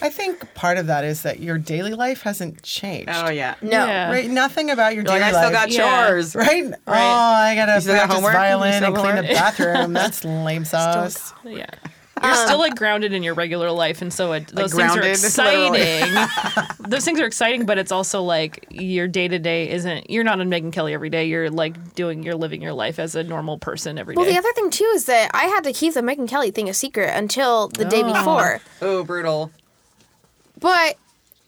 I 0.00 0.10
think 0.10 0.52
part 0.54 0.76
of 0.76 0.86
that 0.88 1.04
is 1.04 1.22
that 1.22 1.40
your 1.40 1.56
daily 1.56 1.94
life 1.94 2.22
hasn't 2.22 2.62
changed. 2.62 3.10
Oh 3.12 3.30
yeah. 3.30 3.54
No. 3.62 3.86
Yeah. 3.86 4.10
Right? 4.10 4.28
Nothing 4.28 4.70
about 4.70 4.94
your 4.94 5.04
You're 5.04 5.18
daily 5.18 5.20
like 5.20 5.34
I 5.34 5.40
still 5.40 5.52
life. 5.52 5.52
got 5.52 5.70
Yeah. 5.70 6.06
chores. 6.06 6.34
Right? 6.34 6.72
Oh, 6.86 6.92
I 6.92 7.54
gotta 7.54 7.80
still 7.80 7.94
got 7.94 8.06
practice 8.06 8.14
homework? 8.16 8.34
Violin 8.34 8.74
and 8.74 8.84
have 8.84 8.94
clean 8.94 9.16
the 9.16 9.22
bathroom. 9.22 9.92
That's 9.94 10.24
lame 10.24 10.64
sauce. 10.64 11.32
Yeah. 11.44 11.66
You're 12.22 12.34
still 12.34 12.58
like 12.58 12.76
grounded 12.76 13.12
in 13.12 13.22
your 13.22 13.34
regular 13.34 13.70
life, 13.70 14.00
and 14.00 14.12
so 14.12 14.32
it, 14.32 14.46
those 14.48 14.72
things 14.72 14.92
are 14.96 15.00
grounded, 15.00 15.20
literally. 15.36 15.80
exciting. 15.80 16.66
those 16.88 17.04
things 17.04 17.20
are 17.20 17.26
exciting, 17.26 17.66
but 17.66 17.76
it's 17.76 17.92
also 17.92 18.22
like 18.22 18.66
your 18.70 19.08
day 19.08 19.28
to 19.28 19.38
day 19.38 19.68
isn't. 19.70 20.08
You're 20.08 20.24
not 20.24 20.40
on 20.40 20.48
Megyn 20.48 20.72
Kelly 20.72 20.94
every 20.94 21.10
day. 21.10 21.26
You're 21.26 21.50
like 21.50 21.94
doing. 21.94 22.22
You're 22.22 22.36
living 22.36 22.62
your 22.62 22.72
life 22.72 22.98
as 22.98 23.14
a 23.14 23.24
normal 23.24 23.58
person 23.58 23.98
every 23.98 24.14
day. 24.14 24.20
Well, 24.20 24.30
the 24.30 24.38
other 24.38 24.52
thing 24.54 24.70
too 24.70 24.90
is 24.94 25.06
that 25.06 25.32
I 25.34 25.44
had 25.44 25.64
to 25.64 25.72
keep 25.72 25.94
the 25.94 26.00
Megyn 26.00 26.28
Kelly 26.28 26.50
thing 26.50 26.68
a 26.68 26.74
secret 26.74 27.10
until 27.14 27.68
the 27.68 27.84
day 27.84 28.02
oh. 28.02 28.12
before. 28.12 28.60
Oh, 28.80 29.04
brutal. 29.04 29.50
But 30.64 30.96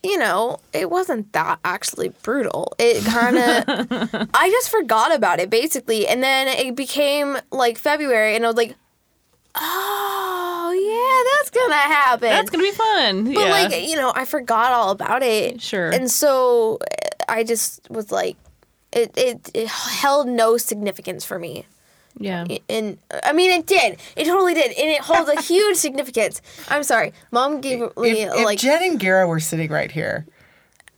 you 0.03 0.19
know, 0.19 0.61
it 0.75 0.91
wasn't 0.91 1.33
that 1.33 1.59
actually 1.65 2.11
brutal. 2.23 2.75
It 2.79 3.03
kind 3.07 3.39
of 3.39 4.29
I 4.35 4.51
just 4.51 4.69
forgot 4.69 5.15
about 5.15 5.41
it 5.41 5.49
basically, 5.49 6.07
and 6.07 6.23
then 6.23 6.49
it 6.49 6.77
became 6.77 7.39
like 7.51 7.79
February, 7.79 8.37
and 8.37 8.45
I 8.45 8.49
was 8.49 8.59
like, 8.59 8.77
"Oh 9.55 10.71
yeah, 10.71 11.39
that's 11.39 11.51
gonna 11.51 11.95
happen." 11.95 12.29
That's 12.29 12.51
gonna 12.51 12.63
be 12.63 12.73
fun. 12.73 13.25
but 13.25 13.41
yeah. 13.41 13.51
like 13.51 13.89
you 13.89 13.97
know, 13.97 14.13
I 14.15 14.27
forgot 14.27 14.73
all 14.73 14.91
about 14.91 15.23
it. 15.23 15.63
Sure. 15.63 15.89
And 15.89 16.11
so 16.11 16.79
I 17.27 17.43
just 17.43 17.91
was 17.91 18.13
like, 18.13 18.37
it 18.93 19.17
it, 19.17 19.51
it 19.55 19.67
held 19.67 20.29
no 20.29 20.59
significance 20.59 21.25
for 21.25 21.39
me. 21.39 21.65
Yeah. 22.19 22.45
And 22.69 22.99
I 23.25 23.33
mean, 23.33 23.51
it 23.51 23.67
did. 23.67 23.99
It 24.17 24.25
totally 24.25 24.55
did, 24.55 24.67
and 24.77 24.89
it 24.91 25.01
holds 25.01 25.29
a 25.29 25.41
huge 25.53 25.77
significance. 25.77 26.41
I'm 26.69 26.83
sorry, 26.83 27.13
mom 27.31 27.61
gave 27.61 27.81
me 27.81 27.87
If, 28.23 28.35
if 28.35 28.45
like, 28.45 28.59
Jen 28.59 28.83
and 28.83 28.99
Gara 29.01 29.27
were 29.27 29.41
sitting 29.41 29.71
right 29.71 29.91
here, 29.91 30.27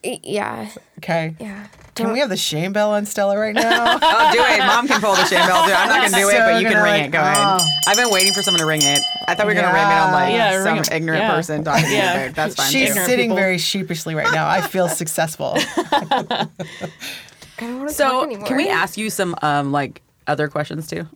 yeah, 0.04 0.70
okay, 0.98 1.34
yeah. 1.40 1.66
can 1.96 2.12
we 2.12 2.20
have 2.20 2.28
the 2.28 2.36
shame 2.36 2.72
bell 2.72 2.92
on 2.92 3.04
Stella 3.04 3.36
right 3.38 3.54
now? 3.54 3.98
Oh, 4.00 4.32
do 4.32 4.38
it. 4.40 4.58
Mom 4.60 4.86
can 4.86 5.00
pull 5.00 5.14
the 5.16 5.24
shame 5.26 5.44
bell. 5.46 5.66
too. 5.66 5.72
I'm 5.72 5.88
not 5.88 6.02
gonna 6.10 6.16
do 6.22 6.28
it, 6.28 6.38
but 6.38 6.62
you 6.62 6.68
can 6.68 6.82
ring 6.82 6.92
like, 6.92 7.04
it. 7.06 7.10
Go 7.10 7.18
ahead. 7.18 7.36
oh. 7.38 7.66
I've 7.88 7.96
been 7.96 8.10
waiting 8.12 8.32
for 8.32 8.42
someone 8.42 8.60
to 8.60 8.66
ring 8.66 8.80
it. 8.82 9.00
I 9.26 9.34
thought 9.34 9.46
we 9.46 9.54
were 9.54 9.60
gonna 9.60 9.74
ring 9.74 9.82
it 9.82 9.92
on 9.92 10.12
like 10.12 10.32
Yeah, 10.34 10.62
some 10.62 10.78
it. 10.78 10.92
ignorant 10.92 11.22
Yeah. 11.22 11.34
person 11.34 11.64
talking 11.64 11.84
to 11.86 11.92
Yeah. 11.92 12.26
you. 12.26 12.32
That's 12.32 12.54
fine. 12.54 12.70
She's 12.70 12.94
too. 12.94 13.00
Sitting 13.00 13.24
people. 13.30 13.36
very 13.36 13.58
sheepishly 13.58 14.14
right 14.14 14.32
now. 14.32 14.48
I 14.48 14.60
feel 14.60 14.88
successful. 14.88 15.54
I 15.56 16.46
don't 17.58 17.78
want 17.80 17.90
to 17.90 17.96
talk 17.96 18.08
So, 18.10 18.22
anymore. 18.24 18.46
can 18.46 18.56
we 18.56 18.68
ask 18.68 18.96
you 18.96 19.10
some 19.10 19.34
um 19.42 19.72
like 19.72 20.00
other 20.28 20.48
questions 20.48 20.86
too? 20.86 21.06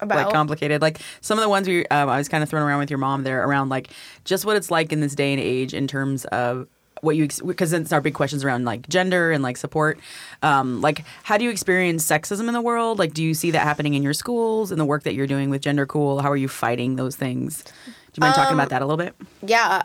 About? 0.00 0.24
like 0.26 0.32
complicated. 0.32 0.82
Like 0.82 1.00
some 1.20 1.38
of 1.38 1.42
the 1.42 1.48
ones 1.48 1.66
we 1.66 1.86
um, 1.86 2.08
I 2.08 2.18
was 2.18 2.28
kind 2.28 2.42
of 2.42 2.48
throwing 2.50 2.66
around 2.66 2.80
with 2.80 2.90
your 2.90 2.98
mom 2.98 3.22
there 3.24 3.42
around 3.44 3.68
like 3.70 3.88
just 4.24 4.44
what 4.44 4.56
it's 4.56 4.70
like 4.70 4.92
in 4.92 5.00
this 5.00 5.14
day 5.14 5.32
and 5.32 5.40
age 5.40 5.72
in 5.72 5.86
terms 5.86 6.24
of 6.26 6.66
what 7.02 7.16
you 7.16 7.28
because 7.46 7.72
it's 7.72 7.92
our 7.92 8.00
big 8.00 8.14
questions 8.14 8.44
around 8.44 8.64
like 8.64 8.86
gender 8.88 9.32
and 9.32 9.42
like 9.42 9.56
support. 9.56 9.98
Um, 10.42 10.80
like 10.82 11.04
how 11.22 11.38
do 11.38 11.44
you 11.44 11.50
experience 11.50 12.04
sexism 12.06 12.46
in 12.46 12.52
the 12.52 12.60
world? 12.60 12.98
Like 12.98 13.14
do 13.14 13.22
you 13.22 13.32
see 13.32 13.50
that 13.52 13.62
happening 13.62 13.94
in 13.94 14.02
your 14.02 14.12
schools 14.14 14.70
and 14.70 14.78
the 14.80 14.84
work 14.84 15.02
that 15.04 15.14
you're 15.14 15.26
doing 15.26 15.48
with 15.50 15.62
Gender 15.62 15.86
Cool? 15.86 16.20
How 16.20 16.30
are 16.30 16.36
you 16.36 16.48
fighting 16.48 16.96
those 16.96 17.16
things? 17.16 17.62
Do 17.62 17.70
you 18.16 18.20
mind 18.20 18.34
talking 18.34 18.52
Um, 18.52 18.60
about 18.60 18.70
that 18.70 18.82
a 18.82 18.86
little 18.86 18.98
bit? 19.02 19.14
Yeah, 19.42 19.82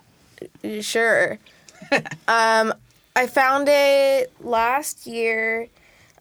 sure. 0.81 1.37
um, 2.27 2.73
I 3.15 3.27
found 3.27 3.67
it 3.69 4.31
last 4.41 5.05
year. 5.07 5.67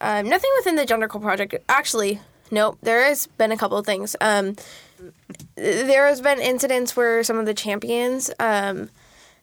Um, 0.00 0.28
nothing 0.28 0.50
within 0.58 0.76
the 0.76 0.86
Gender 0.86 1.08
Cool 1.08 1.20
project. 1.20 1.54
Actually, 1.68 2.20
nope. 2.50 2.78
There 2.82 3.04
has 3.04 3.26
been 3.26 3.52
a 3.52 3.56
couple 3.56 3.76
of 3.76 3.86
things. 3.86 4.16
Um, 4.20 4.56
there 5.56 6.06
has 6.06 6.20
been 6.20 6.40
incidents 6.40 6.96
where 6.96 7.22
some 7.22 7.38
of 7.38 7.46
the 7.46 7.54
champions 7.54 8.30
um, 8.38 8.90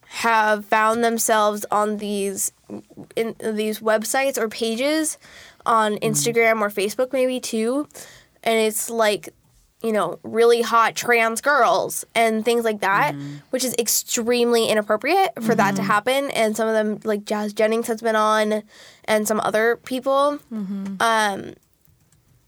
have 0.07 0.65
found 0.65 1.03
themselves 1.03 1.65
on 1.71 1.97
these 1.97 2.51
in 3.15 3.35
these 3.39 3.79
websites 3.79 4.37
or 4.37 4.49
pages 4.49 5.17
on 5.65 5.95
Instagram 5.97 6.61
or 6.61 6.69
Facebook, 6.69 7.11
maybe 7.13 7.39
too, 7.39 7.87
and 8.43 8.59
it's 8.59 8.89
like 8.89 9.33
you 9.83 9.91
know, 9.91 10.17
really 10.23 10.63
hot 10.63 10.95
trans 10.95 11.39
girls 11.39 12.03
and 12.15 12.43
things 12.43 12.65
like 12.65 12.81
that, 12.81 13.13
which 13.51 13.63
is 13.63 13.75
extremely 13.77 14.65
inappropriate 14.67 15.31
for 15.43 15.53
that 15.53 15.75
to 15.75 15.83
happen. 15.83 16.31
And 16.31 16.57
some 16.57 16.67
of 16.67 16.73
them, 16.73 16.99
like 17.03 17.25
Jazz 17.25 17.53
Jennings, 17.53 17.85
has 17.85 18.01
been 18.01 18.15
on, 18.15 18.63
and 19.05 19.27
some 19.27 19.39
other 19.39 19.75
people. 19.77 20.39
Um, 20.99 21.53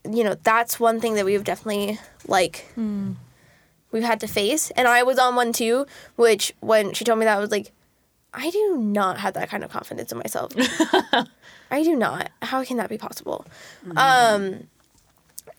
you 0.09 0.23
know, 0.23 0.35
that's 0.43 0.79
one 0.79 0.99
thing 0.99 1.15
that 1.15 1.25
we've 1.25 1.43
definitely 1.43 1.99
like 2.27 2.65
we've 3.91 4.03
had 4.03 4.19
to 4.21 4.27
face. 4.27 4.71
And 4.71 4.87
I 4.87 5.03
was 5.03 5.17
on 5.19 5.35
one 5.35 5.51
too, 5.53 5.85
which 6.15 6.53
when 6.59 6.93
she 6.93 7.03
told 7.03 7.19
me 7.19 7.25
that, 7.25 7.37
I 7.37 7.41
was 7.41 7.51
like, 7.51 7.71
I 8.33 8.49
do 8.51 8.77
not 8.77 9.17
have 9.19 9.33
that 9.33 9.49
kind 9.49 9.63
of 9.63 9.71
confidence 9.71 10.11
in 10.11 10.17
myself. 10.19 10.53
I 11.71 11.83
do 11.83 11.95
not. 11.95 12.29
How 12.41 12.63
can 12.63 12.77
that 12.77 12.89
be 12.89 12.97
possible? 12.97 13.45
Um, 13.95 14.67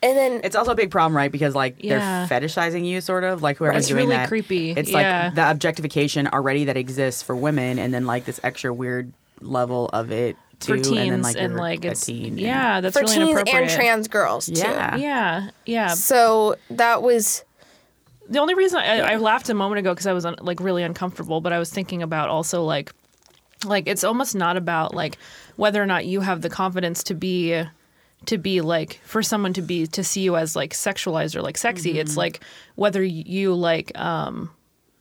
and 0.03 0.17
then 0.17 0.41
It's 0.43 0.55
also 0.55 0.71
a 0.71 0.75
big 0.75 0.89
problem, 0.89 1.15
right? 1.15 1.31
Because 1.31 1.53
like 1.53 1.75
Yeah. 1.79 2.25
they're 2.27 2.39
fetishizing 2.41 2.85
you, 2.85 3.01
sort 3.01 3.23
of 3.23 3.41
like 3.41 3.57
whoever's 3.57 3.79
It's 3.79 3.87
doing 3.89 4.05
really 4.07 4.15
that. 4.17 4.27
creepy. 4.29 4.71
It's 4.71 4.89
Yeah. 4.91 5.25
like 5.25 5.35
the 5.35 5.49
objectification 5.49 6.27
already 6.27 6.65
that 6.65 6.77
exists 6.77 7.21
for 7.21 7.35
women, 7.35 7.77
and 7.77 7.93
then 7.93 8.05
like 8.05 8.25
this 8.25 8.39
extra 8.43 8.73
weird 8.73 9.11
level 9.41 9.89
of 9.89 10.11
it 10.11 10.37
too, 10.61 10.77
for 10.77 10.83
teens 10.83 11.11
and 11.11 11.23
then 11.25 11.35
and 11.37 11.55
like, 11.55 11.61
like, 11.79 11.83
you're 11.83 11.91
a 11.91 11.91
it's 11.91 12.05
teen, 12.05 12.25
and- 12.27 12.39
yeah, 12.39 12.81
that's 12.81 12.93
for 12.93 13.01
really 13.01 13.15
teens 13.15 13.29
inappropriate. 13.29 13.63
and 13.63 13.71
trans 13.71 14.07
girls 14.07 14.45
too. 14.45 14.53
Yeah. 14.53 14.95
Yeah, 14.95 15.49
yeah. 15.65 15.87
So 15.89 16.55
that 16.69 17.01
was 17.03 17.43
the 18.29 18.39
only 18.39 18.53
reason 18.53 18.79
I, 18.79 18.99
I 18.99 19.15
laughed 19.17 19.49
a 19.49 19.53
moment 19.53 19.79
ago 19.79 19.91
because 19.93 20.07
I 20.07 20.13
was 20.13 20.25
un, 20.25 20.35
like 20.39 20.59
really 20.59 20.83
uncomfortable, 20.83 21.41
but 21.41 21.51
I 21.51 21.59
was 21.59 21.69
thinking 21.69 22.01
about 22.01 22.29
also 22.29 22.63
like, 22.63 22.93
like 23.65 23.87
it's 23.87 24.03
almost 24.03 24.35
not 24.35 24.55
about 24.55 24.93
like 24.93 25.17
whether 25.57 25.81
or 25.81 25.85
not 25.85 26.05
you 26.05 26.21
have 26.21 26.41
the 26.41 26.49
confidence 26.49 27.03
to 27.03 27.13
be, 27.13 27.61
to 28.27 28.37
be 28.37 28.61
like 28.61 29.01
for 29.03 29.21
someone 29.21 29.51
to 29.53 29.61
be 29.61 29.87
to 29.87 30.03
see 30.03 30.21
you 30.21 30.37
as 30.37 30.55
like 30.55 30.73
sexualized 30.73 31.35
or 31.35 31.41
like 31.41 31.57
sexy. 31.57 31.99
It's 31.99 32.15
like 32.15 32.41
whether 32.75 33.03
you 33.03 33.53
like 33.53 33.97
um 33.97 34.51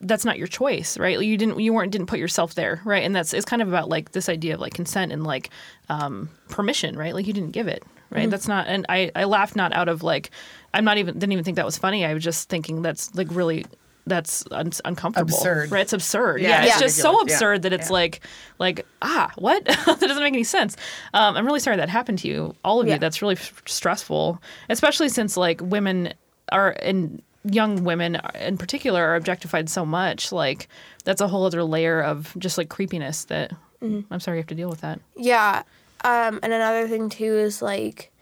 that's 0.02 0.24
not 0.24 0.38
your 0.38 0.46
choice, 0.46 0.98
right? 0.98 1.20
You 1.20 1.36
didn't 1.36 1.60
you 1.60 1.72
weren't 1.72 1.92
didn't 1.92 2.06
put 2.06 2.18
yourself 2.18 2.54
there, 2.54 2.80
right? 2.84 3.02
And 3.04 3.14
that's 3.14 3.34
it's 3.34 3.44
kind 3.44 3.60
of 3.62 3.68
about 3.68 3.88
like 3.88 4.12
this 4.12 4.28
idea 4.28 4.54
of 4.54 4.60
like 4.60 4.72
consent 4.74 5.12
and 5.12 5.24
like 5.24 5.50
um 5.88 6.28
permission, 6.48 6.96
right? 6.96 7.14
Like 7.14 7.26
you 7.26 7.32
didn't 7.32 7.50
give 7.52 7.68
it, 7.68 7.82
right? 8.10 8.28
That's 8.30 8.48
not 8.48 8.66
and 8.66 8.86
I 8.88 9.10
I 9.14 9.24
laughed 9.24 9.56
not 9.56 9.72
out 9.74 9.88
of 9.88 10.02
like 10.02 10.30
I'm 10.72 10.84
not 10.84 10.98
even 10.98 11.14
didn't 11.18 11.32
even 11.32 11.44
think 11.44 11.56
that 11.56 11.66
was 11.66 11.76
funny. 11.78 12.04
I 12.06 12.14
was 12.14 12.24
just 12.24 12.48
thinking 12.48 12.82
that's 12.82 13.14
like 13.14 13.28
really 13.30 13.66
that's 14.06 14.44
un- 14.50 14.72
uncomfortable. 14.86 15.34
Absurd. 15.36 15.70
Right? 15.70 15.82
It's 15.82 15.92
absurd. 15.92 16.40
Yeah, 16.40 16.48
Yeah, 16.48 16.62
it's 16.64 16.70
it's 16.76 16.80
just 16.80 16.96
so 16.96 17.10
ridiculous. 17.10 17.30
Yeah. 17.30 17.34
absurd 17.36 17.62
that 17.62 17.72
it's 17.74 17.90
like 17.90 18.20
like 18.58 18.86
ah, 19.02 19.30
what? 19.36 19.64
that 19.66 20.00
doesn't 20.00 20.22
make 20.22 20.32
any 20.32 20.44
sense. 20.44 20.76
Um, 21.12 21.36
I'm 21.36 21.44
really 21.44 21.60
sorry 21.60 21.76
that 21.76 21.90
happened 21.90 22.20
to 22.20 22.28
you, 22.28 22.54
all 22.64 22.80
of 22.80 22.86
Yeah. 22.86 22.94
you. 22.94 22.98
That's 23.00 23.20
really 23.20 23.36
f- 23.36 23.62
stressful, 23.66 24.40
especially 24.70 25.10
since 25.10 25.36
like 25.36 25.60
women 25.62 26.14
are 26.50 26.74
and 26.82 27.22
young 27.44 27.84
women 27.84 28.20
in 28.34 28.58
particular 28.58 29.02
are 29.02 29.16
objectified 29.16 29.68
so 29.68 29.86
much. 29.86 30.32
Like 30.32 30.68
that's 31.04 31.20
a 31.20 31.28
whole 31.28 31.44
other 31.44 31.64
layer 31.64 32.02
of 32.02 32.34
just 32.38 32.58
like 32.58 32.68
creepiness 32.68 33.24
that 33.26 33.52
Mm-hmm. 33.82 34.12
I'm 34.12 34.20
sorry 34.20 34.38
you 34.38 34.40
have 34.40 34.48
to 34.48 34.54
deal 34.54 34.68
with 34.68 34.82
that. 34.82 35.00
Yeah. 35.16 35.62
Um, 36.04 36.40
and 36.42 36.52
another 36.52 36.88
thing 36.88 37.08
too 37.08 37.36
is 37.38 37.62
like 37.62 38.12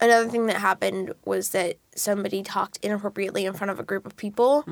another 0.00 0.28
thing 0.28 0.46
that 0.46 0.56
happened 0.56 1.14
was 1.24 1.50
that 1.50 1.76
somebody 1.94 2.42
talked 2.42 2.78
inappropriately 2.82 3.44
in 3.44 3.52
front 3.52 3.70
of 3.70 3.78
a 3.78 3.82
group 3.82 4.06
of 4.06 4.16
people, 4.16 4.64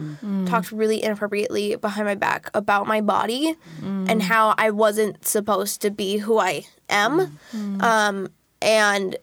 talked 0.47 0.73
really 0.73 1.03
inappropriately 1.03 1.77
behind 1.77 2.07
my 2.07 2.15
back 2.15 2.51
about 2.55 2.87
my 2.87 3.01
body 3.01 3.55
and 3.83 4.23
how 4.23 4.55
I 4.57 4.71
wasn't 4.71 5.27
supposed 5.27 5.83
to 5.83 5.91
be 5.91 6.19
who 6.19 6.39
I 6.39 6.67
am. 6.89 7.39
Um, 7.81 8.29
and 8.63 9.17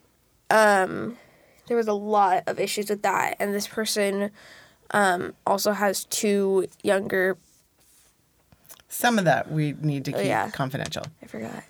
um, 0.51 1.17
there 1.67 1.77
was 1.77 1.87
a 1.87 1.93
lot 1.93 2.43
of 2.47 2.59
issues 2.59 2.89
with 2.89 3.01
that. 3.03 3.37
And 3.39 3.53
this 3.53 3.67
person 3.67 4.31
um, 4.91 5.33
also 5.45 5.71
has 5.71 6.05
two 6.05 6.67
younger. 6.83 7.37
Some 8.89 9.19
of 9.19 9.25
that 9.25 9.51
we 9.51 9.75
need 9.81 10.05
to 10.05 10.11
keep 10.11 10.25
yeah. 10.25 10.49
confidential. 10.51 11.03
I 11.21 11.27
forgot. 11.27 11.63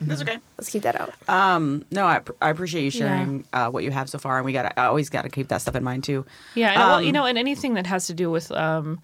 That's 0.00 0.22
okay. 0.22 0.38
Let's 0.56 0.70
keep 0.70 0.82
that 0.82 1.00
out. 1.00 1.12
Um, 1.28 1.84
no, 1.90 2.06
I, 2.06 2.20
I 2.40 2.50
appreciate 2.50 2.84
you 2.84 2.90
sharing 2.90 3.44
uh, 3.52 3.68
what 3.68 3.82
you 3.82 3.90
have 3.90 4.08
so 4.08 4.18
far, 4.18 4.36
and 4.36 4.44
we 4.44 4.52
got 4.52 4.62
to 4.62 4.78
I 4.78 4.86
always 4.86 5.10
got 5.10 5.22
to 5.22 5.28
keep 5.28 5.48
that 5.48 5.60
stuff 5.60 5.74
in 5.74 5.82
mind 5.82 6.04
too. 6.04 6.24
Yeah, 6.54 6.70
and 6.70 6.78
well, 6.78 6.94
Um, 6.96 7.04
you 7.04 7.10
know, 7.10 7.24
and 7.24 7.36
anything 7.36 7.74
that 7.74 7.86
has 7.86 8.06
to 8.06 8.14
do 8.14 8.30
with 8.30 8.52
um, 8.52 9.00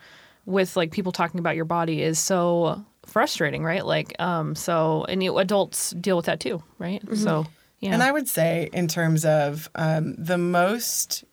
with 0.46 0.76
like 0.76 0.92
people 0.92 1.10
talking 1.10 1.40
about 1.40 1.56
your 1.56 1.64
body 1.64 2.02
is 2.02 2.18
so 2.20 2.84
frustrating, 3.06 3.64
right? 3.64 3.84
Like, 3.84 4.14
um, 4.20 4.54
so 4.54 5.04
and 5.08 5.22
you 5.22 5.36
adults 5.38 5.90
deal 5.90 6.16
with 6.16 6.26
that 6.26 6.38
too, 6.38 6.62
right? 6.78 7.02
So, 7.16 7.46
yeah, 7.84 7.92
And 7.94 8.02
I 8.02 8.10
would 8.12 8.28
say, 8.28 8.68
in 8.72 8.88
terms 8.88 9.24
of 9.24 9.68
um, 9.74 10.14
the 10.16 10.38
most, 10.38 11.24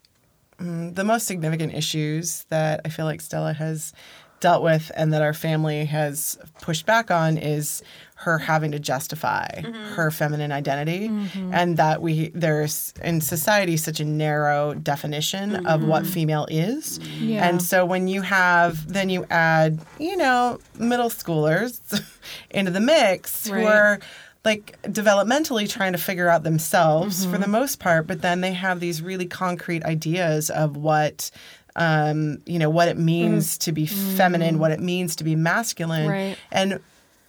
mm, 0.60 0.94
the 0.94 1.04
most 1.04 1.26
significant 1.28 1.74
issues 1.74 2.44
that 2.50 2.82
I 2.86 2.90
feel 2.90 3.06
like 3.06 3.22
Stella 3.22 3.54
has 3.54 3.94
dealt 4.40 4.64
with, 4.64 4.92
and 4.96 5.14
that 5.14 5.22
our 5.22 5.34
family 5.34 5.86
has 5.86 6.38
pushed 6.62 6.86
back 6.88 7.12
on, 7.12 7.38
is 7.38 7.84
her 8.16 8.38
having 8.40 8.72
to 8.72 8.80
justify 8.80 9.62
her 9.96 10.10
feminine 10.12 10.52
identity, 10.52 11.10
and 11.52 11.78
that 11.78 12.02
we 12.02 12.30
there's 12.36 12.94
in 13.04 13.22
society 13.22 13.78
such 13.78 14.00
a 14.00 14.06
narrow 14.06 14.74
definition 14.76 15.66
of 15.68 15.84
what 15.84 16.06
female 16.06 16.48
is, 16.50 17.00
Yeah. 17.20 17.48
and 17.48 17.62
so 17.62 17.86
when 17.86 18.08
you 18.08 18.22
have 18.22 18.92
then 18.92 19.10
you 19.10 19.26
add 19.32 19.80
you 20.00 20.18
know 20.18 20.60
middle 20.78 21.10
schoolers 21.10 21.80
into 22.52 22.70
the 22.72 22.80
mix 22.82 23.48
who 23.48 23.66
are 23.66 24.00
like 24.44 24.82
developmentally 24.84 25.70
trying 25.70 25.92
to 25.92 25.98
figure 26.00 26.28
out 26.30 26.44
themselves 26.44 27.26
for 27.26 27.34
the 27.34 27.44
Mm-hmm. 27.44 27.52
most 27.52 27.80
part, 27.80 28.08
but 28.08 28.22
then 28.22 28.42
they 28.42 28.54
have 28.54 28.80
these 28.80 29.02
really 29.02 29.26
concrete 29.28 29.84
ideas 29.84 30.50
of 30.50 30.78
what 30.78 31.30
um, 31.78 32.40
you 32.46 32.60
know 32.60 32.70
what 32.70 32.90
it 32.90 32.98
means 32.98 33.58
to 33.60 33.72
be 33.72 33.86
feminine, 33.86 34.60
what 34.60 34.72
it 34.72 34.80
means 34.82 35.16
to 35.18 35.24
be 35.24 35.36
masculine, 35.38 36.08
Mm. 36.08 36.10
Right. 36.10 36.38
and 36.52 36.80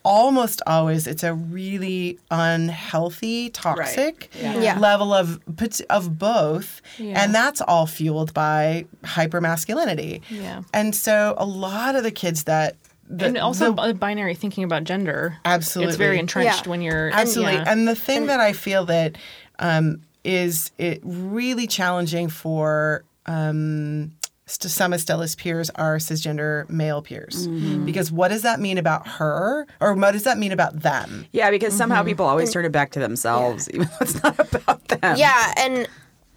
almost 0.04 0.60
always 0.66 1.06
it's 1.06 1.22
a 1.22 1.32
really 1.32 2.18
unhealthy, 2.30 3.50
toxic 3.50 4.30
Yeah. 4.40 4.76
level 4.80 5.12
of 5.14 5.38
pot- 5.56 5.80
of 5.90 6.18
both, 6.18 6.80
Yeah. 6.98 7.22
and 7.22 7.32
that's 7.32 7.60
all 7.60 7.86
fueled 7.86 8.34
by 8.34 8.86
hypermasculinity. 9.04 10.22
Yeah. 10.28 10.62
and 10.72 10.94
so 10.94 11.34
a 11.38 11.46
lot 11.46 11.94
of 11.94 12.02
the 12.02 12.10
kids 12.10 12.44
that 12.44 12.74
the, 13.18 13.26
and 13.26 13.38
also 13.38 13.72
the- 13.72 13.94
binary 13.94 14.34
thinking 14.34 14.64
about 14.64 14.84
gender. 14.84 15.36
Absolutely. 15.44 15.90
it's 15.90 15.98
very 15.98 16.18
entrenched 16.18 16.64
Yeah. 16.66 16.70
when 16.70 16.82
you're 16.82 17.10
Absolutely. 17.12 17.54
yeah. 17.54 17.64
And 17.66 17.86
the 17.86 17.94
thing 17.94 18.26
that 18.26 18.40
I 18.40 18.52
feel 18.52 18.84
that 18.86 19.16
um, 19.58 20.02
is 20.24 20.70
it 20.78 21.00
really 21.04 21.66
challenging 21.66 22.28
for 22.28 23.04
um, 23.26 24.12
st- 24.46 24.70
some 24.70 24.92
of 24.92 25.00
Stella's 25.00 25.34
peers 25.34 25.70
are 25.70 25.96
cisgender 25.98 26.68
male 26.70 27.02
peers. 27.02 27.46
Mm-hmm. 27.48 27.84
Because 27.84 28.10
what 28.10 28.28
does 28.28 28.42
that 28.42 28.58
mean 28.60 28.78
about 28.78 29.06
her? 29.06 29.66
Or 29.80 29.94
what 29.94 30.12
does 30.12 30.24
that 30.24 30.38
mean 30.38 30.52
about 30.52 30.80
them? 30.80 31.26
Yeah, 31.32 31.50
because 31.50 31.72
Mm-hmm. 31.72 31.78
somehow 31.78 32.02
people 32.02 32.26
always 32.26 32.52
turn 32.52 32.64
it 32.64 32.72
back 32.72 32.92
to 32.92 32.98
themselves, 33.00 33.68
even 33.70 33.86
though 33.88 33.96
it's 34.00 34.22
not 34.22 34.38
about 34.54 34.88
them. 34.88 35.16
yeah 35.16 35.54
and 35.56 35.88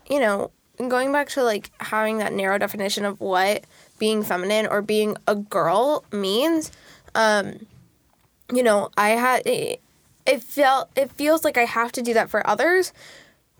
you 0.09 0.19
know 0.19 0.51
going 0.89 1.11
back 1.11 1.30
to 1.30 1.43
like 1.43 1.71
having 1.80 2.17
that 2.19 2.34
narrow 2.34 2.57
definition 2.57 3.05
of 3.05 3.19
what 3.21 3.63
being 4.00 4.24
feminine 4.24 4.68
or 4.68 4.82
being 4.82 5.16
a 5.28 5.36
girl 5.36 6.04
means 6.12 6.72
um 7.16 7.66
you 8.54 8.62
know 8.64 8.89
i 8.98 9.10
had 9.10 9.46
it, 9.46 9.82
it 10.26 10.41
felt 10.41 10.89
it 10.96 11.12
feels 11.12 11.43
like 11.43 11.58
i 11.58 11.66
have 11.66 11.91
to 11.91 12.02
do 12.02 12.14
that 12.14 12.30
for 12.30 12.46
others 12.48 12.93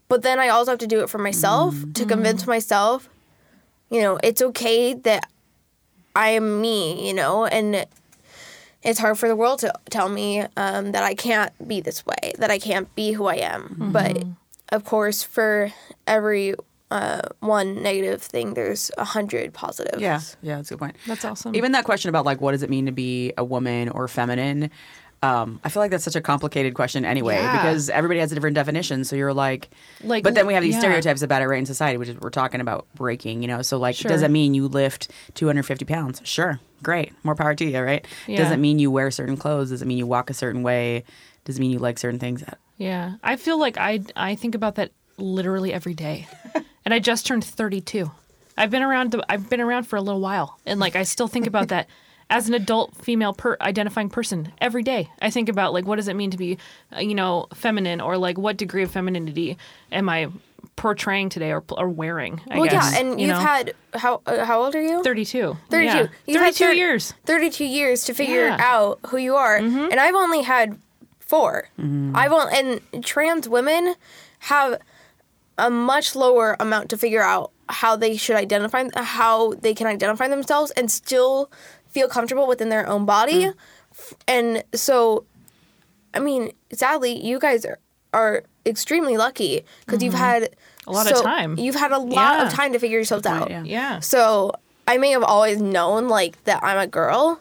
but 0.08 0.22
then 0.22 0.40
i 0.40 0.48
also 0.50 0.72
have 0.72 0.80
to 0.80 0.88
do 0.88 1.02
it 1.02 1.10
for 1.10 1.18
myself 1.18 1.74
to 1.94 2.06
convince 2.06 2.46
myself 2.48 3.10
you 3.90 4.02
know 4.02 4.20
it's 4.24 4.42
okay 4.42 4.94
that 4.94 5.30
i 6.16 6.30
am 6.30 6.62
me 6.62 7.08
you 7.08 7.14
know 7.14 7.46
and 7.46 7.86
it's 8.84 9.00
hard 9.00 9.18
for 9.18 9.28
the 9.28 9.36
world 9.36 9.60
to 9.60 9.74
tell 9.90 10.10
me 10.10 10.42
um, 10.58 10.92
that 10.92 11.02
I 11.02 11.16
can't 11.16 11.52
be 11.68 11.82
this 11.82 12.06
way, 12.06 12.34
that 12.38 12.52
I 12.52 12.60
can't 12.60 12.94
be 12.94 13.14
who 13.14 13.26
I 13.26 13.38
am. 13.38 13.76
But 13.92 14.24
of 14.70 14.86
course, 14.86 15.24
for 15.24 15.72
every 16.06 16.54
uh, 16.92 17.22
one 17.40 17.82
negative 17.82 18.22
thing, 18.22 18.54
there's 18.54 18.92
a 18.98 19.04
hundred 19.04 19.54
positives. 19.54 20.02
Yeah, 20.02 20.22
yeah, 20.42 20.58
that's 20.58 20.70
a 20.72 20.74
good 20.76 20.80
point. 20.80 20.96
That's 21.08 21.26
awesome. 21.26 21.56
Even 21.56 21.72
that 21.74 21.84
question 21.86 22.10
about 22.10 22.26
like 22.26 22.42
what 22.42 22.52
does 22.52 22.64
it 22.64 22.70
mean 22.70 22.86
to 22.86 22.92
be 22.92 23.34
a 23.38 23.44
woman 23.44 23.90
or 23.90 24.08
feminine? 24.08 24.70
Um, 25.24 25.60
I 25.64 25.70
feel 25.70 25.82
like 25.82 25.90
that's 25.90 26.04
such 26.04 26.16
a 26.18 26.22
complicated 26.22 26.76
question 26.76 27.04
anyway 27.04 27.36
Yeah. 27.36 27.54
because 27.54 27.90
everybody 27.90 28.20
has 28.20 28.32
a 28.32 28.36
different 28.36 28.54
definition. 28.54 29.04
So 29.06 29.16
you're 29.16 29.34
like, 29.34 29.70
Like, 30.04 30.24
but 30.24 30.36
then 30.36 30.46
we 30.46 30.54
have 30.54 30.62
these 30.62 30.76
yeah. 30.76 30.82
stereotypes 30.82 31.24
about 31.24 31.42
it 31.42 31.48
right 31.48 31.58
in 31.58 31.66
society, 31.66 31.98
which 31.98 32.10
is 32.10 32.18
we're 32.20 32.30
talking 32.30 32.62
about 32.62 32.86
breaking. 32.94 33.42
You 33.42 33.48
know, 33.48 33.64
so 33.64 33.78
like, 33.78 33.96
Sure. 33.96 34.10
does 34.10 34.22
that 34.22 34.30
mean 34.30 34.54
you 34.54 34.68
lift 34.68 35.10
250 35.34 35.86
pounds? 35.86 36.22
Sure, 36.26 36.60
great, 36.84 37.14
more 37.24 37.34
power 37.34 37.56
to 37.56 37.66
you, 37.66 37.80
right? 37.80 38.06
Yeah. 38.28 38.38
Does 38.38 38.52
it 38.52 38.58
mean 38.58 38.78
you 38.78 38.92
wear 38.92 39.10
certain 39.10 39.38
clothes? 39.38 39.70
Does 39.72 39.82
it 39.82 39.86
mean 39.86 39.98
you 39.98 40.06
walk 40.06 40.30
a 40.30 40.34
certain 40.36 40.62
way? 40.62 41.06
Does 41.46 41.58
it 41.58 41.62
mean 41.62 41.72
you 41.72 41.80
like 41.80 41.98
certain 41.98 42.20
things? 42.20 42.44
Yeah, 42.78 43.14
I 43.24 43.38
feel 43.38 43.58
like 43.60 43.78
I 43.78 44.02
I 44.16 44.36
think 44.36 44.54
about 44.54 44.76
that 44.76 44.92
literally 45.18 45.74
every 45.74 45.94
day, 45.96 46.28
and 46.86 46.94
I 46.94 47.00
just 47.00 47.26
turned 47.26 47.44
thirty 47.44 47.82
two. 47.82 48.12
I've 48.58 48.72
been 48.72 48.84
around. 48.84 49.12
The, 49.12 49.26
I've 49.28 49.50
been 49.50 49.60
around 49.62 49.84
for 49.84 49.98
a 49.98 50.02
little 50.02 50.22
while, 50.22 50.60
and 50.66 50.80
like 50.80 50.96
I 50.96 51.04
still 51.04 51.28
think 51.28 51.46
about 51.48 51.68
that 51.70 51.88
as 52.30 52.48
an 52.48 52.54
adult 52.54 52.96
female 52.96 53.34
per 53.34 53.58
identifying 53.62 54.10
person 54.10 54.52
every 54.62 54.82
day. 54.84 55.10
I 55.22 55.30
think 55.30 55.50
about 55.50 55.74
like 55.74 55.86
what 55.86 55.98
does 55.98 56.08
it 56.08 56.16
mean 56.16 56.32
to 56.32 56.38
be, 56.38 56.58
uh, 56.96 57.00
you 57.00 57.16
know, 57.16 57.48
feminine, 57.54 58.00
or 58.02 58.18
like 58.18 58.38
what 58.38 58.58
degree 58.58 58.84
of 58.84 58.92
femininity 58.92 59.58
am 59.92 60.08
I 60.10 60.30
portraying 60.78 61.30
today 61.30 61.52
or 61.52 61.64
or 61.78 61.90
wearing? 61.90 62.42
I 62.50 62.60
Well, 62.60 62.70
guess, 62.70 62.94
yeah, 62.94 63.00
and 63.02 63.20
you 63.20 63.28
you've 63.28 63.36
know? 63.38 63.42
had 63.42 63.74
how 63.94 64.22
uh, 64.26 64.46
how 64.46 64.64
old 64.64 64.74
are 64.76 64.82
you? 64.82 65.04
thirty 65.04 65.26
two. 65.26 65.58
32. 65.70 65.86
Yeah. 65.98 66.08
You've 66.28 66.42
had 66.42 66.54
32 66.56 66.66
thir- 66.66 66.74
years. 66.74 67.14
32 67.26 67.66
years 67.66 68.04
to 68.06 68.14
figure 68.14 68.48
Yeah. 68.48 68.58
out 68.60 69.00
who 69.08 69.18
you 69.18 69.36
are. 69.36 69.58
And 69.58 69.94
I've 70.00 70.16
only 70.16 70.42
had 70.44 70.78
4 71.20 71.70
I've 72.14 72.32
only, 72.32 72.80
and 72.94 73.04
trans 73.06 73.48
women 73.50 73.96
have 74.40 74.80
a 75.58 75.70
much 75.70 76.16
lower 76.16 76.56
amount 76.60 76.90
to 76.90 76.98
figure 76.98 77.22
out 77.22 77.52
how 77.70 77.96
they 77.96 78.16
should 78.18 78.36
identify, 78.36 78.88
how 78.96 79.54
they 79.54 79.74
can 79.74 79.88
identify 79.88 80.28
themselves 80.28 80.72
and 80.72 80.92
still 80.92 81.50
feel 81.90 82.08
comfortable 82.08 82.48
within 82.48 82.70
their 82.70 82.88
own 82.88 83.06
body. 83.06 83.46
Mm. 83.46 83.54
F- 83.92 84.14
And 84.28 84.64
so, 84.74 85.26
I 86.14 86.20
mean, 86.20 86.52
sadly, 86.74 87.18
you 87.26 87.40
guys 87.40 87.66
are, 87.66 87.80
are 88.14 88.44
extremely 88.66 89.18
lucky 89.18 89.64
because 89.86 90.04
you've 90.04 90.14
mm-hmm. 90.14 90.24
had 90.24 90.56
A 90.88 90.92
lot 90.92 91.10
of 91.12 91.22
time. 91.24 91.58
You've 91.58 91.76
had 91.76 91.92
a 91.92 91.98
lot 92.00 92.38
Yeah. 92.38 92.46
of 92.48 92.54
time 92.54 92.74
to 92.74 92.80
figure 92.80 92.98
yourselves 92.98 93.26
out. 93.26 93.50
yeah. 93.50 93.64
Yeah. 93.64 94.00
So 94.02 94.52
I 94.88 94.98
may 94.98 95.12
have 95.12 95.24
always 95.24 95.60
known 95.62 96.08
like 96.10 96.44
that 96.44 96.64
I'm 96.64 96.78
a 96.78 96.88
girl, 96.88 97.40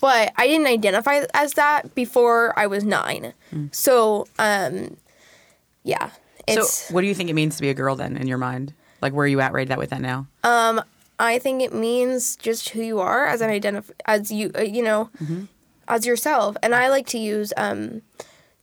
but 0.00 0.32
I 0.36 0.46
didn't 0.46 0.66
identify 0.68 1.24
as 1.34 1.54
that 1.54 1.94
before 1.94 2.58
I 2.58 2.66
was 2.66 2.84
nine. 2.84 3.34
Mm. 3.52 3.74
So 3.74 4.26
um, 4.38 4.96
yeah, 5.82 6.10
it's. 6.58 6.86
so, 6.86 6.94
what 6.94 7.00
do 7.02 7.06
you 7.06 7.14
think 7.14 7.30
it 7.30 7.34
means 7.34 7.56
to 7.56 7.62
be 7.62 7.70
a 7.70 7.74
girl 7.74 7.96
then 7.96 8.16
in 8.16 8.26
your 8.26 8.38
mind? 8.38 8.72
Like, 9.00 9.12
where 9.12 9.24
are 9.24 9.28
you 9.28 9.40
at 9.40 9.52
right 9.52 9.68
that 9.68 9.78
with 9.78 9.90
that 9.90 10.00
now? 10.00 10.26
I 11.18 11.38
think 11.38 11.62
it 11.62 11.74
means 11.74 12.36
just 12.36 12.70
who 12.70 12.82
you 12.82 12.98
are 13.00 13.26
as 13.26 13.40
an 13.42 13.50
identify 13.50 13.92
as 14.06 14.30
you 14.30 14.50
uh, 14.56 14.62
you 14.62 14.82
know 14.82 15.10
as 15.88 16.06
yourself, 16.06 16.56
and 16.62 16.74
I 16.74 16.88
like 16.88 17.06
to 17.08 17.18
use 17.18 17.52
um, 17.56 18.02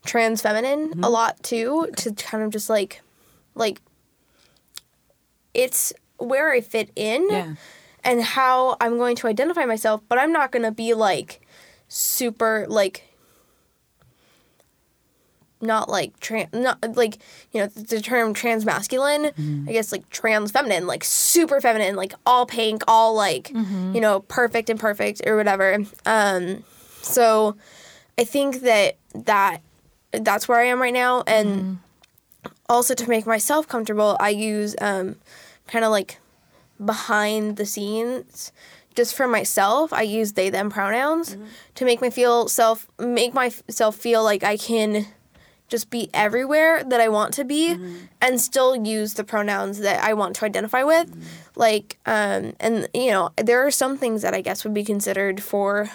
trans 0.06 0.42
feminine 0.42 1.04
a 1.04 1.10
lot 1.10 1.42
too 1.44 1.90
to 1.98 2.14
kind 2.14 2.44
of 2.44 2.52
just 2.52 2.70
like 2.70 3.02
like 3.54 3.82
it's 5.54 5.94
where 6.18 6.52
I 6.52 6.62
fit 6.62 6.92
in. 6.96 7.30
Yeah. 7.30 7.56
and 8.04 8.24
how 8.24 8.78
I'm 8.80 8.98
going 8.98 9.16
to 9.18 9.28
identify 9.28 9.66
myself, 9.66 10.02
but 10.08 10.18
I'm 10.18 10.32
not 10.32 10.52
going 10.52 10.64
to 10.64 10.72
be 10.72 10.94
like 10.94 11.42
super 11.90 12.66
like 12.70 13.07
not 15.62 15.90
like 15.90 16.20
trans 16.20 16.50
not 16.54 16.78
like 16.96 17.18
you 17.52 17.60
know 17.62 17.68
the 17.68 18.00
term 18.00 18.34
trans 18.34 18.64
masculine 18.66 19.32
i 19.68 19.72
guess 19.72 19.92
like 19.92 20.08
trans 20.10 20.52
feminine 20.52 20.86
like 20.86 21.04
super 21.04 21.60
feminine 21.60 21.96
like 21.96 22.14
all 22.26 22.46
pink 22.46 22.84
all 22.88 23.16
like 23.16 23.50
you 23.94 24.00
know 24.02 24.20
perfect 24.22 24.70
and 24.70 24.80
perfect 24.80 25.22
or 25.26 25.36
whatever. 25.36 25.80
Um 26.06 26.64
so 27.02 27.56
i 28.20 28.24
think 28.24 28.62
that 28.62 28.98
that 29.16 29.62
that's 30.12 30.48
where 30.48 30.60
i 30.60 30.64
am 30.66 30.82
right 30.82 30.94
now 30.94 31.24
and 31.26 31.80
also 32.70 32.94
to 32.94 33.10
make 33.10 33.26
myself 33.26 33.68
comfortable 33.68 34.16
i 34.20 34.30
use 34.30 34.76
um 34.82 35.16
kind 35.68 35.84
of 35.86 35.92
like 35.92 36.20
behind 36.84 37.58
the 37.58 37.66
scenes 37.66 38.52
just 38.96 39.16
for 39.16 39.28
myself 39.28 39.92
i 39.94 40.02
use 40.02 40.34
they 40.34 40.50
them 40.50 40.70
pronouns 40.70 41.38
to 41.76 41.86
make 41.86 42.02
me 42.02 42.10
feel 42.10 42.48
self 42.48 42.88
make 43.00 43.34
myself 43.34 43.96
feel 43.96 44.24
like 44.24 44.44
i 44.44 44.58
can 44.58 45.06
just 45.68 45.90
be 45.90 46.10
everywhere 46.14 46.84
that 46.84 47.00
i 47.02 47.10
want 47.10 47.34
to 47.34 47.44
be 47.44 47.78
and 48.22 48.40
still 48.40 48.76
use 48.76 49.14
the 49.16 49.24
pronouns 49.24 49.80
that 49.80 50.04
i 50.04 50.14
want 50.14 50.36
to 50.36 50.46
identify 50.46 50.84
with 50.84 51.10
like 51.56 51.98
um 52.06 52.54
and 52.60 52.88
you 52.94 53.12
know 53.12 53.30
there 53.38 53.66
are 53.66 53.72
some 53.72 53.98
things 53.98 54.22
that 54.22 54.34
i 54.34 54.42
guess 54.42 54.64
would 54.64 54.74
be 54.74 54.84
considered 54.84 55.42
for 55.44 55.90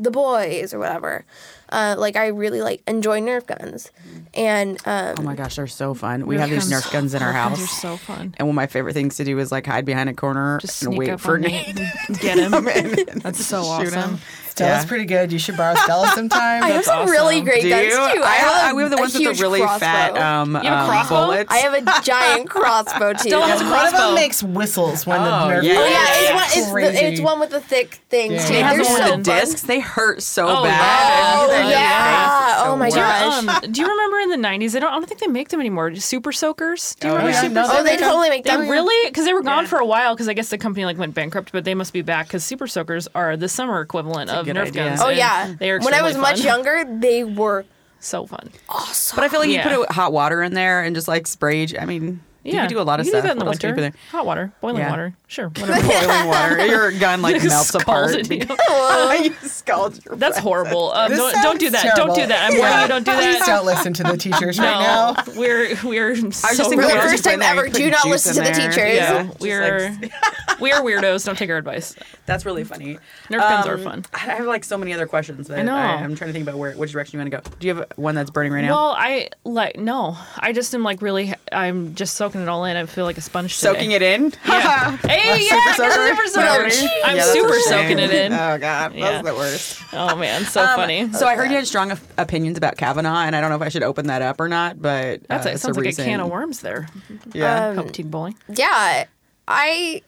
the 0.00 0.10
boys 0.12 0.72
or 0.72 0.78
whatever 0.78 1.24
uh, 1.70 1.94
like 1.98 2.14
i 2.16 2.28
really 2.28 2.62
like 2.62 2.82
enjoy 2.86 3.20
nerf 3.20 3.46
guns 3.46 3.90
and 4.34 4.78
um 4.86 5.14
Oh 5.18 5.22
my 5.22 5.34
gosh, 5.34 5.56
they're 5.56 5.66
so 5.66 5.92
fun. 5.94 6.26
We 6.26 6.36
have 6.36 6.50
these 6.50 6.68
guns. 6.68 6.84
Nerf 6.84 6.92
guns 6.92 7.14
in 7.14 7.22
our 7.22 7.32
Nerf 7.32 7.34
guns 7.48 7.58
house. 7.58 7.62
are 7.62 7.80
so 7.80 7.96
fun. 7.96 8.34
And 8.38 8.46
one 8.46 8.50
of 8.50 8.54
my 8.54 8.66
favorite 8.66 8.92
things 8.92 9.16
to 9.16 9.24
do 9.24 9.38
is 9.38 9.50
like 9.50 9.66
hide 9.66 9.84
behind 9.84 10.08
a 10.08 10.14
corner 10.14 10.58
Just 10.60 10.82
and 10.82 10.96
wait 10.96 11.18
for 11.18 11.34
on 11.34 11.40
Nate. 11.42 11.74
Nate 11.76 11.88
get 12.20 12.38
him. 12.38 12.52
That's 13.22 13.44
so 13.44 13.62
shoot 13.62 13.94
awesome. 13.96 14.10
him. 14.16 14.18
Stella's 14.58 14.84
Yeah. 14.84 14.88
pretty 14.88 15.04
good. 15.04 15.32
You 15.32 15.38
should 15.38 15.56
borrow 15.56 15.74
Stella 15.84 16.08
sometime. 16.08 16.62
I 16.64 16.68
have 16.68 16.84
some 16.84 16.98
awesome. 17.00 17.10
really 17.12 17.40
great 17.40 17.62
Do 17.62 17.68
guns 17.70 17.84
you? 17.84 17.90
too. 17.90 18.22
I, 18.24 18.34
have, 18.34 18.72
a- 18.72 18.76
we 18.76 18.82
have 18.82 18.90
the 18.90 18.96
a 18.96 19.00
ones 19.00 19.14
with 19.14 19.22
the 19.36 19.42
really 19.42 19.60
fat 19.60 20.12
crossbow. 20.14 20.20
um, 20.20 20.54
You 20.64 20.70
have 20.70 20.88
a 20.88 20.92
um, 20.92 21.08
bullets. 21.08 21.52
I 21.52 21.56
have 21.58 21.74
a 21.74 22.02
giant 22.02 22.50
crossbow 22.54 23.12
too. 23.12 23.28
Stella 23.30 23.46
has 23.46 23.60
a 23.60 23.64
One 23.64 23.86
of 23.86 23.92
them 23.92 24.14
makes 24.14 24.42
whistles 24.42 25.06
when 25.06 25.22
the 25.22 25.28
Oh, 25.28 25.48
Nerf. 25.48 25.62
yeah. 25.62 25.74
Oh 25.78 25.86
yeah, 25.86 26.04
it's 26.08 26.32
one, 26.34 26.44
it's, 26.62 26.70
Crazy. 26.72 26.92
the, 26.92 27.04
it's 27.12 27.20
one 27.20 27.40
with 27.40 27.50
the 27.50 27.60
thick 27.60 27.94
things 28.10 28.32
Yeah. 28.34 28.46
too. 28.48 28.54
It 28.54 28.62
has 28.64 28.76
They're 28.76 28.78
the 28.78 28.84
so 28.84 29.10
one 29.10 29.22
the 29.22 29.30
fun. 29.30 29.38
discs, 29.40 29.62
they 29.62 29.80
hurt 29.80 30.22
so 30.22 30.48
Oh, 30.48 30.62
bad. 30.64 31.40
Oh, 31.44 31.46
They're 31.48 31.60
in 31.60 31.66
your 31.68 31.78
yeah. 31.78 32.62
so 32.64 32.70
Oh, 32.70 32.76
my 32.76 32.86
worse. 32.86 32.94
gosh. 32.94 33.64
Um, 33.64 33.70
do 33.72 33.80
you 33.80 33.86
remember 33.88 34.18
in 34.18 34.30
the 34.30 34.48
'90s? 34.48 34.74
I 34.76 34.80
don't, 34.80 34.90
I 34.90 34.94
don't 34.94 35.06
think 35.06 35.20
they 35.20 35.26
make 35.28 35.48
them 35.50 35.60
anymore. 35.60 35.94
Super 35.96 36.32
soakers. 36.32 36.96
Do 37.00 37.06
you 37.08 37.12
Oh, 37.12 37.16
remember 37.16 37.32
yeah. 37.34 37.40
super? 37.42 37.54
No, 37.54 37.66
Oh, 37.70 37.82
they 37.84 37.96
totally 37.96 38.28
make 38.30 38.44
They 38.44 38.50
them. 38.56 38.68
really 38.68 39.08
because 39.08 39.24
they 39.24 39.32
were 39.34 39.42
gone 39.42 39.66
for 39.66 39.78
a 39.78 39.86
while 39.86 40.14
because 40.14 40.28
I 40.28 40.32
guess 40.34 40.48
the 40.48 40.58
company 40.58 40.84
like 40.84 40.98
went 40.98 41.14
bankrupt, 41.14 41.52
but 41.52 41.64
they 41.64 41.74
must 41.74 41.92
be 41.92 42.02
back 42.02 42.26
because 42.26 42.44
super 42.44 42.66
soakers 42.66 43.08
are 43.14 43.36
the 43.36 43.48
summer 43.48 43.80
equivalent 43.80 44.30
of 44.30 44.47
good 44.52 44.56
Nerf 44.60 44.66
idea. 44.68 44.84
guns. 44.88 45.00
Oh 45.02 45.08
and 45.08 45.16
yeah. 45.18 45.54
they 45.58 45.70
are 45.70 45.78
when 45.80 45.94
I 45.94 46.02
was 46.02 46.16
extremely 46.16 46.30
much 46.30 46.38
fun. 46.38 46.46
younger, 46.46 47.00
they 47.00 47.24
were 47.24 47.64
So 48.00 48.26
fun. 48.26 48.50
awesome. 48.68 49.16
But 49.16 49.24
I 49.24 49.28
feel 49.28 49.40
like 49.40 49.48
Yeah. 49.50 49.68
you 49.68 49.76
put 49.78 49.88
a 49.90 49.92
hot 49.92 50.12
water 50.12 50.42
in 50.42 50.54
there 50.54 50.82
and 50.82 50.94
just 50.94 51.08
like 51.08 51.26
spray. 51.26 51.66
I 51.78 51.84
mean, 51.84 52.20
you 52.44 52.52
Yeah, 52.54 52.60
can 52.60 52.68
do 52.70 52.80
a 52.80 52.82
lot 52.82 53.00
of 53.00 53.06
you 53.06 53.10
stuff. 53.12 53.22
Can 53.24 53.24
do 53.24 53.28
that 53.28 53.32
in 53.32 53.38
the 53.38 53.44
What 53.44 53.50
else 53.52 53.58
can 53.58 53.70
you 53.70 53.82
winter. 53.82 53.90
put 53.98 54.10
Hot 54.10 54.26
water, 54.26 54.52
boiling 54.60 54.78
Yeah. 54.82 54.90
water, 54.90 55.14
sure, 55.26 55.48
whatever. 55.58 55.82
Boiling 55.86 56.28
water. 56.28 56.66
Your 56.66 56.92
gun 56.92 57.20
like 57.22 57.42
melts 57.44 57.74
apart. 57.74 58.10
Scalded 58.10 58.30
you. 58.30 58.38
because- 58.40 59.24
you 59.24 59.48
scald 59.48 60.04
your 60.04 60.16
That's 60.16 60.34
breath. 60.36 60.44
horrible. 60.44 60.92
Um, 60.92 61.10
don't, 61.10 61.32
don't 61.42 61.60
do 61.60 61.70
sounds 61.70 61.82
that. 61.84 61.96
Don't 61.96 62.14
do 62.14 62.26
that. 62.26 62.50
I'm 62.52 62.58
warning 62.58 62.80
you. 62.82 62.88
Don't 62.88 63.04
do 63.04 63.10
that. 63.12 63.20
Please 63.20 63.38
that. 63.40 63.46
don't 63.46 63.66
listen 63.66 63.92
to 63.94 64.02
the 64.04 64.16
teachers 64.16 64.58
right 64.58 64.70
No, 64.72 65.12
now. 65.14 65.24
we're 65.36 65.76
we're 65.84 66.12
I 66.12 66.14
so 66.30 66.54
just 66.54 66.70
thinking 66.70 66.80
For 66.88 66.94
the 66.94 67.00
first 67.00 67.24
time 67.24 67.42
ever, 67.42 67.68
do 67.68 67.90
not 67.90 68.06
listen 68.06 68.34
to 68.34 68.40
the 68.40 68.50
teachers. 68.56 68.76
Yeah, 68.76 69.28
we're 69.40 69.90
like- 69.90 70.12
we 70.60 70.72
are 70.72 70.80
weirdos. 70.82 71.24
Don't 71.26 71.36
take 71.38 71.50
our 71.50 71.56
advice. 71.56 71.94
That's 72.26 72.44
really 72.44 72.64
funny. 72.64 72.98
Nerf 73.30 73.38
guns 73.38 73.66
are 73.66 73.74
Um, 73.74 73.82
fun. 73.84 74.04
I 74.14 74.18
have 74.18 74.46
like 74.46 74.64
so 74.64 74.76
many 74.78 74.92
other 74.92 75.06
questions. 75.06 75.48
But 75.48 75.58
I 75.58 75.62
know. 75.62 75.74
I, 75.76 75.94
am 76.02 76.14
trying 76.16 76.28
to 76.28 76.32
think 76.32 76.42
about 76.48 76.56
where 76.58 76.72
which 76.72 76.92
direction 76.92 77.18
you 77.18 77.24
want 77.24 77.44
to 77.44 77.50
go. 77.50 77.56
Do 77.58 77.66
you 77.66 77.74
have 77.76 77.86
one 77.96 78.14
that's 78.14 78.30
burning 78.30 78.52
right 78.52 78.62
now? 78.62 78.74
Well, 78.74 78.94
I 78.98 79.28
like 79.44 79.76
no. 79.78 80.16
I 80.38 80.52
just 80.52 80.74
am 80.74 80.82
like 80.82 81.00
really. 81.02 81.34
I'm 81.52 81.94
just 81.94 82.14
soaking 82.28 82.42
it 82.42 82.48
all 82.48 82.64
in. 82.64 82.76
I 82.76 82.86
feel 82.86 83.04
like 83.04 83.18
a 83.18 83.20
sponge. 83.20 83.56
Today. 83.58 83.72
Soaking 83.72 83.90
it 83.92 84.02
in. 84.02 84.32
Yeah. 84.46 84.96
hey, 84.98 85.46
yeah, 85.50 85.72
Super 85.72 85.90
soaker? 85.90 86.06
super 86.08 86.26
soaker. 86.28 86.68
Yeah, 86.68 86.88
I'm 87.04 87.16
that's 87.16 87.32
super 87.32 87.58
soaking 87.60 87.98
it 87.98 88.10
in. 88.10 88.32
Oh 88.32 88.58
god, 88.58 88.94
Yeah. 88.94 89.10
that's 89.22 89.28
the 89.28 89.34
worst. 89.34 89.80
Oh 89.92 90.16
man, 90.16 90.44
so 90.44 90.62
Um, 90.62 90.76
funny. 90.76 91.12
So 91.12 91.26
I 91.26 91.34
heard 91.36 91.50
you 91.50 91.56
had 91.56 91.66
strong 91.66 91.92
op- 91.92 91.98
opinions 92.18 92.58
about 92.58 92.76
Kavanaugh, 92.76 93.22
and 93.24 93.34
I 93.34 93.40
don't 93.40 93.50
know 93.50 93.56
if 93.56 93.62
I 93.62 93.68
should 93.68 93.82
open 93.82 94.06
that 94.08 94.22
up 94.22 94.40
or 94.40 94.48
not. 94.48 94.80
But 94.80 95.22
That's 95.28 95.46
uh, 95.46 95.50
it. 95.50 95.52
it's 95.54 95.62
Sounds 95.62 95.76
like 95.76 95.86
recent- 95.86 96.06
a 96.06 96.10
can 96.10 96.20
of 96.20 96.28
worms 96.28 96.60
there. 96.60 96.88
Yeah. 97.32 97.74
Hope 97.74 97.92
teen 97.92 98.08
bowling. 98.10 98.36
Yeah, 98.48 99.04
I 99.46 100.02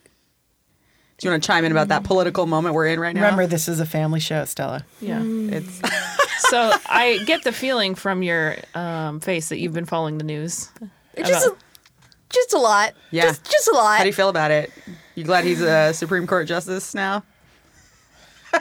Do 1.18 1.26
you 1.26 1.30
want 1.32 1.42
to 1.42 1.46
chime 1.46 1.64
in 1.64 1.72
about 1.72 1.88
that 1.88 2.04
political 2.04 2.46
moment 2.46 2.74
we're 2.74 2.86
in 2.88 3.00
right 3.00 3.14
now? 3.14 3.22
Remember, 3.22 3.46
this 3.46 3.68
is 3.68 3.80
a 3.80 3.86
family 3.86 4.20
show, 4.20 4.44
Stella. 4.44 4.84
Yeah. 5.00 5.20
it's 5.22 5.80
so 6.50 6.72
I 6.86 7.20
get 7.26 7.44
the 7.44 7.52
feeling 7.52 7.94
from 7.94 8.22
your 8.22 8.56
um, 8.74 9.20
face 9.20 9.48
that 9.50 9.58
you've 9.58 9.72
been 9.74 9.84
following 9.86 10.18
the 10.18 10.24
news. 10.24 10.70
just 11.16 11.46
a, 11.46 11.48
About- 11.50 11.58
just 12.30 12.52
a 12.54 12.58
lot. 12.58 12.94
Yeah. 13.10 13.22
just, 13.24 13.44
just 13.50 13.68
a 13.68 13.72
lot. 13.72 13.98
how 13.98 14.02
do 14.04 14.08
you 14.08 14.14
feel 14.14 14.28
about 14.28 14.50
it? 14.50 14.72
You 15.14 15.24
glad 15.24 15.44
he's 15.44 15.60
a 15.60 15.92
Supreme 15.94 16.26
Court 16.26 16.46
justice 16.48 16.94
now? 16.94 17.22
All 18.52 18.60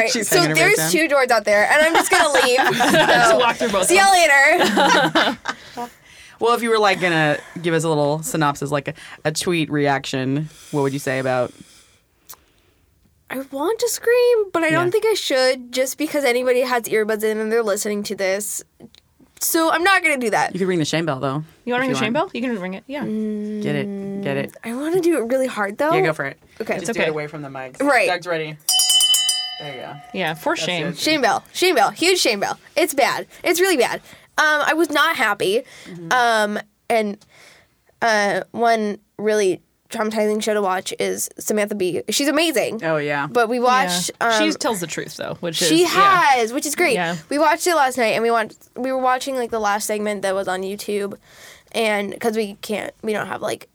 right, 0.00 0.10
She's 0.10 0.28
so 0.28 0.42
there's 0.46 0.92
two 0.92 1.06
doors 1.08 1.30
out 1.30 1.44
there, 1.44 1.68
and 1.70 1.82
I'm 1.82 1.92
just 1.92 2.10
gonna 2.10 2.32
leave. 2.46 2.56
Just 2.78 3.30
So, 3.30 3.38
walk 3.38 3.56
through 3.56 3.70
both. 3.70 3.86
see 3.86 3.96
y'all 3.98 4.12
later. 4.12 5.38
Well, 6.40 6.54
if 6.56 6.62
you 6.62 6.70
were 6.70 6.78
like 6.80 7.00
gonna 7.00 7.38
give 7.60 7.72
us 7.72 7.84
a 7.84 7.88
little 7.88 8.20
synopsis, 8.24 8.72
like 8.72 8.88
a, 8.88 8.94
a 9.24 9.30
tweet 9.30 9.70
reaction, 9.70 10.48
what 10.72 10.82
would 10.82 10.92
you 10.92 10.98
say 10.98 11.20
about? 11.20 11.52
I 13.30 13.38
want 13.52 13.78
to 13.78 13.88
scream, 13.88 14.50
but 14.52 14.64
I 14.64 14.68
Yeah. 14.70 14.72
don't 14.80 14.90
think 14.90 15.04
I 15.06 15.14
should, 15.14 15.70
just 15.70 15.98
because 15.98 16.24
anybody 16.24 16.62
has 16.62 16.82
earbuds 16.84 17.22
in 17.22 17.38
and 17.38 17.52
they're 17.52 17.62
listening 17.62 18.02
to 18.04 18.16
this. 18.16 18.60
So 19.42 19.70
I'm 19.70 19.82
not 19.82 20.02
gonna 20.02 20.18
do 20.18 20.30
that. 20.30 20.52
You 20.52 20.60
could 20.60 20.68
ring 20.68 20.78
the 20.78 20.84
shame 20.84 21.04
bell 21.04 21.18
though. 21.18 21.44
You 21.64 21.72
want 21.72 21.82
to 21.82 21.88
ring 21.88 21.92
the 21.92 21.98
shame 21.98 22.12
bell? 22.12 22.30
You 22.32 22.40
can 22.40 22.58
ring 22.60 22.74
it. 22.74 22.84
Yeah. 22.86 23.00
Get 23.04 23.74
it. 23.74 24.22
Get 24.22 24.36
it. 24.36 24.56
I 24.62 24.74
want 24.74 24.94
to 24.94 25.00
do 25.00 25.18
it 25.18 25.32
really 25.32 25.48
hard 25.48 25.78
though. 25.78 25.92
Yeah, 25.92 26.02
go 26.02 26.12
for 26.12 26.26
it. 26.26 26.38
Okay. 26.60 26.74
Just 26.78 26.90
It's 26.90 26.98
do 26.98 27.02
it 27.04 27.08
away 27.08 27.26
from 27.26 27.42
the 27.42 27.48
mics. 27.48 27.82
Right. 27.82 28.08
Doug's 28.08 28.26
ready. 28.26 28.56
There 29.60 29.74
you 29.74 29.80
go. 29.80 29.94
Yeah. 30.14 30.34
For 30.34 30.56
shame. 30.56 30.88
it. 30.88 30.98
Shame 30.98 31.22
bell, 31.22 31.44
shame 31.52 31.74
bell, 31.74 31.90
huge 31.90 32.18
shame 32.18 32.40
bell. 32.40 32.58
It's 32.76 32.94
bad. 32.94 33.26
It's 33.42 33.60
really 33.60 33.76
bad. 33.76 34.00
Um, 34.38 34.62
I 34.66 34.74
was 34.74 34.90
not 34.90 35.16
happy. 35.16 35.62
Mm-hmm. 35.86 36.12
Um, 36.12 36.58
and 36.88 37.18
uh, 38.00 38.42
one 38.52 38.98
really 39.18 39.60
traumatizing 39.92 40.42
show 40.42 40.54
to 40.54 40.62
watch 40.62 40.92
is 40.98 41.28
Samantha 41.38 41.74
Bee. 41.74 42.02
She's 42.10 42.28
amazing. 42.28 42.82
Oh 42.84 42.96
yeah. 42.96 43.26
But 43.26 43.48
we 43.48 43.58
Yeah. 43.58 43.62
watched. 43.62 44.10
Um, 44.20 44.32
she 44.42 44.50
tells 44.56 44.80
the 44.80 44.86
truth 44.86 45.16
though, 45.16 45.34
which 45.40 45.60
is 45.62 45.68
she 45.68 45.82
yeah. 45.82 45.88
has, 45.88 46.52
which 46.52 46.66
is 46.66 46.74
great. 46.74 46.94
Yeah. 46.94 47.16
We 47.28 47.38
watched 47.38 47.66
it 47.66 47.74
last 47.74 47.96
night, 47.98 48.14
and 48.14 48.22
we 48.22 48.30
watched. 48.30 48.56
We 48.76 48.90
were 48.90 48.98
watching 48.98 49.36
like 49.36 49.50
the 49.50 49.60
last 49.60 49.86
segment 49.86 50.22
that 50.22 50.34
was 50.34 50.48
on 50.48 50.62
YouTube, 50.62 51.14
and 51.72 52.10
because 52.10 52.36
we 52.36 52.54
can't, 52.62 52.92
we 53.02 53.12
don't 53.12 53.26
have 53.28 53.42
like 53.42 53.68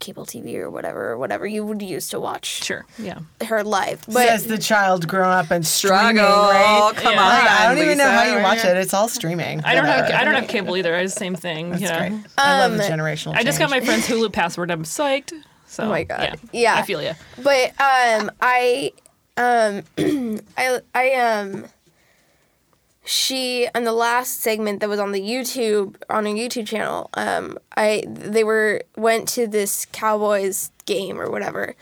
cable 0.00 0.26
TV 0.26 0.56
or 0.56 0.68
whatever, 0.68 1.12
or 1.12 1.16
whatever 1.16 1.46
you 1.46 1.64
would 1.64 1.80
use 1.80 2.08
to 2.08 2.18
watch 2.18 2.64
Sure. 2.64 2.84
Yeah. 2.98 3.20
her 3.46 3.62
live. 3.62 4.02
But 4.08 4.26
Says 4.26 4.46
the 4.48 4.58
child 4.58 5.06
grown 5.06 5.28
up 5.30 5.52
and 5.52 5.64
Struggle. 5.64 6.24
right? 6.24 6.92
Come 6.96 7.12
Yeah. 7.14 7.20
on. 7.22 7.28
Like, 7.28 7.50
I 7.52 7.68
don't 7.72 7.84
even 7.84 7.98
know 7.98 8.10
how 8.10 8.24
you 8.24 8.34
right 8.34 8.42
watch 8.42 8.62
here. 8.62 8.72
it. 8.72 8.78
It's 8.78 8.92
all 8.92 9.06
streaming. 9.06 9.62
I 9.64 9.76
don't 9.76 9.84
have 9.84 10.10
I 10.10 10.24
don't 10.24 10.34
have 10.34 10.48
cable 10.48 10.76
either. 10.76 10.92
It's 10.96 11.14
the 11.14 11.20
same 11.20 11.36
thing. 11.36 11.70
That's 11.70 11.82
you 11.82 11.88
know. 11.88 11.98
great. 11.98 12.12
I 12.36 12.58
love 12.58 12.76
the 12.76 12.84
Um, 12.84 12.90
generational. 12.98 13.36
I 13.36 13.44
just 13.44 13.60
got 13.60 13.70
my 13.70 13.78
friend's 13.78 14.06
Hulu 14.08 14.32
password. 14.32 14.72
I'm 14.72 14.82
psyched. 14.82 15.34
So, 15.72 15.84
Oh 15.84 15.88
my 15.88 16.04
God. 16.04 16.20
Yeah. 16.20 16.34
Yeah. 16.52 16.74
I 16.76 16.82
feel 16.82 17.02
you. 17.02 17.12
but 17.42 17.70
um, 17.80 18.30
I 18.42 18.92
um, 19.36 19.82
I 20.56 20.80
I 20.94 21.12
um. 21.14 21.64
She 23.04 23.66
on 23.74 23.82
the 23.82 23.92
last 23.92 24.38
segment 24.40 24.78
that 24.78 24.88
was 24.88 25.00
on 25.00 25.10
the 25.10 25.20
YouTube 25.20 25.96
on 26.08 26.24
her 26.24 26.30
YouTube 26.30 26.68
channel, 26.68 27.10
um, 27.14 27.58
I 27.76 28.04
they 28.06 28.44
were 28.44 28.82
went 28.96 29.26
to 29.30 29.48
this 29.48 29.86
Cowboys 29.90 30.70
game 30.84 31.20
or 31.20 31.28
whatever, 31.28 31.74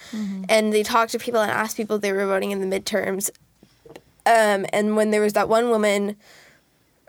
and 0.48 0.72
they 0.72 0.82
talked 0.82 1.12
to 1.12 1.18
people 1.18 1.40
and 1.42 1.50
asked 1.50 1.76
people 1.76 1.96
if 1.96 2.02
they 2.02 2.12
were 2.14 2.24
voting 2.26 2.52
in 2.52 2.60
the 2.66 2.80
midterms. 2.80 3.28
Um, 4.24 4.64
and 4.72 4.96
when 4.96 5.10
there 5.10 5.20
was 5.20 5.34
that 5.34 5.46
one 5.50 5.68
woman, 5.68 6.16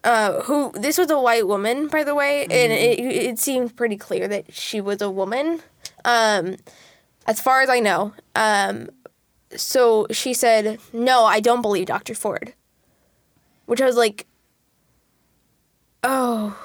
uh, 0.04 0.42
who 0.42 0.74
this 0.74 0.98
was 0.98 1.10
a 1.10 1.18
white 1.20 1.48
woman 1.48 1.88
by 1.88 2.04
the 2.04 2.14
way, 2.14 2.44
and 2.44 2.74
it 2.74 3.00
it 3.00 3.40
seemed 3.40 3.78
pretty 3.78 3.96
clear 3.96 4.28
that 4.28 4.54
she 4.54 4.82
was 4.82 5.02
a 5.02 5.10
woman. 5.10 5.62
Um, 6.06 6.58
as 7.28 7.39
far 7.39 7.62
as 7.62 7.70
I 7.70 7.80
know. 7.80 8.14
Um, 8.36 8.89
so 9.56 10.08
she 10.12 10.34
said, 10.34 10.80
"No, 10.93 11.26
I 11.26 11.39
don't 11.39 11.62
believe 11.62 11.86
Dr. 11.88 12.16
Ford," 12.16 12.54
which 13.66 13.82
I 13.82 13.86
was 13.86 13.95
like, 13.97 14.26
"Oh, 16.04 16.58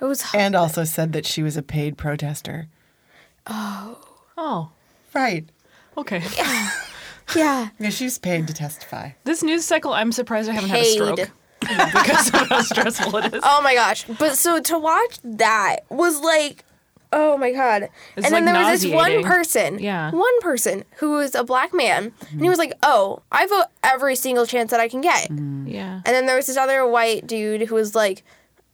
it 0.00 0.04
was 0.04 0.24
And 0.34 0.54
also 0.54 0.84
said 0.84 1.12
that 1.12 1.26
she 1.26 1.42
was 1.42 1.56
a 1.56 1.62
paid 1.62 1.96
protester. 1.96 2.68
Oh. 3.46 3.98
Oh. 4.36 4.70
Right. 5.14 5.48
Okay. 5.96 6.22
yeah." 7.36 7.68
Yeah, 7.78 7.90
she's 7.90 8.18
paid 8.18 8.48
to 8.48 8.52
testify. 8.54 9.10
This 9.22 9.42
news 9.44 9.64
cycle, 9.64 9.92
I'm 9.92 10.10
surprised 10.10 10.48
I 10.50 10.52
haven't 10.54 10.70
Paid. 10.70 10.98
had 11.00 11.18
a 11.20 11.26
stroke 11.26 11.30
because 11.60 12.28
of 12.34 12.48
how 12.48 12.62
stressful 12.62 13.16
it 13.18 13.34
is. 13.34 13.40
Oh 13.44 13.62
my 13.62 13.74
gosh! 13.74 14.04
But 14.18 14.34
so 14.36 14.60
to 14.60 14.76
watch 14.76 15.20
that 15.22 15.84
was 15.90 16.18
like, 16.20 16.64
oh 17.12 17.36
my 17.36 17.52
god! 17.52 17.84
It's, 18.16 18.26
and 18.26 18.34
then 18.34 18.44
like, 18.44 18.54
there 18.54 18.70
was 18.70 18.82
this 18.82 18.92
one 18.92 19.22
person, 19.24 19.78
Yeah. 19.78 20.10
one 20.10 20.40
person 20.40 20.84
who 20.98 21.12
was 21.12 21.34
a 21.34 21.44
black 21.44 21.72
man, 21.74 22.12
and 22.30 22.40
he 22.42 22.48
was 22.48 22.58
like, 22.58 22.72
"Oh, 22.82 23.22
I 23.32 23.46
vote 23.46 23.64
every 23.82 24.16
single 24.16 24.46
chance 24.46 24.70
that 24.70 24.80
I 24.80 24.88
can 24.88 25.00
get." 25.00 25.28
Yeah. 25.30 26.00
And 26.04 26.14
then 26.14 26.26
there 26.26 26.36
was 26.36 26.46
this 26.46 26.56
other 26.56 26.86
white 26.86 27.26
dude 27.26 27.62
who 27.62 27.74
was 27.74 27.94
like, 27.94 28.22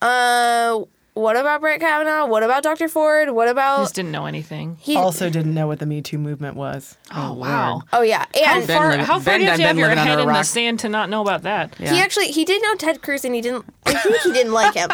"Uh, 0.02 0.80
what 1.16 1.34
about 1.36 1.62
Brett 1.62 1.80
Kavanaugh? 1.80 2.26
What 2.26 2.42
about 2.42 2.62
Dr. 2.62 2.88
Ford? 2.88 3.30
What 3.30 3.48
I 3.48 3.52
about 3.52 3.78
just 3.80 3.94
didn't 3.94 4.12
know 4.12 4.26
anything. 4.26 4.76
he?" 4.80 4.96
Also, 4.96 5.30
didn't 5.30 5.54
know 5.54 5.66
what 5.66 5.78
the 5.78 5.86
Me 5.86 6.02
Too 6.02 6.18
movement 6.18 6.56
was. 6.56 6.96
Oh, 7.10 7.30
oh 7.30 7.32
wow. 7.32 7.82
oh 7.94 8.02
yeah, 8.02 8.26
and 8.34 8.66
Ben 8.66 8.76
far, 8.76 8.90
living- 8.90 9.06
how 9.06 9.14
far 9.14 9.24
Ben 9.24 9.38
do 9.40 9.44
you 9.44 9.50
have 9.50 9.60
have 9.60 9.78
your 9.78 9.88
head 9.88 10.18
a 10.18 10.22
in 10.22 10.28
the 10.28 10.42
sand 10.42 10.80
to 10.80 10.88
not 10.90 11.08
know 11.08 11.22
about 11.22 11.42
that? 11.44 11.74
Yeah. 11.78 11.94
he 11.94 12.00
actually 12.00 12.26
he 12.28 12.44
did 12.44 12.62
know 12.62 12.74
Ted 12.74 13.00
Cruz, 13.00 13.24
and 13.24 13.34
he 13.34 13.40
didn't. 13.40 13.64
I 13.86 13.94
think 13.94 14.20
he 14.22 14.32
didn't 14.32 14.52
like 14.52 14.74
him. 14.74 14.88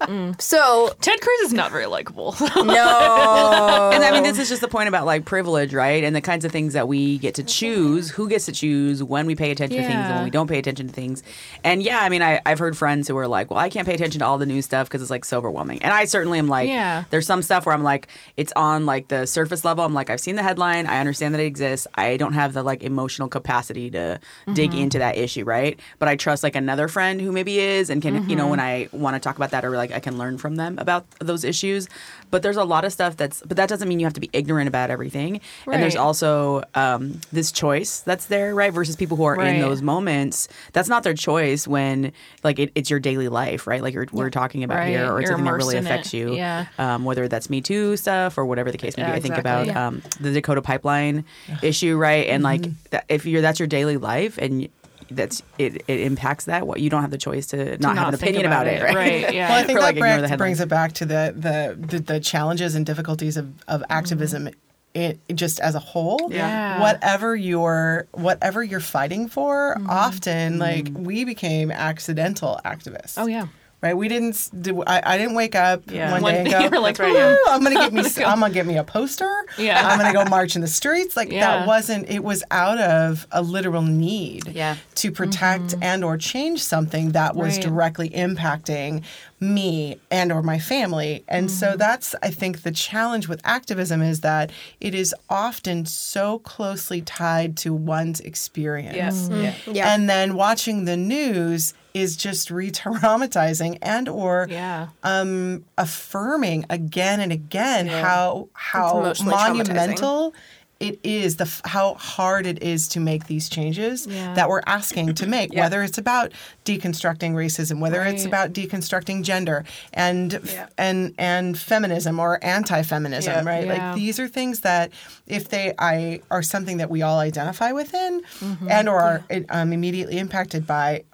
Mm. 0.00 0.40
So 0.40 0.94
Ted 1.00 1.20
Cruz 1.20 1.40
is 1.40 1.52
not 1.52 1.70
very 1.70 1.86
likable. 1.86 2.34
no, 2.56 3.90
And 3.92 4.02
I 4.02 4.10
mean, 4.10 4.22
this 4.22 4.38
is 4.38 4.48
just 4.48 4.62
the 4.62 4.68
point 4.68 4.88
about 4.88 5.04
like 5.06 5.26
privilege, 5.26 5.74
right? 5.74 6.02
And 6.02 6.16
the 6.16 6.20
kinds 6.22 6.44
of 6.44 6.50
things 6.52 6.72
that 6.72 6.88
we 6.88 7.18
get 7.18 7.34
to 7.34 7.42
choose, 7.42 8.10
who 8.10 8.26
gets 8.28 8.46
to 8.46 8.52
choose 8.52 9.02
when 9.04 9.26
we 9.26 9.34
pay 9.34 9.50
attention 9.50 9.76
to 9.82 9.86
things 9.86 9.94
and 10.06 10.14
when 10.16 10.24
we 10.24 10.30
don't 10.30 10.46
pay 10.48 10.58
attention 10.58 10.88
to 10.88 10.92
things. 10.92 11.22
And 11.62 11.82
yeah, 11.82 11.98
I 12.00 12.08
mean, 12.08 12.22
I, 12.22 12.40
I've 12.46 12.58
heard 12.58 12.76
friends 12.76 13.06
who 13.06 13.16
are 13.18 13.28
like, 13.28 13.50
well, 13.50 13.58
I 13.60 13.68
can't 13.68 13.86
pay 13.86 13.94
attention 13.94 14.20
to 14.20 14.26
all 14.26 14.38
the 14.38 14.46
new 14.46 14.62
stuff 14.62 14.88
because 14.88 15.02
it's 15.02 15.10
like 15.10 15.24
so 15.26 15.36
overwhelming. 15.38 15.67
And 15.70 15.92
I 15.92 16.04
certainly 16.06 16.38
am 16.38 16.48
like, 16.48 16.68
Yeah. 16.68 17.04
there's 17.10 17.26
some 17.26 17.42
stuff 17.42 17.66
where 17.66 17.74
I'm 17.74 17.82
like, 17.82 18.08
it's 18.36 18.52
on 18.56 18.86
like 18.86 19.08
the 19.08 19.26
surface 19.26 19.64
level. 19.64 19.84
I'm 19.84 19.94
like, 19.94 20.08
I've 20.10 20.20
seen 20.20 20.36
the 20.36 20.42
headline. 20.42 20.86
I 20.86 21.00
understand 21.00 21.34
that 21.34 21.40
it 21.40 21.46
exists. 21.46 21.86
I 21.94 22.16
don't 22.16 22.32
have 22.32 22.54
the 22.54 22.62
like 22.62 22.82
emotional 22.82 23.28
capacity 23.28 23.90
to 23.90 24.20
dig 24.52 24.70
Mm-hmm. 24.70 24.78
into 24.80 24.98
that 24.98 25.16
issue, 25.16 25.44
right? 25.44 25.78
But 25.98 26.08
I 26.08 26.16
trust 26.16 26.42
like 26.42 26.56
another 26.56 26.88
friend 26.88 27.20
who 27.20 27.32
maybe 27.32 27.58
is 27.60 27.90
and 27.90 28.00
can, 28.02 28.14
you 28.14 28.20
Mm-hmm. 28.20 28.36
know, 28.36 28.48
when 28.48 28.60
I 28.60 28.88
want 28.92 29.14
to 29.14 29.20
talk 29.20 29.36
about 29.36 29.50
that 29.50 29.64
or 29.64 29.70
like 29.76 29.92
I 29.92 30.00
can 30.00 30.18
learn 30.18 30.38
from 30.38 30.56
them 30.56 30.78
about 30.78 31.04
those 31.20 31.44
issues. 31.44 31.88
But 32.30 32.42
there's 32.42 32.56
a 32.56 32.64
lot 32.64 32.84
of 32.84 32.92
stuff 32.92 33.16
that's, 33.16 33.42
but 33.46 33.56
that 33.56 33.68
doesn't 33.68 33.88
mean 33.88 34.00
you 34.00 34.06
have 34.06 34.12
to 34.14 34.20
be 34.20 34.28
ignorant 34.32 34.68
about 34.68 34.90
everything. 34.90 35.40
And 35.66 35.82
there's 35.82 35.96
also 35.96 36.62
um, 36.74 37.20
this 37.32 37.50
choice 37.52 38.00
that's 38.00 38.26
there, 38.26 38.54
right? 38.54 38.72
Versus 38.72 38.96
people 38.96 39.16
who 39.16 39.24
are 39.24 39.40
in 39.42 39.60
those 39.60 39.80
moments. 39.82 40.48
That's 40.72 40.88
not 40.88 41.02
their 41.04 41.14
choice 41.14 41.66
when 41.66 42.12
like 42.44 42.58
it, 42.58 42.70
it's 42.74 42.90
your 42.90 43.00
daily 43.00 43.28
life, 43.28 43.66
right? 43.66 43.82
Like 43.82 43.94
you're, 43.94 44.06
we're 44.12 44.30
talking 44.30 44.62
about 44.64 44.78
Right. 44.78 44.88
here, 44.88 45.10
or 45.10 45.20
it's 45.20 45.28
You're 45.30 45.38
something 45.38 45.44
really 45.58 45.76
in 45.76 45.86
it. 45.86 45.90
affects 45.90 46.12
you. 46.14 46.34
Yeah. 46.34 46.66
Um, 46.78 47.04
whether 47.04 47.28
that's 47.28 47.50
Me 47.50 47.60
Too 47.60 47.96
stuff 47.96 48.38
or 48.38 48.44
whatever 48.46 48.70
the 48.70 48.78
case 48.78 48.96
may 48.96 49.02
Yeah, 49.04 49.10
be. 49.12 49.16
I 49.18 49.20
think 49.20 49.36
exactly. 49.36 49.50
about 49.50 49.66
Yeah. 49.66 49.86
um, 49.88 50.02
the 50.20 50.32
Dakota 50.32 50.62
pipeline 50.62 51.24
issue, 51.62 51.96
right? 51.96 52.26
And 52.28 52.42
like 52.42 52.66
that, 52.90 53.04
if 53.08 53.26
you're 53.26 53.42
that's 53.42 53.58
your 53.58 53.68
daily 53.68 53.96
life 53.96 54.38
and 54.38 54.68
that's 55.10 55.42
it, 55.56 55.82
it 55.88 56.00
impacts 56.00 56.44
that. 56.46 56.66
What 56.66 56.80
you 56.80 56.90
don't 56.90 57.00
have 57.00 57.10
the 57.10 57.16
choice 57.18 57.46
to 57.48 57.78
not, 57.78 57.96
have 57.96 58.08
an 58.08 58.14
opinion 58.14 58.44
about, 58.46 58.66
it, 58.66 58.82
right? 58.82 58.94
Right. 58.94 59.34
Yeah. 59.34 59.48
Well, 59.48 59.58
I 59.58 59.64
think 59.64 59.78
Or, 59.78 59.80
that 59.80 59.86
like, 59.86 59.96
ignore 59.96 60.18
brings, 60.18 60.36
brings 60.36 60.60
it 60.60 60.68
back 60.68 60.92
to 60.94 61.06
the 61.06 61.34
the 61.36 61.86
the, 61.86 61.98
the 62.00 62.20
challenges 62.20 62.74
and 62.74 62.84
difficulties 62.84 63.36
of, 63.36 63.50
of 63.68 63.82
activism. 63.88 64.50
It, 64.94 65.20
just 65.34 65.60
as 65.60 65.74
a 65.74 65.78
whole, 65.78 66.28
Yeah. 66.32 66.80
whatever 66.80 67.36
you're 67.36 68.06
whatever 68.12 68.64
you're 68.64 68.80
fighting 68.80 69.28
for, 69.28 69.76
Mm-hmm. 69.78 69.88
often 69.90 70.58
like 70.58 70.88
we 70.92 71.24
became 71.24 71.70
accidental 71.70 72.58
activists. 72.64 73.14
oh 73.16 73.26
yeah. 73.26 73.46
Right. 73.80 73.96
We 73.96 74.08
didn't. 74.08 74.50
Do, 74.60 74.82
I, 74.84 75.14
I 75.14 75.18
didn't 75.18 75.34
wake 75.34 75.54
up 75.54 75.82
Yeah. 75.90 76.12
one 76.12 76.22
One 76.22 76.34
day 76.34 76.40
and 76.40 76.50
go. 76.50 76.58
you're 76.60 76.80
like, 76.80 76.98
right. 76.98 77.38
I'm 77.48 77.62
gonna 77.62 77.74
get 77.76 77.92
me. 77.92 78.02
I'm 78.24 78.40
gonna 78.40 78.52
get 78.52 78.66
me 78.66 78.76
a 78.76 78.84
poster. 78.84 79.30
Yeah. 79.56 79.86
I'm 79.86 79.98
gonna 79.98 80.12
go 80.12 80.24
march 80.28 80.54
in 80.56 80.62
the 80.62 80.68
streets. 80.68 81.16
Like 81.16 81.30
Yeah. 81.32 81.58
that 81.58 81.66
wasn't. 81.66 82.08
It 82.10 82.22
was 82.24 82.42
out 82.50 82.78
of 82.78 83.26
a 83.32 83.42
literal 83.42 83.82
need. 83.82 84.48
Yeah. 84.48 84.76
To 84.96 85.12
protect 85.12 85.74
and 85.80 86.02
or 86.04 86.16
change 86.18 86.62
something 86.62 87.12
that 87.12 87.34
was 87.36 87.58
Mm-hmm. 87.58 87.74
Right. 87.74 87.78
directly 87.98 88.10
impacting 88.10 89.02
me 89.40 89.98
and 90.10 90.32
or 90.32 90.42
my 90.42 90.58
family. 90.58 91.24
And 91.28 91.50
so 91.50 91.68
Mm-hmm. 91.68 91.78
that's 91.78 92.14
I 92.22 92.30
think 92.30 92.62
the 92.62 92.72
challenge 92.72 93.28
with 93.28 93.40
activism 93.44 94.02
is 94.02 94.20
that 94.20 94.50
it 94.80 94.94
is 94.94 95.14
often 95.30 95.86
so 95.86 96.40
closely 96.40 97.02
tied 97.02 97.56
to 97.58 97.72
one's 97.72 98.20
experience. 98.20 98.96
Yes. 98.96 99.28
Mm-hmm. 99.28 99.42
Yeah. 99.42 99.54
Yeah. 99.72 99.94
And 99.94 100.08
then 100.10 100.34
watching 100.34 100.84
the 100.86 100.96
news 100.96 101.74
is 101.94 102.16
just 102.16 102.50
re-traumatizing 102.50 103.78
and 103.82 104.08
or 104.08 104.46
Yeah. 104.50 104.88
um, 105.02 105.64
affirming 105.76 106.64
again 106.70 107.20
and 107.20 107.32
again 107.32 107.86
how 107.86 108.48
how 108.52 109.14
monumental 109.24 110.34
it 110.80 111.00
is 111.02 111.36
the 111.36 111.60
how 111.64 111.94
hard 111.94 112.46
it 112.46 112.62
is 112.62 112.86
to 112.88 113.00
make 113.00 113.26
these 113.26 113.48
changes 113.48 114.06
Yeah. 114.06 114.34
that 114.34 114.48
we're 114.48 114.62
asking 114.66 115.14
to 115.14 115.26
make 115.26 115.52
Yeah. 115.52 115.62
whether 115.62 115.82
it's 115.82 115.98
about 115.98 116.32
deconstructing 116.64 117.32
racism 117.32 117.80
whether 117.80 118.02
it's 118.04 118.24
about 118.24 118.52
deconstructing 118.52 119.22
gender 119.24 119.64
and 119.92 120.40
Yeah. 120.44 120.66
and 120.78 121.14
and 121.18 121.58
feminism 121.58 122.20
or 122.20 122.38
anti-feminism 122.44 123.46
right 123.46 123.66
like 123.66 123.96
these 123.96 124.20
are 124.20 124.28
things 124.28 124.60
that 124.60 124.92
if 125.26 125.48
they 125.48 125.74
I 125.78 126.20
are 126.30 126.42
something 126.42 126.76
that 126.76 126.90
we 126.90 127.02
all 127.02 127.18
identify 127.18 127.72
within 127.72 128.22
Mm-hmm. 128.40 128.70
and 128.70 128.88
or 128.88 129.00
are 129.00 129.24
um, 129.50 129.72
immediately 129.72 130.18
impacted 130.18 130.66
by 130.66 131.04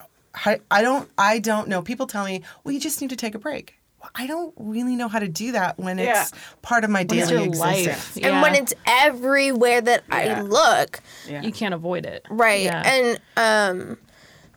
I, 0.44 0.60
I 0.70 0.82
don't 0.82 1.08
I 1.16 1.38
don't 1.38 1.68
know 1.68 1.80
people 1.80 2.06
tell 2.06 2.24
me 2.24 2.42
well 2.64 2.72
you 2.74 2.80
just 2.80 3.00
need 3.00 3.10
to 3.10 3.16
take 3.16 3.34
a 3.34 3.38
break 3.38 3.78
I 4.14 4.26
don't 4.26 4.52
really 4.56 4.96
know 4.96 5.08
how 5.08 5.18
to 5.18 5.28
do 5.28 5.52
that 5.52 5.78
when 5.78 5.98
it's 5.98 6.32
part 6.62 6.84
of 6.84 6.90
my 6.90 7.00
When 7.00 7.06
daily 7.06 7.32
your 7.34 7.42
existence 7.44 8.16
life. 8.16 8.24
and 8.24 8.42
when 8.42 8.54
it's 8.54 8.74
everywhere 8.86 9.80
that 9.80 10.04
Yeah. 10.08 10.16
I 10.16 10.40
look, 10.42 11.00
Yeah. 11.28 11.42
you 11.42 11.52
can't 11.52 11.74
avoid 11.74 12.06
it. 12.06 12.24
right? 12.30 12.62
Yeah. 12.62 12.82
And 12.84 13.18
um, 13.36 13.98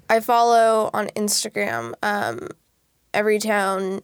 I 0.09 0.19
follow 0.19 0.89
on 0.93 1.07
Instagram 1.09 1.93
um, 2.03 2.47
Everytown 3.13 4.01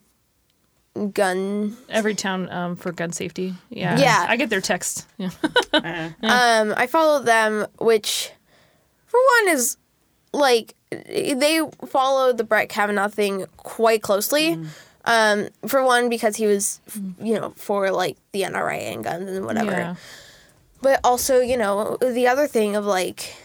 gun. 1.13 1.75
Everytown 1.89 2.51
um, 2.53 2.75
for 2.75 2.91
gun 2.91 3.11
safety. 3.11 3.55
Yeah. 3.69 3.97
Yeah. 3.99 4.25
I 4.27 4.35
get 4.37 4.49
their 4.49 4.61
text. 4.61 5.07
Yeah. 5.17 6.11
Um, 6.21 6.73
I 6.77 6.87
follow 6.87 7.21
them, 7.23 7.65
which 7.79 8.31
for 9.05 9.19
one 9.45 9.53
is 9.55 9.77
like 10.31 10.75
they 10.91 11.59
follow 11.87 12.31
the 12.31 12.43
Brett 12.43 12.69
Kavanaugh 12.69 13.07
thing 13.07 13.45
quite 13.57 14.01
closely. 14.01 14.59
Um, 15.05 15.49
for 15.67 15.83
one, 15.83 16.09
because 16.09 16.37
he 16.37 16.45
was, 16.47 16.79
you 17.19 17.33
know, 17.33 17.53
for 17.57 17.91
like 17.91 18.17
the 18.31 18.43
NRA 18.43 18.93
and 18.93 19.03
guns 19.03 19.29
and 19.29 19.45
whatever. 19.45 19.71
Yeah. 19.71 19.95
But 20.81 20.99
also, 21.03 21.39
you 21.39 21.57
know, 21.57 21.97
the 22.01 22.27
other 22.27 22.47
thing 22.47 22.75
of 22.75 22.85
like 22.85 23.35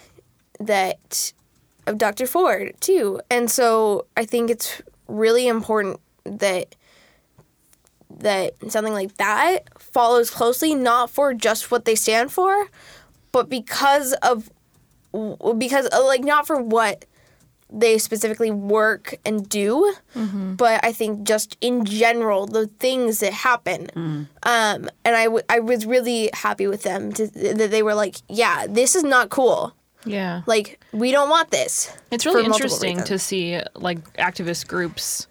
that 0.61 1.33
of 1.87 1.99
Dr. 1.99 2.27
Ford 2.27 2.75
too. 2.81 3.21
And 3.31 3.51
so 3.51 4.07
I 4.17 4.25
think 4.25 4.51
it's 4.51 4.83
really 5.09 5.49
important 5.49 6.01
that 6.25 6.75
that 8.11 8.55
something 8.71 8.93
like 8.93 9.17
that 9.17 9.61
follows 9.81 10.31
closely 10.31 10.75
not 10.75 11.11
for 11.11 11.35
just 11.35 11.71
what 11.71 11.85
they 11.85 11.95
stand 11.95 12.33
for, 12.33 12.69
but 13.33 13.49
because 13.49 14.13
of 14.15 14.51
because 15.57 15.89
uh, 15.93 16.05
like 16.05 16.23
not 16.23 16.47
for 16.47 16.61
what 16.61 17.05
they 17.71 17.99
specifically 17.99 18.51
work 18.51 19.15
and 19.25 19.49
do, 19.49 19.95
but 20.15 20.85
I 20.85 20.93
think 20.93 21.25
just 21.25 21.57
in 21.61 21.85
general 21.85 22.47
the 22.47 22.67
things 22.67 23.21
that 23.21 23.33
happen. 23.33 23.91
Um, 24.43 24.89
and 25.05 25.17
I, 25.17 25.25
w- 25.25 25.45
I 25.49 25.61
was 25.61 25.85
really 25.85 26.31
happy 26.33 26.67
with 26.67 26.83
them 26.83 27.13
to, 27.13 27.27
that 27.27 27.71
they 27.71 27.83
were 27.83 27.95
like, 27.95 28.17
yeah, 28.29 28.67
this 28.67 28.95
is 28.95 29.05
not 29.05 29.29
cool. 29.29 29.75
Yeah. 30.05 30.43
Like 30.47 30.81
we 30.93 31.11
don't 31.11 31.29
want 31.29 31.51
this. 31.51 31.95
It's 32.11 32.25
really 32.25 32.45
interesting 32.45 33.03
to 33.05 33.19
see 33.19 33.61
like 33.75 34.17
activist 34.17 34.67
groups 34.67 35.27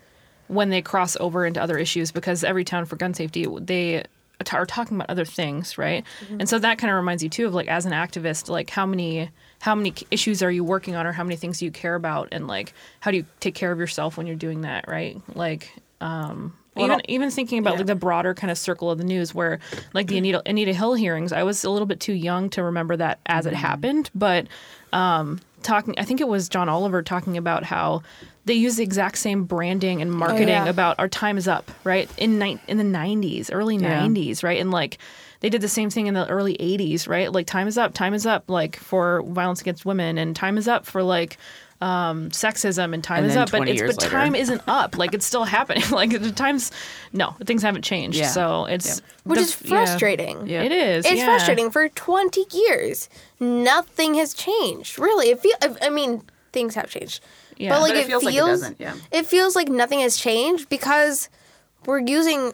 when 0.47 0.69
they 0.69 0.81
cross 0.81 1.17
over 1.19 1.45
into 1.45 1.61
other 1.61 1.77
issues 1.77 2.11
because 2.11 2.43
Everytown 2.43 2.87
for 2.87 2.95
gun 2.95 3.13
safety 3.13 3.47
they 3.59 4.03
are 4.51 4.65
talking 4.65 4.97
about 4.97 5.09
other 5.09 5.25
things, 5.25 5.77
right? 5.77 6.03
Mm-hmm. 6.23 6.41
And 6.41 6.49
so 6.49 6.59
that 6.59 6.77
kind 6.77 6.91
of 6.91 6.97
reminds 6.97 7.23
you 7.23 7.29
too 7.29 7.47
of 7.47 7.53
like 7.53 7.67
as 7.67 7.85
an 7.85 7.91
activist, 7.91 8.49
like 8.49 8.69
how 8.69 8.85
many 8.85 9.29
how 9.59 9.73
many 9.75 9.93
issues 10.11 10.43
are 10.43 10.51
you 10.51 10.63
working 10.63 10.95
on 10.95 11.05
or 11.07 11.11
how 11.11 11.23
many 11.23 11.35
things 11.35 11.59
do 11.59 11.65
you 11.65 11.71
care 11.71 11.95
about 11.95 12.29
and 12.31 12.47
like 12.47 12.73
how 12.99 13.11
do 13.11 13.17
you 13.17 13.25
take 13.39 13.55
care 13.55 13.71
of 13.71 13.79
yourself 13.79 14.17
when 14.17 14.27
you're 14.27 14.35
doing 14.35 14.61
that, 14.61 14.87
right? 14.87 15.19
Like 15.35 15.71
um 16.01 16.53
even 16.75 17.01
even 17.09 17.31
thinking 17.31 17.57
about 17.57 17.77
like 17.77 17.87
the 17.87 17.95
broader 17.95 18.35
kind 18.35 18.51
of 18.51 18.57
circle 18.57 18.91
of 18.91 18.99
the 18.99 19.03
news 19.03 19.33
where 19.33 19.59
like 19.93 20.05
the 20.07 20.17
Anita 20.19 20.43
Anita 20.45 20.73
Hill 20.73 20.93
hearings, 20.93 21.31
I 21.33 21.41
was 21.41 21.63
a 21.63 21.71
little 21.71 21.87
bit 21.87 21.99
too 21.99 22.13
young 22.13 22.51
to 22.51 22.61
remember 22.63 22.95
that 22.97 23.19
as 23.25 23.45
Mm-hmm. 23.45 23.55
it 23.55 23.57
happened, 23.57 24.09
but 24.13 24.45
um 24.93 25.39
talking 25.63 25.95
I 25.97 26.03
think 26.03 26.21
it 26.21 26.27
was 26.27 26.49
John 26.49 26.69
Oliver 26.69 27.01
talking 27.01 27.35
about 27.35 27.63
how 27.63 28.03
they 28.45 28.53
use 28.53 28.75
the 28.77 28.83
exact 28.83 29.17
same 29.17 29.43
branding 29.45 30.01
and 30.01 30.11
marketing 30.11 30.49
yeah. 30.49 30.69
about 30.69 30.99
our 30.99 31.09
time 31.09 31.37
is 31.37 31.47
up, 31.47 31.69
right? 31.83 32.09
In 32.17 32.37
ni- 32.39 32.59
in 32.67 32.77
the 32.77 32.83
90s, 32.83 33.49
early 33.51 33.77
90s, 33.77 34.43
right? 34.43 34.59
And 34.61 34.69
like 34.71 34.99
they 35.41 35.49
did 35.49 35.61
the 35.61 35.67
same 35.69 35.89
thing 35.89 36.07
in 36.07 36.13
the 36.13 36.27
early 36.27 36.55
80s, 36.57 37.07
right? 37.07 37.31
Like 37.31 37.47
time 37.47 37.67
is 37.67 37.77
up, 37.77 37.93
time 37.93 38.13
is 38.13 38.25
up 38.25 38.49
like 38.49 38.75
for 38.77 39.21
violence 39.23 39.61
against 39.61 39.85
women 39.85 40.17
and 40.17 40.35
time 40.35 40.57
is 40.57 40.67
up 40.67 40.85
for 40.85 41.03
like 41.03 41.37
um 41.79 42.29
sexism 42.31 42.91
and 42.95 43.03
time 43.03 43.19
And 43.23 43.27
is 43.29 43.37
up 43.37 43.51
but 43.51 43.67
it's 43.69 43.79
but 43.79 44.01
later. 44.01 44.09
time 44.09 44.33
isn't 44.33 44.63
up 44.67 44.97
like 44.97 45.13
it's 45.13 45.27
still 45.27 45.43
happening 45.43 45.83
like 45.91 46.09
the 46.09 46.31
times 46.31 46.71
no 47.13 47.35
things 47.45 47.61
haven't 47.61 47.83
changed 47.83 48.17
Yeah. 48.17 48.29
so 48.29 48.65
it's 48.65 48.99
which 49.25 49.37
the- 49.37 49.43
is 49.43 49.61
yeah. 49.61 49.69
frustrating. 49.85 50.47
Yeah. 50.47 50.63
it 50.63 50.71
is 50.71 51.05
It's 51.05 51.17
yeah. 51.17 51.25
frustrating. 51.25 51.69
For 51.69 51.87
20 51.87 52.45
years, 52.51 53.09
nothing 53.39 54.15
has 54.15 54.33
changed. 54.33 54.97
Really, 54.97 55.29
it 55.29 55.39
feel. 55.39 55.53
I 55.83 55.89
mean, 55.91 56.23
things 56.51 56.73
have 56.73 56.89
changed. 56.89 57.23
Yeah. 57.57 57.69
but 57.73 57.81
like 57.81 57.91
But 57.91 57.97
it 57.97 57.99
it, 57.99 58.07
feels 58.07 58.23
feels, 58.23 58.33
like 58.33 58.33
it 58.33 58.47
doesn't, 58.47 58.79
yeah. 58.79 58.95
it 59.11 59.25
feels 59.27 59.55
like 59.55 59.67
nothing 59.69 59.99
has 59.99 60.17
changed 60.17 60.69
because 60.69 61.29
we're 61.85 61.99
using 61.99 62.53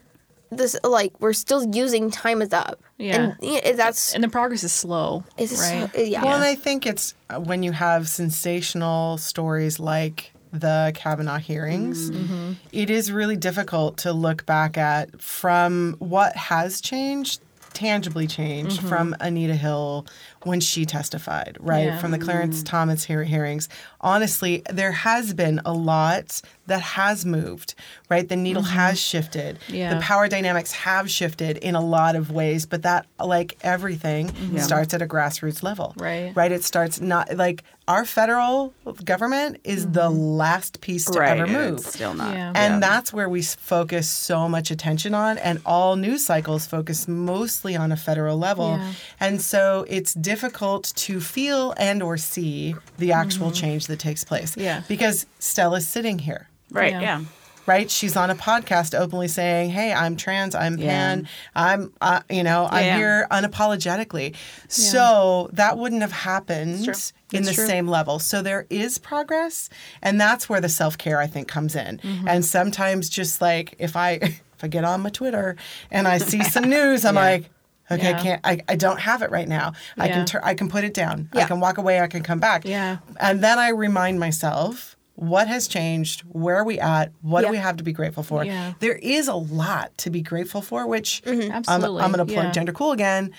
this. 0.57 0.75
Like 0.83 1.19
we're 1.19 1.33
still 1.33 1.63
using 1.73 2.11
time 2.11 2.41
is 2.41 2.53
up. 2.53 2.81
Yeah. 2.97 3.15
and 3.15 3.35
yeah, 3.41 3.71
that's 3.73 4.13
and 4.13 4.23
the 4.23 4.29
progress 4.29 4.63
is 4.63 4.71
slow 4.71 5.25
it's 5.37 5.59
right 5.59 5.89
so, 5.93 6.01
yeah. 6.01 6.23
Well, 6.23 6.35
and 6.35 6.43
I 6.43 6.55
think 6.55 6.85
it's 6.85 7.15
uh, 7.29 7.39
when 7.39 7.63
you 7.63 7.71
have 7.71 8.07
sensational 8.07 9.17
stories 9.17 9.79
like 9.79 10.31
the 10.53 10.91
Kavanaugh 10.95 11.39
hearings, 11.39 12.11
mm-hmm. 12.11 12.33
Mm-hmm. 12.33 12.51
it 12.71 12.89
is 12.89 13.11
really 13.11 13.35
difficult 13.35 13.97
to 13.97 14.13
look 14.13 14.45
back 14.45 14.77
at 14.77 15.19
from 15.19 15.95
what 15.99 16.35
has 16.35 16.79
changed, 16.79 17.41
tangibly 17.73 18.27
changed 18.27 18.79
mm-hmm. 18.79 18.87
from 18.87 19.15
Anita 19.19 19.55
Hill 19.55 20.05
when 20.43 20.59
she 20.59 20.85
testified, 20.85 21.57
right? 21.59 21.85
Yeah. 21.85 21.99
From 21.99 22.11
the 22.11 22.19
Clarence 22.19 22.57
mm-hmm. 22.57 22.65
Thomas 22.65 23.03
hear- 23.03 23.23
hearings. 23.23 23.69
Honestly, 24.01 24.61
there 24.69 24.91
has 24.91 25.33
been 25.33 25.61
a 25.65 25.73
lot 25.73 26.41
that 26.67 26.81
has 26.81 27.25
moved, 27.25 27.75
right? 28.09 28.27
The 28.27 28.35
needle 28.35 28.63
mm-hmm. 28.63 28.73
has 28.73 28.99
shifted. 28.99 29.59
Yeah. 29.67 29.95
The 29.95 30.01
power 30.01 30.27
dynamics 30.27 30.71
have 30.73 31.09
shifted 31.09 31.57
in 31.57 31.75
a 31.75 31.81
lot 31.81 32.15
of 32.15 32.31
ways, 32.31 32.65
but 32.65 32.83
that, 32.83 33.07
like 33.19 33.57
everything, 33.61 34.31
starts 34.59 34.93
at 34.93 35.01
a 35.01 35.07
grassroots 35.07 35.63
level. 35.63 35.93
Right. 35.97 36.33
Right. 36.35 36.51
It 36.51 36.63
starts 36.63 37.01
not 37.01 37.35
like 37.35 37.63
our 37.87 38.05
federal 38.05 38.73
government 39.03 39.59
is 39.63 39.91
the 39.91 40.09
last 40.09 40.79
piece 40.81 41.05
to 41.05 41.19
right. 41.19 41.39
ever 41.39 41.47
move. 41.47 41.79
It's 41.79 41.93
still 41.93 42.13
not. 42.13 42.33
Yeah. 42.33 42.53
And 42.55 42.81
that's 42.81 43.11
where 43.11 43.27
we 43.27 43.41
focus 43.41 44.09
so 44.09 44.47
much 44.47 44.71
attention 44.71 45.13
on, 45.13 45.37
and 45.37 45.61
all 45.65 45.95
news 45.95 46.25
cycles 46.25 46.65
focus 46.65 47.07
mostly 47.07 47.75
on 47.75 47.91
a 47.91 47.97
federal 47.97 48.37
level. 48.37 48.77
Yeah. 48.77 48.93
And 49.19 49.41
so 49.41 49.85
it's 49.89 50.13
difficult 50.13 50.93
to 50.95 51.19
feel 51.19 51.73
and 51.77 52.01
or 52.01 52.17
see 52.17 52.75
the 52.97 53.11
actual 53.11 53.51
change 53.51 53.87
that 53.87 53.99
takes 53.99 54.23
place. 54.23 54.51
Mm-hmm. 54.51 54.61
Yeah. 54.61 54.83
Because 54.87 55.25
Stella's 55.39 55.87
sitting 55.87 56.19
here 56.19 56.49
right. 56.71 56.91
Yeah. 56.91 57.21
Yeah. 57.65 57.73
right? 57.73 57.89
She's 57.91 58.15
on 58.15 58.29
a 58.29 58.35
podcast 58.35 58.97
openly 58.97 59.27
saying, 59.27 59.69
"Hey, 59.71 59.93
I'm 59.93 60.15
trans, 60.15 60.55
I'm 60.55 60.77
Yeah. 60.77 60.87
pan, 60.89 61.27
I'm, 61.55 61.91
uh, 62.01 62.21
you 62.29 62.43
know, 62.43 62.67
I'm 62.71 62.85
Yeah. 62.85 62.97
here 62.97 63.27
unapologetically." 63.31 64.35
So 64.67 65.49
that 65.53 65.77
wouldn't 65.77 66.01
have 66.01 66.11
happened 66.11 66.79
in 66.81 66.85
That's 66.85 67.11
the 67.31 67.53
true. 67.53 67.67
same 67.67 67.87
level. 67.87 68.19
So 68.19 68.41
there 68.41 68.65
is 68.69 68.97
progress, 68.97 69.69
and 70.01 70.19
that's 70.19 70.49
where 70.49 70.61
the 70.61 70.69
self 70.69 70.97
care 70.97 71.19
I 71.19 71.27
think 71.27 71.47
comes 71.47 71.75
in. 71.75 71.99
Mm-hmm. 72.03 72.27
And 72.27 72.45
sometimes, 72.45 73.09
just 73.09 73.41
like 73.41 73.75
if 73.79 73.95
I 73.95 74.11
if 74.21 74.63
I 74.63 74.67
get 74.67 74.83
on 74.83 75.01
my 75.01 75.09
Twitter 75.09 75.55
and 75.91 76.07
I 76.07 76.17
see 76.17 76.43
some 76.43 76.65
news, 76.69 77.05
I'm 77.05 77.15
like. 77.15 77.49
Okay, 77.91 78.11
Yeah. 78.11 78.17
I 78.17 78.21
can't. 78.23 78.41
I, 78.45 78.59
I 78.69 78.75
don't 78.77 79.01
have 79.01 79.21
it 79.23 79.29
right 79.29 79.47
now. 79.47 79.73
I 79.99 80.07
Yeah. 80.07 80.13
can 80.13 80.25
tur- 80.25 80.41
I 80.41 80.53
can 80.53 80.69
put 80.69 80.85
it 80.85 80.93
down. 80.93 81.27
I 81.33 81.43
can 81.43 81.59
walk 81.59 81.77
away. 81.77 81.99
I 81.99 82.07
can 82.07 82.23
come 82.23 82.39
back. 82.39 82.63
Yeah. 82.65 82.97
And 83.19 83.43
then 83.43 83.59
I 83.59 83.69
remind 83.69 84.21
myself 84.21 84.92
what 85.15 85.47
has 85.47 85.67
changed, 85.67 86.21
where 86.21 86.55
are 86.55 86.63
we 86.63 86.79
at, 86.79 87.11
what 87.21 87.41
Yeah. 87.41 87.49
do 87.49 87.51
we 87.51 87.57
have 87.57 87.77
to 87.77 87.83
be 87.83 87.93
grateful 87.93 88.23
for. 88.23 88.43
Yeah. 88.43 88.73
There 88.79 88.95
is 88.95 89.27
a 89.27 89.35
lot 89.35 89.95
to 89.99 90.09
be 90.09 90.21
grateful 90.21 90.61
for, 90.61 90.87
which 90.87 91.21
Mm-hmm. 91.25 91.51
I'm, 91.51 91.83
I'm 91.83 92.11
going 92.11 92.25
to 92.27 92.33
plug 92.33 92.45
yeah. 92.45 92.51
Gender 92.51 92.71
Cool 92.71 92.91
again 92.93 93.31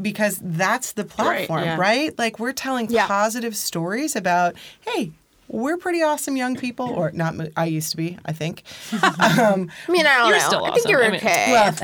because 0.00 0.40
that's 0.42 0.92
the 0.92 1.04
platform, 1.04 1.64
yeah. 1.64 1.76
right? 1.76 2.16
Like 2.18 2.38
we're 2.38 2.52
telling 2.52 2.88
positive 2.88 3.56
stories 3.56 4.16
about, 4.16 4.54
hey, 4.86 5.12
we're 5.48 5.76
pretty 5.78 6.02
awesome 6.02 6.36
young 6.36 6.56
people, 6.56 6.88
or 6.90 7.10
not. 7.12 7.34
I 7.56 7.64
used 7.66 7.90
to 7.92 7.96
be, 7.96 8.18
I 8.24 8.32
think, 8.32 8.62
I 8.92 9.56
mean, 9.88 10.06
I 10.06 10.18
don't 10.18 10.28
You're 10.28 10.38
know. 10.38 10.44
still 10.46 10.64
I 10.64 10.70
think 10.72 10.76
awesome. 10.86 10.90
you're 10.90 11.04
I 11.04 11.08
mean- 11.10 11.16
okay. 11.20 11.52
well, 11.52 11.74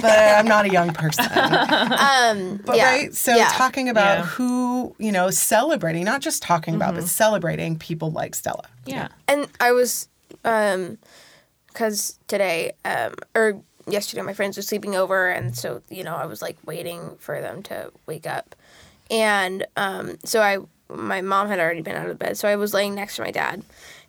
but 0.00 0.04
I'm 0.04 0.46
not 0.46 0.64
a 0.64 0.70
young 0.70 0.92
person. 0.92 1.24
um, 1.34 2.60
But 2.64 2.76
yeah. 2.76 2.90
right, 2.90 3.14
so 3.14 3.34
yeah. 3.34 3.48
talking 3.52 3.88
about 3.88 4.18
Yeah. 4.18 4.24
who 4.26 4.94
you 4.98 5.12
know 5.12 5.30
celebrating, 5.30 6.04
not 6.04 6.20
just 6.20 6.42
talking 6.42 6.74
about, 6.74 6.94
but 6.94 7.04
celebrating 7.04 7.78
people 7.78 8.10
like 8.10 8.34
Stella. 8.34 8.64
yeah 8.86 9.08
and 9.28 9.46
I 9.60 9.72
was, 9.72 10.08
um, 10.44 10.98
because 11.68 12.18
today, 12.28 12.72
um, 12.84 13.14
or 13.34 13.60
yesterday, 13.86 14.22
my 14.22 14.34
friends 14.34 14.56
were 14.56 14.62
sleeping 14.62 14.94
over, 14.96 15.28
and 15.28 15.56
so 15.56 15.82
you 15.88 16.02
know, 16.04 16.14
I 16.14 16.26
was 16.26 16.42
like 16.42 16.56
waiting 16.64 17.16
for 17.18 17.40
them 17.40 17.62
to 17.64 17.92
wake 18.06 18.26
up, 18.26 18.54
and 19.10 19.66
um, 19.76 20.16
so 20.24 20.40
I, 20.42 20.58
my 20.94 21.20
mom 21.20 21.48
had 21.48 21.58
already 21.58 21.82
been 21.82 21.96
out 21.96 22.08
of 22.08 22.18
bed, 22.18 22.36
so 22.36 22.48
I 22.48 22.56
was 22.56 22.74
laying 22.74 22.94
next 22.94 23.16
to 23.16 23.22
my 23.22 23.30
dad, 23.30 23.62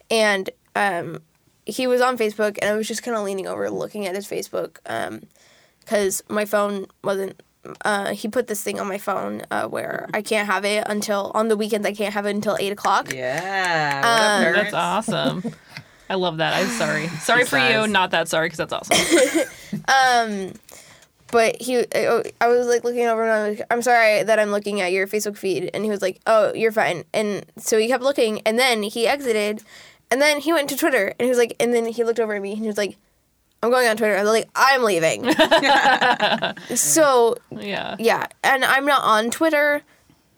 and 0.10 0.50
um, 0.76 1.22
he 1.66 1.88
was 1.88 2.02
on 2.02 2.18
Facebook, 2.18 2.58
and 2.62 2.70
I 2.70 2.76
was 2.76 2.88
just 2.88 3.04
kind 3.04 3.18
of 3.18 3.24
leaning 3.24 3.48
over, 3.48 3.70
looking 3.70 4.08
at 4.08 4.16
his 4.16 4.28
Facebook, 4.28 4.78
um, 4.86 5.22
because 5.80 6.24
my 6.30 6.46
phone 6.46 6.88
wasn't. 7.04 7.42
Uh, 7.86 8.14
he 8.16 8.28
put 8.28 8.48
this 8.48 8.64
thing 8.64 8.80
on 8.80 8.88
my 8.88 8.98
phone 8.98 9.44
uh, 9.52 9.68
where 9.68 10.10
I 10.16 10.24
can't 10.24 10.48
have 10.48 10.66
it 10.66 10.84
until 10.88 11.32
on 11.36 11.48
the 11.48 11.56
weekends. 11.56 11.86
I 11.86 11.94
can't 11.94 12.12
have 12.14 12.26
it 12.26 12.32
until 12.32 12.58
eight 12.60 12.72
o'clock. 12.72 13.14
Yeah. 13.14 14.02
Um, 14.04 14.54
that's 14.56 14.74
awesome 14.74 15.44
I 16.12 16.16
love 16.16 16.38
that. 16.38 16.54
I'm 16.54 16.68
sorry. 16.68 17.08
Sorry 17.20 17.46
for 17.46 17.58
you. 17.58 17.88
Not 17.88 18.12
that 18.12 18.28
sorry 18.28 18.50
because 18.50 18.58
that's 18.58 18.74
awesome. 18.74 19.50
but 21.32 21.62
he 21.62 21.80
I 21.96 22.24
I 22.42 22.48
was 22.48 22.68
like 22.68 22.84
looking 22.84 23.06
over 23.08 23.24
and 23.24 23.32
I'm 23.32 23.50
like, 23.58 23.68
I'm 23.72 23.82
sorry 23.82 24.24
that 24.24 24.40
I'm 24.40 24.52
looking 24.52 24.82
at 24.82 24.92
your 24.92 25.08
Facebook 25.08 25.38
feed 25.38 25.70
and 25.74 25.84
he 25.84 25.90
was 25.90 26.02
like, 26.02 26.20
"Oh, 26.28 26.54
you're 26.54 26.72
fine." 26.72 27.04
And 27.14 27.46
so 27.58 27.78
he 27.78 27.88
kept 27.88 28.04
looking 28.04 28.42
and 28.42 28.60
then 28.60 28.84
he 28.84 29.08
exited 29.08 29.64
and 30.10 30.22
then 30.22 30.40
he 30.40 30.52
went 30.54 30.70
to 30.70 30.78
Twitter 30.78 31.08
and 31.18 31.22
he 31.26 31.30
was 31.30 31.38
like 31.38 31.56
and 31.60 31.74
then 31.74 31.86
he 31.86 32.04
looked 32.04 32.20
over 32.20 32.36
at 32.36 32.42
me 32.42 32.52
and 32.52 32.60
he 32.62 32.68
was 32.68 32.78
like, 32.78 32.98
"I'm 33.64 33.72
going 33.72 33.88
on 33.88 33.98
Twitter." 33.98 34.16
I 34.18 34.22
was 34.24 34.32
like, 34.32 34.50
"I'm 34.56 34.84
leaving." 34.84 35.32
so, 36.76 37.36
Yeah. 37.52 37.96
yeah, 38.00 38.28
and 38.44 38.64
I'm 38.66 38.86
not 38.86 39.04
on 39.04 39.32
Twitter, 39.32 39.84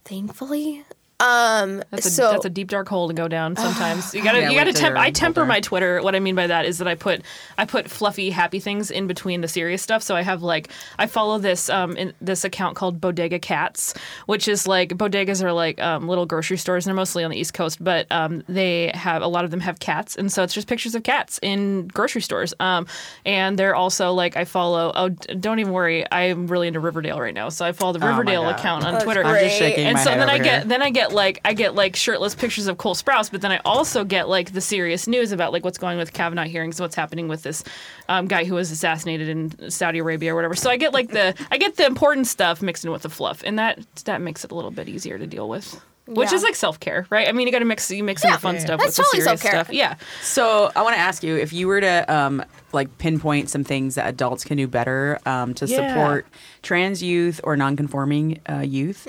thankfully. 0.06 0.86
Um, 1.24 1.82
That's 1.90 2.06
a, 2.06 2.10
so 2.12 2.32
that's 2.32 2.46
a 2.46 2.50
deep 2.50 2.68
dark 2.68 2.90
hole 2.90 3.08
to 3.08 3.14
go 3.14 3.28
down 3.28 3.56
sometimes. 3.66 4.14
You 4.14 4.22
gotta 4.24 4.42
Yeah, 4.42 4.50
you 4.50 4.58
gotta 4.58 4.70
wait 4.72 4.76
temp- 4.76 4.98
I 4.98 5.10
temper 5.12 5.42
older. 5.42 5.48
my 5.50 5.60
Twitter. 5.62 6.02
What 6.02 6.16
I 6.16 6.20
mean 6.20 6.36
by 6.36 6.48
that 6.48 6.66
is 6.66 6.80
that 6.80 6.88
I 6.88 6.96
put 6.96 7.22
I 7.58 7.66
put 7.66 7.90
fluffy 7.90 8.30
happy 8.30 8.60
things 8.60 8.92
in 8.92 9.08
between 9.08 9.42
the 9.42 9.48
serious 9.48 9.82
stuff. 9.82 10.04
So 10.04 10.16
I 10.16 10.22
have 10.22 10.44
like 10.44 10.70
I 11.00 11.08
follow 11.08 11.38
this 11.40 11.70
um 11.70 11.96
in, 11.96 12.14
this 12.22 12.44
account 12.44 12.76
called 12.76 13.00
Bodega 13.00 13.40
Cats, 13.40 13.94
which 14.26 14.48
is 14.48 14.68
like 14.68 14.90
bodegas 14.90 15.42
are 15.44 15.54
like 15.54 15.82
um, 15.82 16.08
little 16.08 16.26
grocery 16.26 16.58
stores. 16.58 16.86
and 16.86 16.92
They're 16.92 16.96
mostly 16.96 17.24
on 17.24 17.32
the 17.32 17.38
East 17.38 17.54
Coast, 17.54 17.82
but 17.84 18.06
um, 18.12 18.44
they 18.50 18.92
have 18.94 19.22
a 19.22 19.28
lot 19.28 19.46
of 19.46 19.52
them 19.52 19.62
have 19.62 19.80
cats, 19.80 20.16
and 20.18 20.32
so 20.32 20.44
it's 20.44 20.54
just 20.54 20.68
pictures 20.68 20.96
of 20.96 21.04
cats 21.04 21.40
in 21.42 21.88
grocery 21.88 22.22
stores. 22.22 22.54
Um, 22.60 22.86
and 23.26 23.58
they're 23.58 23.76
also 23.76 24.12
like 24.14 24.36
I 24.36 24.46
follow. 24.46 24.92
Oh, 24.96 25.10
d- 25.10 25.36
don't 25.36 25.60
even 25.60 25.72
worry, 25.74 26.06
I'm 26.12 26.48
really 26.48 26.68
into 26.68 26.80
Riverdale 26.80 27.20
right 27.20 27.34
now, 27.34 27.50
so 27.50 27.66
I 27.66 27.72
follow 27.72 27.94
the 27.94 28.04
Oh 28.06 28.10
Riverdale 28.10 28.44
God. 28.44 28.60
account 28.60 28.84
on 28.86 28.94
That's 28.94 29.04
Twitter 29.06 29.24
I'm 29.24 29.36
just 29.36 29.58
Great. 29.60 29.70
shaking 29.70 29.86
and 29.86 29.94
my 29.96 30.04
so 30.04 30.10
head 30.12 30.20
then 30.20 30.30
I 30.30 30.36
over 30.36 30.44
get 30.44 30.68
then 30.70 30.82
I 30.82 30.90
get 30.90 31.13
like 31.14 31.40
I 31.46 31.54
get 31.54 31.76
like 31.76 31.96
shirtless 31.96 32.36
pictures 32.36 32.68
of 32.68 32.78
Cole 32.78 32.96
Sprouse, 32.96 33.32
but 33.32 33.42
then 33.42 33.52
I 33.52 33.60
also 33.66 34.04
get 34.04 34.28
like 34.30 34.54
the 34.54 34.62
serious 34.62 35.08
news 35.08 35.32
about 35.32 35.54
like 35.54 35.64
what's 35.64 35.78
going 35.78 35.94
on 35.94 35.98
with 36.00 36.14
Kavanaugh 36.14 36.44
hearings, 36.46 36.80
what's 36.82 36.96
happening 36.96 37.28
with 37.28 37.44
this 37.44 37.64
um, 38.10 38.28
guy 38.28 38.44
who 38.44 38.56
was 38.56 38.72
assassinated 38.72 39.30
in 39.30 39.70
Saudi 39.72 40.00
Arabia 40.00 40.34
or 40.34 40.36
whatever. 40.36 40.56
So 40.56 40.70
I 40.70 40.78
get 40.78 40.94
like 40.94 41.10
the 41.10 41.34
I 41.52 41.58
get 41.58 41.78
the 41.78 41.86
important 41.86 42.28
stuff 42.28 42.62
mixed 42.62 42.84
in 42.86 42.92
with 42.92 43.04
the 43.04 43.10
fluff, 43.10 43.44
and 43.46 43.58
that 43.60 43.80
that 44.06 44.22
makes 44.22 44.44
it 44.44 44.52
a 44.52 44.56
little 44.56 44.72
bit 44.72 44.90
easier 44.90 45.18
to 45.18 45.28
deal 45.28 45.48
with. 45.48 45.80
Which 46.06 46.32
Yeah. 46.32 46.36
is 46.36 46.44
like 46.44 46.56
self 46.56 46.82
care, 46.82 47.08
right? 47.10 47.30
I 47.30 47.32
mean, 47.32 47.48
you 47.48 47.54
got 47.54 47.60
to 47.60 47.66
mix 47.66 47.90
you 47.90 48.04
mix 48.04 48.26
in 48.26 48.32
the 48.32 48.38
fun 48.38 48.56
Yeah. 48.56 48.62
stuff 48.62 48.80
That's 48.82 48.98
with 48.98 49.06
totally 49.06 49.20
the 49.22 49.24
serious 49.24 49.42
self-care. 49.42 49.64
stuff. 49.64 49.74
Yeah, 49.74 49.96
So 50.22 50.70
I 50.76 50.82
want 50.82 50.96
to 50.96 51.00
ask 51.00 51.24
you 51.24 51.38
if 51.38 51.54
you 51.54 51.66
were 51.70 51.80
to 51.80 52.14
um, 52.14 52.44
like 52.74 52.98
pinpoint 52.98 53.50
some 53.50 53.64
things 53.64 53.96
that 53.96 54.10
adults 54.10 54.44
can 54.44 54.58
do 54.58 54.68
better 54.68 55.18
um, 55.26 55.54
to 55.54 55.66
Yeah. 55.66 55.78
support 55.88 56.28
trans 56.62 57.02
youth 57.02 57.40
or 57.46 57.56
non-conforming 57.56 58.42
uh, 58.50 58.58
youth. 58.68 59.08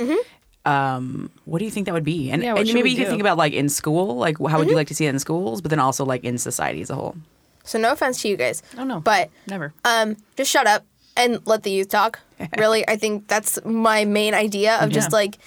Um, 0.67 1.31
what 1.45 1.59
do 1.59 1.65
you 1.67 1.71
think 1.71 1.87
that 1.87 1.93
would 1.93 2.05
be? 2.05 2.31
And, 2.31 2.43
Yeah, 2.43 2.55
and 2.57 2.73
maybe 2.73 2.91
you 2.91 2.97
could 2.97 3.05
do? 3.05 3.11
think 3.11 3.21
about 3.21 3.37
like 3.37 3.53
in 3.53 3.69
school, 3.69 4.17
like 4.17 4.39
how 4.39 4.59
would 4.59 4.69
you 4.69 4.75
like 4.77 4.89
to 4.89 4.95
see 4.95 5.07
it 5.07 5.11
in 5.11 5.19
schools, 5.19 5.61
but 5.61 5.69
then 5.71 5.79
also 5.79 6.05
like 6.05 6.25
in 6.25 6.39
society 6.39 6.81
as 6.81 6.91
a 6.91 6.95
whole. 6.95 7.17
so 7.65 7.79
no 7.79 7.93
offense 7.93 8.23
to 8.23 8.29
you 8.29 8.37
guys. 8.37 8.63
Oh, 8.79 8.85
no. 8.85 9.01
But 9.01 9.31
never. 9.47 9.73
um, 9.85 10.17
just 10.37 10.51
shut 10.51 10.67
up 10.67 10.85
and 11.17 11.41
let 11.47 11.63
the 11.65 11.71
youth 11.71 11.89
talk. 11.91 12.21
really, 12.59 12.87
I 12.89 12.97
think 12.97 13.29
that's 13.29 13.59
my 13.65 14.05
main 14.05 14.33
idea 14.35 14.77
of 14.81 14.91
just 14.91 15.11
Yeah. 15.11 15.17
like 15.19 15.39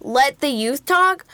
let 0.00 0.40
the 0.40 0.48
youth 0.50 0.84
talk 0.84 1.24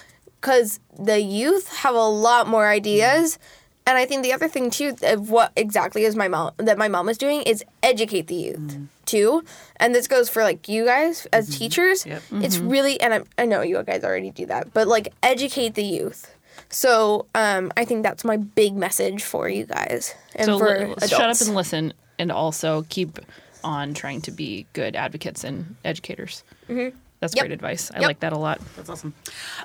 because 0.40 0.78
the 0.98 1.20
youth 1.20 1.68
have 1.82 1.94
a 1.94 2.08
lot 2.08 2.46
more 2.46 2.68
ideas. 2.68 3.38
And 3.86 3.98
I 3.98 4.06
think 4.06 4.22
the 4.22 4.32
other 4.32 4.48
thing 4.48 4.70
too 4.70 4.96
of 5.02 5.30
what 5.30 5.52
exactly 5.56 6.04
is 6.04 6.16
my 6.16 6.28
mom 6.28 6.52
that 6.56 6.78
my 6.78 6.88
mom 6.88 7.08
is 7.08 7.18
doing 7.18 7.42
is 7.42 7.62
educate 7.82 8.28
the 8.28 8.34
youth 8.34 8.78
too. 9.04 9.44
And 9.76 9.94
this 9.94 10.08
goes 10.08 10.28
for 10.30 10.42
like 10.42 10.68
you 10.68 10.86
guys 10.86 11.26
as 11.32 11.58
teachers. 11.58 12.06
Yep. 12.06 12.22
It's 12.32 12.56
really 12.58 13.00
and 13.00 13.12
I, 13.14 13.22
I 13.36 13.44
know 13.44 13.60
you 13.60 13.82
guys 13.82 14.02
already 14.02 14.30
do 14.30 14.46
that, 14.46 14.72
but 14.72 14.88
like 14.88 15.12
educate 15.22 15.74
the 15.74 15.84
youth. 15.84 16.34
So 16.70 17.26
um, 17.34 17.72
I 17.76 17.84
think 17.84 18.02
that's 18.02 18.24
my 18.24 18.36
big 18.36 18.74
message 18.74 19.22
for 19.22 19.48
you 19.48 19.66
guys 19.66 20.14
and 20.34 20.46
so 20.46 20.58
for 20.58 20.74
adults. 20.74 21.08
shut 21.08 21.20
up 21.20 21.40
and 21.40 21.54
listen, 21.54 21.92
and 22.18 22.32
also 22.32 22.86
keep 22.88 23.18
on 23.62 23.94
trying 23.94 24.20
to 24.22 24.30
be 24.30 24.66
good 24.72 24.96
advocates 24.96 25.44
and 25.44 25.76
educators. 25.84 26.42
Mm-hmm. 26.68 26.96
That's 27.24 27.34
Yep. 27.36 27.42
great 27.44 27.52
advice. 27.52 27.90
I 27.94 28.00
Yep. 28.00 28.06
like 28.08 28.20
that 28.20 28.34
a 28.34 28.38
lot. 28.38 28.60
That's 28.76 28.90
awesome. 28.90 29.14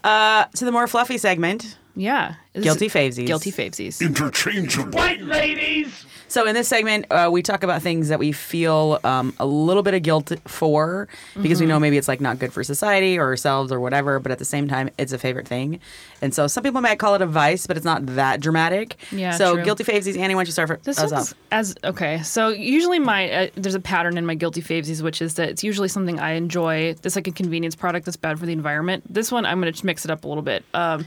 Uh, 0.01 0.45
to 0.55 0.63
the 0.63 0.71
more 0.71 0.87
fluffy 0.87 1.17
segment, 1.17 1.75
Yeah. 1.93 2.35
Guilty 2.53 2.85
is- 2.85 2.93
favesies. 2.93 3.27
Guilty 3.27 3.51
favesies. 3.51 3.99
Interchangeable. 3.99 4.97
White 4.97 5.21
ladies. 5.21 6.05
So 6.29 6.47
in 6.47 6.53
this 6.55 6.67
segment, 6.67 7.05
uh, 7.11 7.29
we 7.31 7.41
talk 7.41 7.63
about 7.63 7.81
things 7.81 8.07
that 8.09 8.19
we 8.19 8.31
feel 8.31 8.99
um, 9.03 9.33
a 9.39 9.45
little 9.45 9.83
bit 9.83 9.93
of 9.95 10.03
guilt 10.03 10.31
for 10.45 11.07
because 11.41 11.59
we 11.59 11.65
Mm-hmm. 11.65 11.69
know 11.69 11.79
maybe 11.79 11.97
it's 11.97 12.07
like 12.07 12.21
not 12.21 12.39
good 12.39 12.53
for 12.53 12.63
society 12.63 13.17
or 13.17 13.23
ourselves 13.25 13.71
or 13.71 13.79
whatever, 13.79 14.19
but 14.19 14.31
at 14.31 14.37
the 14.39 14.45
same 14.45 14.67
time, 14.67 14.89
it's 14.97 15.11
a 15.11 15.17
favorite 15.17 15.47
thing. 15.47 15.79
And 16.21 16.33
so 16.33 16.47
some 16.47 16.63
people 16.63 16.81
might 16.81 16.99
call 16.99 17.15
it 17.15 17.21
a 17.21 17.25
vice, 17.25 17.65
but 17.67 17.77
it's 17.77 17.85
not 17.85 18.05
that 18.15 18.39
dramatic. 18.41 18.95
Yeah, 19.11 19.31
So 19.31 19.55
true. 19.55 19.65
guilty 19.65 19.83
favesies, 19.83 20.17
Annie, 20.17 20.35
why 20.35 20.41
don't 20.41 20.47
you 20.47 20.51
start 20.53 20.67
for 20.69 20.77
This 20.83 20.99
us 20.99 21.11
off? 21.11 21.33
as 21.51 21.75
okay. 21.83 22.21
So 22.23 22.49
usually 22.49 22.99
my 22.99 23.31
uh, 23.31 23.47
there's 23.55 23.75
a 23.75 23.79
pattern 23.79 24.17
in 24.17 24.25
my 24.25 24.35
guilty 24.35 24.61
favesies, 24.61 25.01
which 25.01 25.21
is 25.21 25.33
that 25.35 25.49
it's 25.49 25.63
usually 25.63 25.87
something 25.87 26.19
I 26.19 26.31
enjoy. 26.33 26.95
It's 27.03 27.15
like 27.15 27.27
a 27.27 27.31
convenience 27.31 27.75
product 27.75 28.05
that's 28.05 28.17
bad 28.17 28.37
for 28.39 28.45
the 28.45 28.53
environment. 28.53 29.03
This 29.11 29.31
one 29.31 29.45
I'm 29.45 29.59
going 29.61 29.73
to 29.73 29.85
mix 29.85 30.05
it 30.05 30.11
up 30.11 30.23
a 30.25 30.27
little 30.27 30.43
bit. 30.43 30.63
Um, 30.75 31.05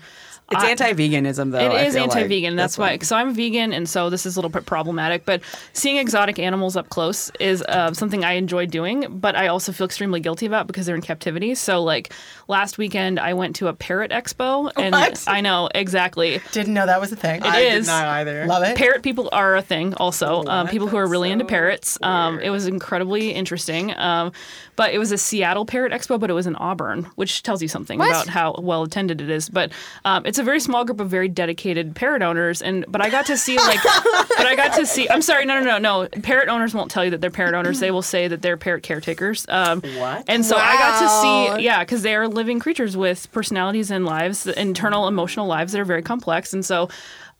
It's 0.51 0.63
I- 0.63 0.71
anti-veganism, 0.71 1.53
though. 1.53 1.59
It 1.59 1.71
I 1.71 1.85
is 1.85 1.95
like. 1.95 2.03
anti-vegan. 2.03 2.57
That's, 2.57 2.77
why. 2.77 2.99
So 2.99 3.17
I'm 3.17 3.35
vegan, 3.35 3.73
and 3.73 3.89
so 3.89 4.11
this 4.11 4.27
is 4.27 4.37
a 4.37 4.39
little 4.39 4.51
bit 4.51 4.67
problematic. 4.67 5.25
But 5.25 5.41
seeing 5.73 5.97
exotic 5.97 6.39
animals 6.39 6.77
up 6.77 6.91
close 6.91 7.31
is 7.41 7.63
uh, 7.63 7.95
something 7.95 8.23
I 8.25 8.33
enjoy 8.33 8.67
doing. 8.67 9.07
But 9.09 9.35
I 9.35 9.47
also 9.47 9.73
feel 9.73 9.87
extremely 9.87 10.21
guilty 10.21 10.45
about 10.45 10.67
because 10.67 10.85
they're 10.85 10.95
in 10.95 11.01
captivity. 11.01 11.55
So 11.55 11.83
like 11.83 12.13
last 12.49 12.79
weekend, 12.79 13.19
I 13.21 13.35
went 13.35 13.57
to 13.57 13.69
a 13.69 13.73
parrot 13.73 14.11
expo, 14.11 14.71
and 14.77 14.93
What? 14.93 15.25
I 15.27 15.41
know 15.41 15.69
exactly. 15.75 16.41
Didn't 16.53 16.75
know 16.75 16.87
that 16.87 17.01
was 17.01 17.13
a 17.13 17.17
thing. 17.17 17.43
It 17.45 17.75
is. 17.75 17.89
either. 17.89 18.47
Love 18.47 18.63
it. 18.65 18.77
Parrot 18.77 19.03
people 19.03 19.29
are 19.33 19.57
a 19.57 19.63
thing, 19.63 19.95
also. 19.95 20.45
um, 20.47 20.69
people 20.69 20.89
who 20.89 20.97
are 20.97 21.07
really 21.07 21.31
into 21.31 21.45
parrots. 21.45 21.99
Um, 22.03 22.39
it 22.41 22.51
was 22.51 22.67
incredibly 22.67 23.31
interesting. 23.33 23.97
Um, 23.97 24.33
but 24.77 24.95
it 24.95 24.99
was 24.99 25.13
a 25.13 25.19
Seattle 25.19 25.67
Parrot 25.67 25.93
Expo, 25.93 26.19
but 26.19 26.31
it 26.31 26.33
was 26.33 26.47
in 26.47 26.57
Auburn, 26.57 27.05
which 27.17 27.43
tells 27.43 27.61
you 27.61 27.69
something 27.69 27.99
What? 27.99 28.09
about 28.09 28.27
how 28.29 28.55
well 28.59 28.83
attended 28.85 29.21
it 29.21 29.29
is. 29.29 29.49
But 29.51 29.71
um, 30.05 30.25
it's 30.25 30.39
a 30.39 30.43
very 30.43 30.61
small 30.61 30.85
group 30.85 30.99
of 30.99 31.11
very 31.11 31.29
dedicated 31.29 31.95
parrot 31.95 32.23
owners, 32.23 32.63
and 32.63 32.85
but 32.89 33.03
I 33.03 33.11
got 33.11 33.27
to 33.27 33.37
see 33.37 33.57
like, 33.59 33.79
but 33.85 34.47
I 34.47 34.55
got 34.57 34.75
to 34.79 34.87
see. 34.87 35.09
I'm 35.09 35.21
sorry, 35.23 35.45
no, 35.45 35.61
no, 35.61 35.79
no, 35.79 36.03
no. 36.05 36.09
Parrot 36.23 36.49
owners 36.49 36.73
won't 36.75 36.91
tell 36.91 37.05
you 37.05 37.11
that 37.11 37.21
they're 37.21 37.31
parrot 37.31 37.55
owners. 37.55 37.81
They 37.81 37.91
will 37.91 38.03
say 38.03 38.29
that 38.29 38.41
they're 38.43 38.57
parrot 38.57 38.83
caretakers. 38.83 39.45
Um, 39.49 39.83
What? 39.99 40.25
And 40.29 40.45
so 40.45 40.57
I 40.57 40.75
got 40.77 41.01
to 41.01 41.57
see, 41.59 41.65
yeah, 41.65 41.81
because 41.81 42.03
they 42.03 42.15
are 42.17 42.27
living 42.33 42.59
creatures 42.59 42.97
with 42.97 43.31
personalities 43.33 43.91
and 43.91 44.05
lives, 44.05 44.47
internal 44.47 45.07
emotional 45.09 45.47
lives 45.47 45.73
that 45.73 45.81
are 45.81 45.85
very 45.85 46.03
complex, 46.03 46.53
and 46.53 46.65
so. 46.65 46.89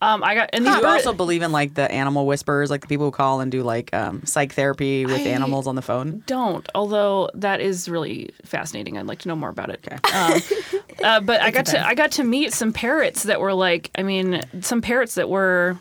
Um, 0.01 0.21
I 0.21 0.35
got 0.35 0.49
and 0.51 0.65
these 0.65 0.75
Do 0.75 0.81
you 0.81 0.87
also 0.87 1.13
believe 1.13 1.43
in 1.43 1.53
like 1.53 1.75
the 1.75 1.89
animal 1.89 2.25
whisperers, 2.25 2.69
like 2.69 2.81
the 2.81 2.87
people 2.87 3.05
who 3.05 3.11
call 3.11 3.39
and 3.39 3.49
do 3.49 3.63
like 3.63 3.93
um, 3.93 4.25
psych 4.25 4.51
therapy 4.51 5.05
with 5.05 5.21
I- 5.21 5.29
animals 5.29 5.65
on 5.65 5.75
the 5.75 5.81
phone? 5.81 6.23
don't, 6.25 6.67
although 6.75 7.29
that 7.35 7.61
is 7.61 7.87
really 7.87 8.31
fascinating. 8.43 8.97
I'd 8.97 9.05
like 9.05 9.19
to 9.19 9.29
know 9.29 9.35
more 9.37 9.47
about 9.47 9.69
it. 9.69 9.87
Um, 10.13 10.41
uh, 11.05 11.21
but 11.21 11.39
I 11.47 11.51
got 11.51 11.67
to 11.67 11.87
I 11.87 11.95
got 11.95 12.11
to 12.13 12.25
meet 12.25 12.51
some 12.51 12.73
parrots 12.73 13.23
that 13.23 13.39
were 13.39 13.53
like, 13.53 13.91
I 13.97 14.03
mean, 14.03 14.41
some 14.59 14.81
parrots 14.81 15.15
that 15.15 15.29
were. 15.29 15.77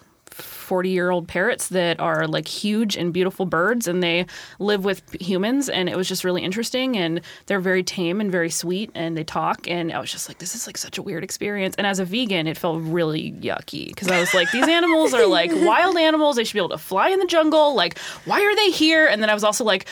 40 0.73 0.89
year 0.89 1.11
old 1.11 1.29
parrots 1.29 1.69
that 1.69 2.01
are 2.01 2.27
like 2.27 2.49
huge 2.49 2.97
and 2.97 3.13
beautiful 3.13 3.45
birds 3.45 3.87
and 3.87 4.03
they 4.03 4.25
live 4.59 4.87
with 4.87 5.03
humans 5.21 5.69
and 5.69 5.87
it 5.87 5.99
was 5.99 6.09
just 6.09 6.25
really 6.25 6.43
interesting 6.43 6.97
and 6.97 7.21
they're 7.45 7.61
very 7.61 7.83
tame 7.83 8.23
and 8.23 8.33
very 8.33 8.49
sweet 8.49 8.91
and 8.95 9.15
they 9.15 9.23
talk 9.23 9.69
and 9.69 9.93
I 9.93 9.99
was 9.99 10.11
just 10.11 10.31
like 10.31 10.39
this 10.39 10.55
is 10.55 10.67
like 10.67 10.79
such 10.79 10.97
a 10.97 11.03
weird 11.03 11.25
experience. 11.25 11.75
And 11.77 11.87
as 11.87 11.99
a 11.99 12.07
vegan 12.07 12.47
it 12.47 12.57
felt 12.57 12.81
really 12.81 13.33
yucky 13.33 13.89
because 13.89 14.09
I 14.09 14.19
was 14.19 14.33
like 14.33 14.51
these 14.51 14.67
animals 14.67 15.13
are 15.13 15.27
like 15.27 15.51
wild 15.55 15.99
animals 15.99 16.37
they 16.37 16.45
should 16.45 16.55
be 16.55 16.61
able 16.61 16.71
to 16.71 16.79
fly 16.79 17.11
in 17.11 17.21
the 17.21 17.27
jungle 17.27 17.75
like 17.75 17.99
why 18.25 18.41
are 18.41 18.57
they 18.57 18.71
here? 18.71 19.07
And 19.07 19.21
then 19.21 19.29
I 19.29 19.35
was 19.35 19.45
also 19.45 19.65
like 19.65 19.87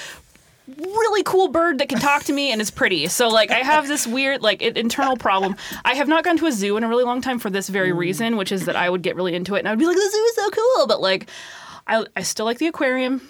really 0.79 1.23
cool 1.23 1.49
bird 1.49 1.79
that 1.79 1.89
can 1.89 1.99
talk 1.99 2.25
to 2.25 2.33
me 2.33 2.53
and 2.53 2.61
is 2.61 2.71
pretty. 2.71 3.07
So 3.09 3.29
like 3.29 3.51
I 3.51 3.59
have 3.59 3.89
this 3.89 4.07
weird 4.07 4.43
like 4.43 4.63
it, 4.63 4.77
internal 4.77 5.17
problem. 5.17 5.57
I 5.85 5.95
have 5.95 6.09
not 6.09 6.25
gone 6.25 6.37
to 6.39 6.47
a 6.47 6.53
zoo 6.53 6.77
in 6.77 6.85
a 6.85 6.89
really 6.89 7.05
long 7.05 7.21
time 7.21 7.39
for 7.39 7.51
this 7.51 7.69
very 7.69 7.93
reason, 7.93 8.37
which 8.37 8.53
is 8.53 8.67
that 8.67 8.77
I 8.77 8.91
would 8.91 9.03
get 9.03 9.17
really 9.17 9.35
into 9.35 9.55
it 9.55 9.61
and 9.61 9.69
I 9.69 9.73
would 9.73 9.79
be 9.79 9.87
like, 9.87 9.97
the 9.97 10.11
zoo 10.11 10.25
is 10.25 10.35
so 10.37 10.51
cool, 10.51 10.87
but 10.87 11.01
like 11.01 11.29
I 11.87 12.05
I 12.17 12.23
still 12.23 12.47
like 12.47 12.59
the 12.59 12.67
aquarium. 12.67 13.21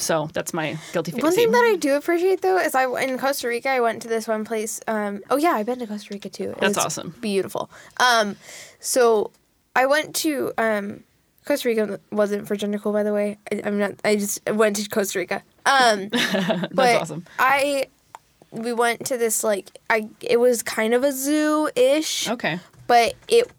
So 0.00 0.30
that's 0.32 0.54
my 0.54 0.78
guilty 0.92 1.12
face. 1.12 1.22
One 1.22 1.34
thing 1.34 1.50
that 1.50 1.62
I 1.62 1.76
do 1.76 1.94
appreciate 1.94 2.40
though 2.40 2.58
is 2.58 2.74
I 2.74 2.86
in 3.02 3.18
Costa 3.18 3.48
Rica 3.48 3.68
I 3.68 3.80
went 3.80 4.02
to 4.02 4.08
this 4.08 4.26
one 4.26 4.44
place. 4.44 4.80
Um, 4.88 5.22
oh 5.30 5.36
yeah, 5.36 5.50
I've 5.50 5.66
been 5.66 5.78
to 5.78 5.86
Costa 5.86 6.08
Rica 6.12 6.28
too. 6.28 6.54
That's 6.58 6.78
awesome. 6.78 7.14
Beautiful. 7.20 7.70
Um, 7.98 8.36
so 8.78 9.30
I 9.76 9.86
went 9.86 10.14
to 10.16 10.52
um, 10.56 11.04
Costa 11.44 11.68
Rica 11.68 12.00
wasn't 12.10 12.48
for 12.48 12.56
gender 12.56 12.78
cool 12.78 12.92
by 12.92 13.02
the 13.02 13.12
way. 13.12 13.38
I, 13.52 13.62
I'm 13.64 13.78
not. 13.78 13.92
I 14.04 14.16
just 14.16 14.40
went 14.50 14.76
to 14.76 14.88
Costa 14.88 15.18
Rica. 15.18 15.42
Um, 15.66 16.08
but 16.72 16.96
awesome. 17.02 17.24
I 17.38 17.86
we 18.50 18.72
went 18.72 19.06
to 19.06 19.16
this 19.16 19.44
like 19.44 19.78
I 19.88 20.08
it 20.20 20.38
was 20.38 20.62
kind 20.62 20.94
of 20.94 21.04
a 21.04 21.12
zoo 21.12 21.70
ish, 21.76 22.28
Okay. 22.28 22.58
but 22.86 23.14
it 23.28 23.50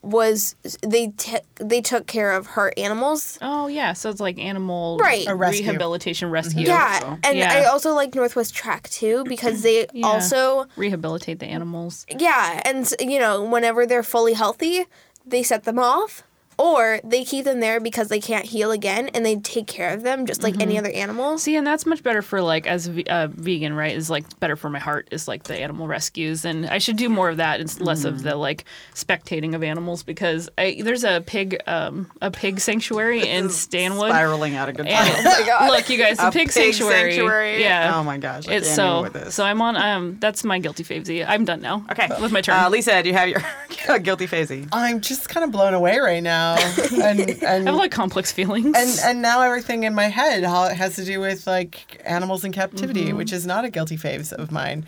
was 0.00 0.54
they 0.86 1.08
t- 1.08 1.38
they 1.56 1.80
took 1.80 2.06
care 2.06 2.30
of 2.32 2.46
her 2.46 2.72
animals 2.76 3.36
Oh 3.42 3.66
yeah, 3.66 3.92
so 3.94 4.08
it's 4.10 4.20
like 4.20 4.38
animal 4.38 4.96
Right. 5.00 5.26
A 5.26 5.34
rescue. 5.34 5.66
rehabilitation 5.66 6.30
rescue. 6.30 6.66
Yeah, 6.68 7.16
and 7.24 7.36
Yeah. 7.36 7.52
I 7.52 7.64
also 7.64 7.94
like 7.94 8.14
Northwest 8.14 8.54
Trek 8.54 8.88
too 8.90 9.24
because 9.28 9.62
they 9.62 9.86
Yeah. 9.92 10.06
also 10.06 10.66
Rehabilitate 10.76 11.40
the 11.40 11.46
animals. 11.46 12.06
yeah, 12.16 12.62
and 12.64 12.94
you 13.00 13.18
know 13.18 13.42
whenever 13.42 13.86
they're 13.86 14.04
fully 14.04 14.34
healthy, 14.34 14.86
they 15.26 15.42
set 15.42 15.64
them 15.64 15.80
off 15.80 16.22
or 16.58 17.00
they 17.04 17.24
keep 17.24 17.44
them 17.44 17.60
there 17.60 17.80
because 17.80 18.08
they 18.08 18.20
can't 18.20 18.44
heal 18.44 18.70
again, 18.70 19.08
and 19.14 19.24
they 19.24 19.36
take 19.36 19.66
care 19.66 19.94
of 19.94 20.02
them 20.02 20.26
just 20.26 20.42
like 20.42 20.54
Mm-hmm. 20.54 20.62
any 20.62 20.78
other 20.78 20.90
animal. 20.90 21.38
See, 21.38 21.54
and 21.56 21.66
that's 21.66 21.86
much 21.86 22.02
better 22.02 22.20
for 22.22 22.40
like 22.42 22.66
as 22.66 22.88
a 22.88 23.04
uh, 23.04 23.28
vegan, 23.30 23.74
right? 23.74 23.94
Is 23.94 24.10
like 24.10 24.40
better 24.40 24.56
for 24.56 24.68
my 24.70 24.78
heart 24.80 25.08
is 25.12 25.28
like 25.28 25.44
the 25.44 25.56
animal 25.56 25.86
rescues, 25.86 26.44
and 26.44 26.66
I 26.66 26.78
should 26.78 26.96
do 26.96 27.08
more 27.08 27.28
of 27.28 27.36
that 27.36 27.60
and 27.60 27.80
less 27.80 28.04
of 28.04 28.22
the 28.22 28.34
like 28.34 28.64
spectating 28.94 29.54
of 29.54 29.62
animals 29.62 30.02
because 30.02 30.48
I, 30.58 30.80
there's 30.82 31.04
a 31.04 31.22
pig, 31.24 31.58
um, 31.66 32.10
a 32.20 32.30
pig 32.30 32.60
sanctuary 32.60 33.26
in 33.28 33.48
Stanwood. 33.50 34.10
Spiraling 34.10 34.56
out 34.56 34.68
of 34.68 34.76
control. 34.76 34.96
And 34.98 35.68
look, 35.70 35.88
you 35.88 35.98
guys, 35.98 36.16
the 36.16 36.28
A 36.28 36.32
pig, 36.32 36.50
sanctuary. 36.50 37.60
Yeah. 37.60 37.92
Oh 37.94 38.02
my 38.04 38.18
gosh. 38.18 38.48
I 38.48 38.54
It's 38.54 38.74
so. 38.74 39.02
with 39.02 39.12
this. 39.12 39.34
So 39.34 39.44
I'm 39.44 39.60
on. 39.62 39.76
Um, 39.76 40.16
that's 40.20 40.44
my 40.44 40.58
guilty 40.58 40.82
favesy. 40.84 41.24
I'm 41.26 41.44
done 41.44 41.60
now. 41.60 41.84
okay. 41.90 42.08
with 42.20 42.32
my 42.32 42.40
turn. 42.40 42.56
Uh, 42.56 42.68
Lisa, 42.70 43.02
do 43.02 43.08
you 43.08 43.14
have 43.14 43.28
your 43.28 43.98
guilty 44.00 44.26
phasey? 44.26 44.68
I'm 44.72 45.00
just 45.00 45.28
kind 45.28 45.44
of 45.44 45.52
blown 45.52 45.74
away 45.74 45.98
right 45.98 46.22
now, 46.22 46.47
and 47.02 47.20
and 47.20 47.68
I 47.68 47.70
have 47.70 47.74
like 47.74 47.90
complex 47.90 48.32
feelings. 48.32 48.74
and 48.76 49.00
and 49.04 49.22
now 49.22 49.42
everything 49.42 49.84
in 49.84 49.94
my 49.94 50.06
head 50.06 50.44
it 50.44 50.76
has 50.76 50.96
to 50.96 51.04
do 51.04 51.20
with 51.20 51.46
like 51.46 52.00
animals 52.04 52.44
in 52.44 52.52
captivity, 52.52 53.06
mm-hmm. 53.06 53.16
which 53.16 53.32
is 53.32 53.46
not 53.46 53.64
a 53.64 53.70
guilty 53.70 53.96
faves 53.96 54.32
of 54.32 54.50
mine. 54.50 54.86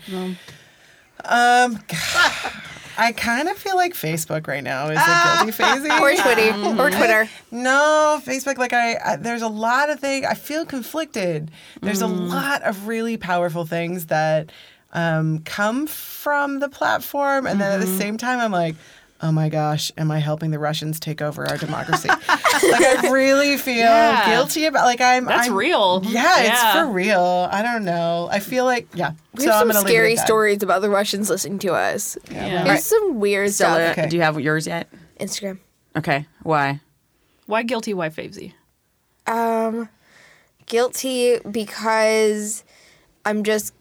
Um, 1.23 1.79
I 2.97 3.13
kind 3.13 3.47
of 3.47 3.57
feel 3.57 3.75
like 3.75 3.93
Facebook 3.93 4.47
right 4.47 4.63
now 4.63 4.89
is 4.89 4.97
a 4.97 5.01
ah. 5.01 5.35
guilty 5.37 5.51
phase. 5.51 5.81
Or 6.01 6.11
Twitter, 6.15 6.53
um, 6.53 6.79
or 6.79 6.89
Twitter. 6.89 7.29
No, 7.51 8.21
Facebook. 8.23 8.57
Like 8.57 8.73
I, 8.73 8.97
I, 9.03 9.15
there's 9.15 9.41
a 9.41 9.47
lot 9.47 9.89
of 9.89 9.99
things. 9.99 10.25
I 10.29 10.33
feel 10.33 10.65
conflicted. 10.65 11.51
There's 11.81 12.01
a 12.01 12.05
mm. 12.05 12.29
lot 12.29 12.63
of 12.63 12.87
really 12.87 13.17
powerful 13.17 13.65
things 13.65 14.07
that 14.07 14.51
um, 14.93 15.39
come 15.39 15.87
from 15.87 16.59
the 16.59 16.69
platform, 16.69 17.47
and 17.47 17.61
then 17.61 17.71
at 17.71 17.79
the 17.79 17.85
mm-hmm. 17.85 17.97
same 17.97 18.17
time, 18.17 18.39
I'm 18.39 18.51
like. 18.51 18.75
Oh 19.23 19.31
my 19.31 19.49
gosh, 19.49 19.91
am 19.97 20.09
I 20.09 20.17
helping 20.17 20.49
the 20.49 20.57
Russians 20.57 20.99
take 20.99 21.21
over 21.21 21.45
our 21.47 21.55
democracy? 21.57 22.07
like 22.29 22.81
I 22.81 23.09
really 23.11 23.55
feel 23.57 23.75
Yeah. 23.75 24.29
guilty 24.31 24.65
about 24.65 24.85
like 24.85 24.99
I'm 24.99 25.25
That's 25.25 25.47
I'm- 25.47 25.55
real. 25.55 26.01
Yeah, 26.03 26.41
it's 26.41 26.73
for 26.79 26.87
real. 26.91 27.47
I 27.51 27.61
don't 27.61 27.85
know. 27.85 28.29
I 28.31 28.39
feel 28.39 28.65
like 28.65 28.87
yeah. 28.95 29.11
We 29.35 29.43
so 29.43 29.51
have 29.51 29.61
I'm 29.61 29.67
some 29.73 29.83
gonna 29.83 29.85
leave 29.85 29.85
it 29.85 29.89
scary 29.89 30.15
stories 30.15 30.63
about 30.63 30.81
the 30.81 30.89
Russians 30.89 31.29
listening 31.29 31.59
to 31.59 31.73
us. 31.73 32.17
Yeah. 32.31 32.63
There's 32.63 32.83
some 32.85 33.19
weird 33.19 33.51
Stella, 33.51 33.75
stuff. 33.93 33.97
Okay. 33.99 34.09
do 34.09 34.15
you 34.15 34.23
have 34.23 34.39
yours 34.39 34.65
yet? 34.65 34.89
Instagram. 35.19 35.59
Okay. 35.95 36.25
Why? 36.41 36.79
Why 37.45 37.61
guilty? 37.63 37.93
Why 37.93 38.09
favesy? 38.09 38.53
Um, 39.27 39.87
guilty 40.65 41.37
because 41.49 42.63
I'm 43.25 43.43
just 43.43 43.73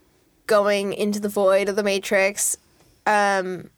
going 0.47 0.93
into 0.93 1.18
the 1.20 1.28
void 1.30 1.68
of 1.70 1.76
the 1.76 1.82
Matrix. 1.82 2.59
Um, 3.07 3.70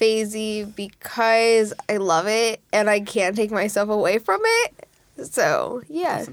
phasey 0.00 0.74
because 0.76 1.72
I 1.88 1.96
love 1.96 2.26
it 2.26 2.60
and 2.72 2.88
I 2.88 3.00
can't 3.00 3.34
take 3.36 3.50
myself 3.50 3.88
away 3.88 4.18
from 4.18 4.40
it. 4.44 4.74
So 5.24 5.82
yeah, 5.88 6.24
Uh, 6.28 6.32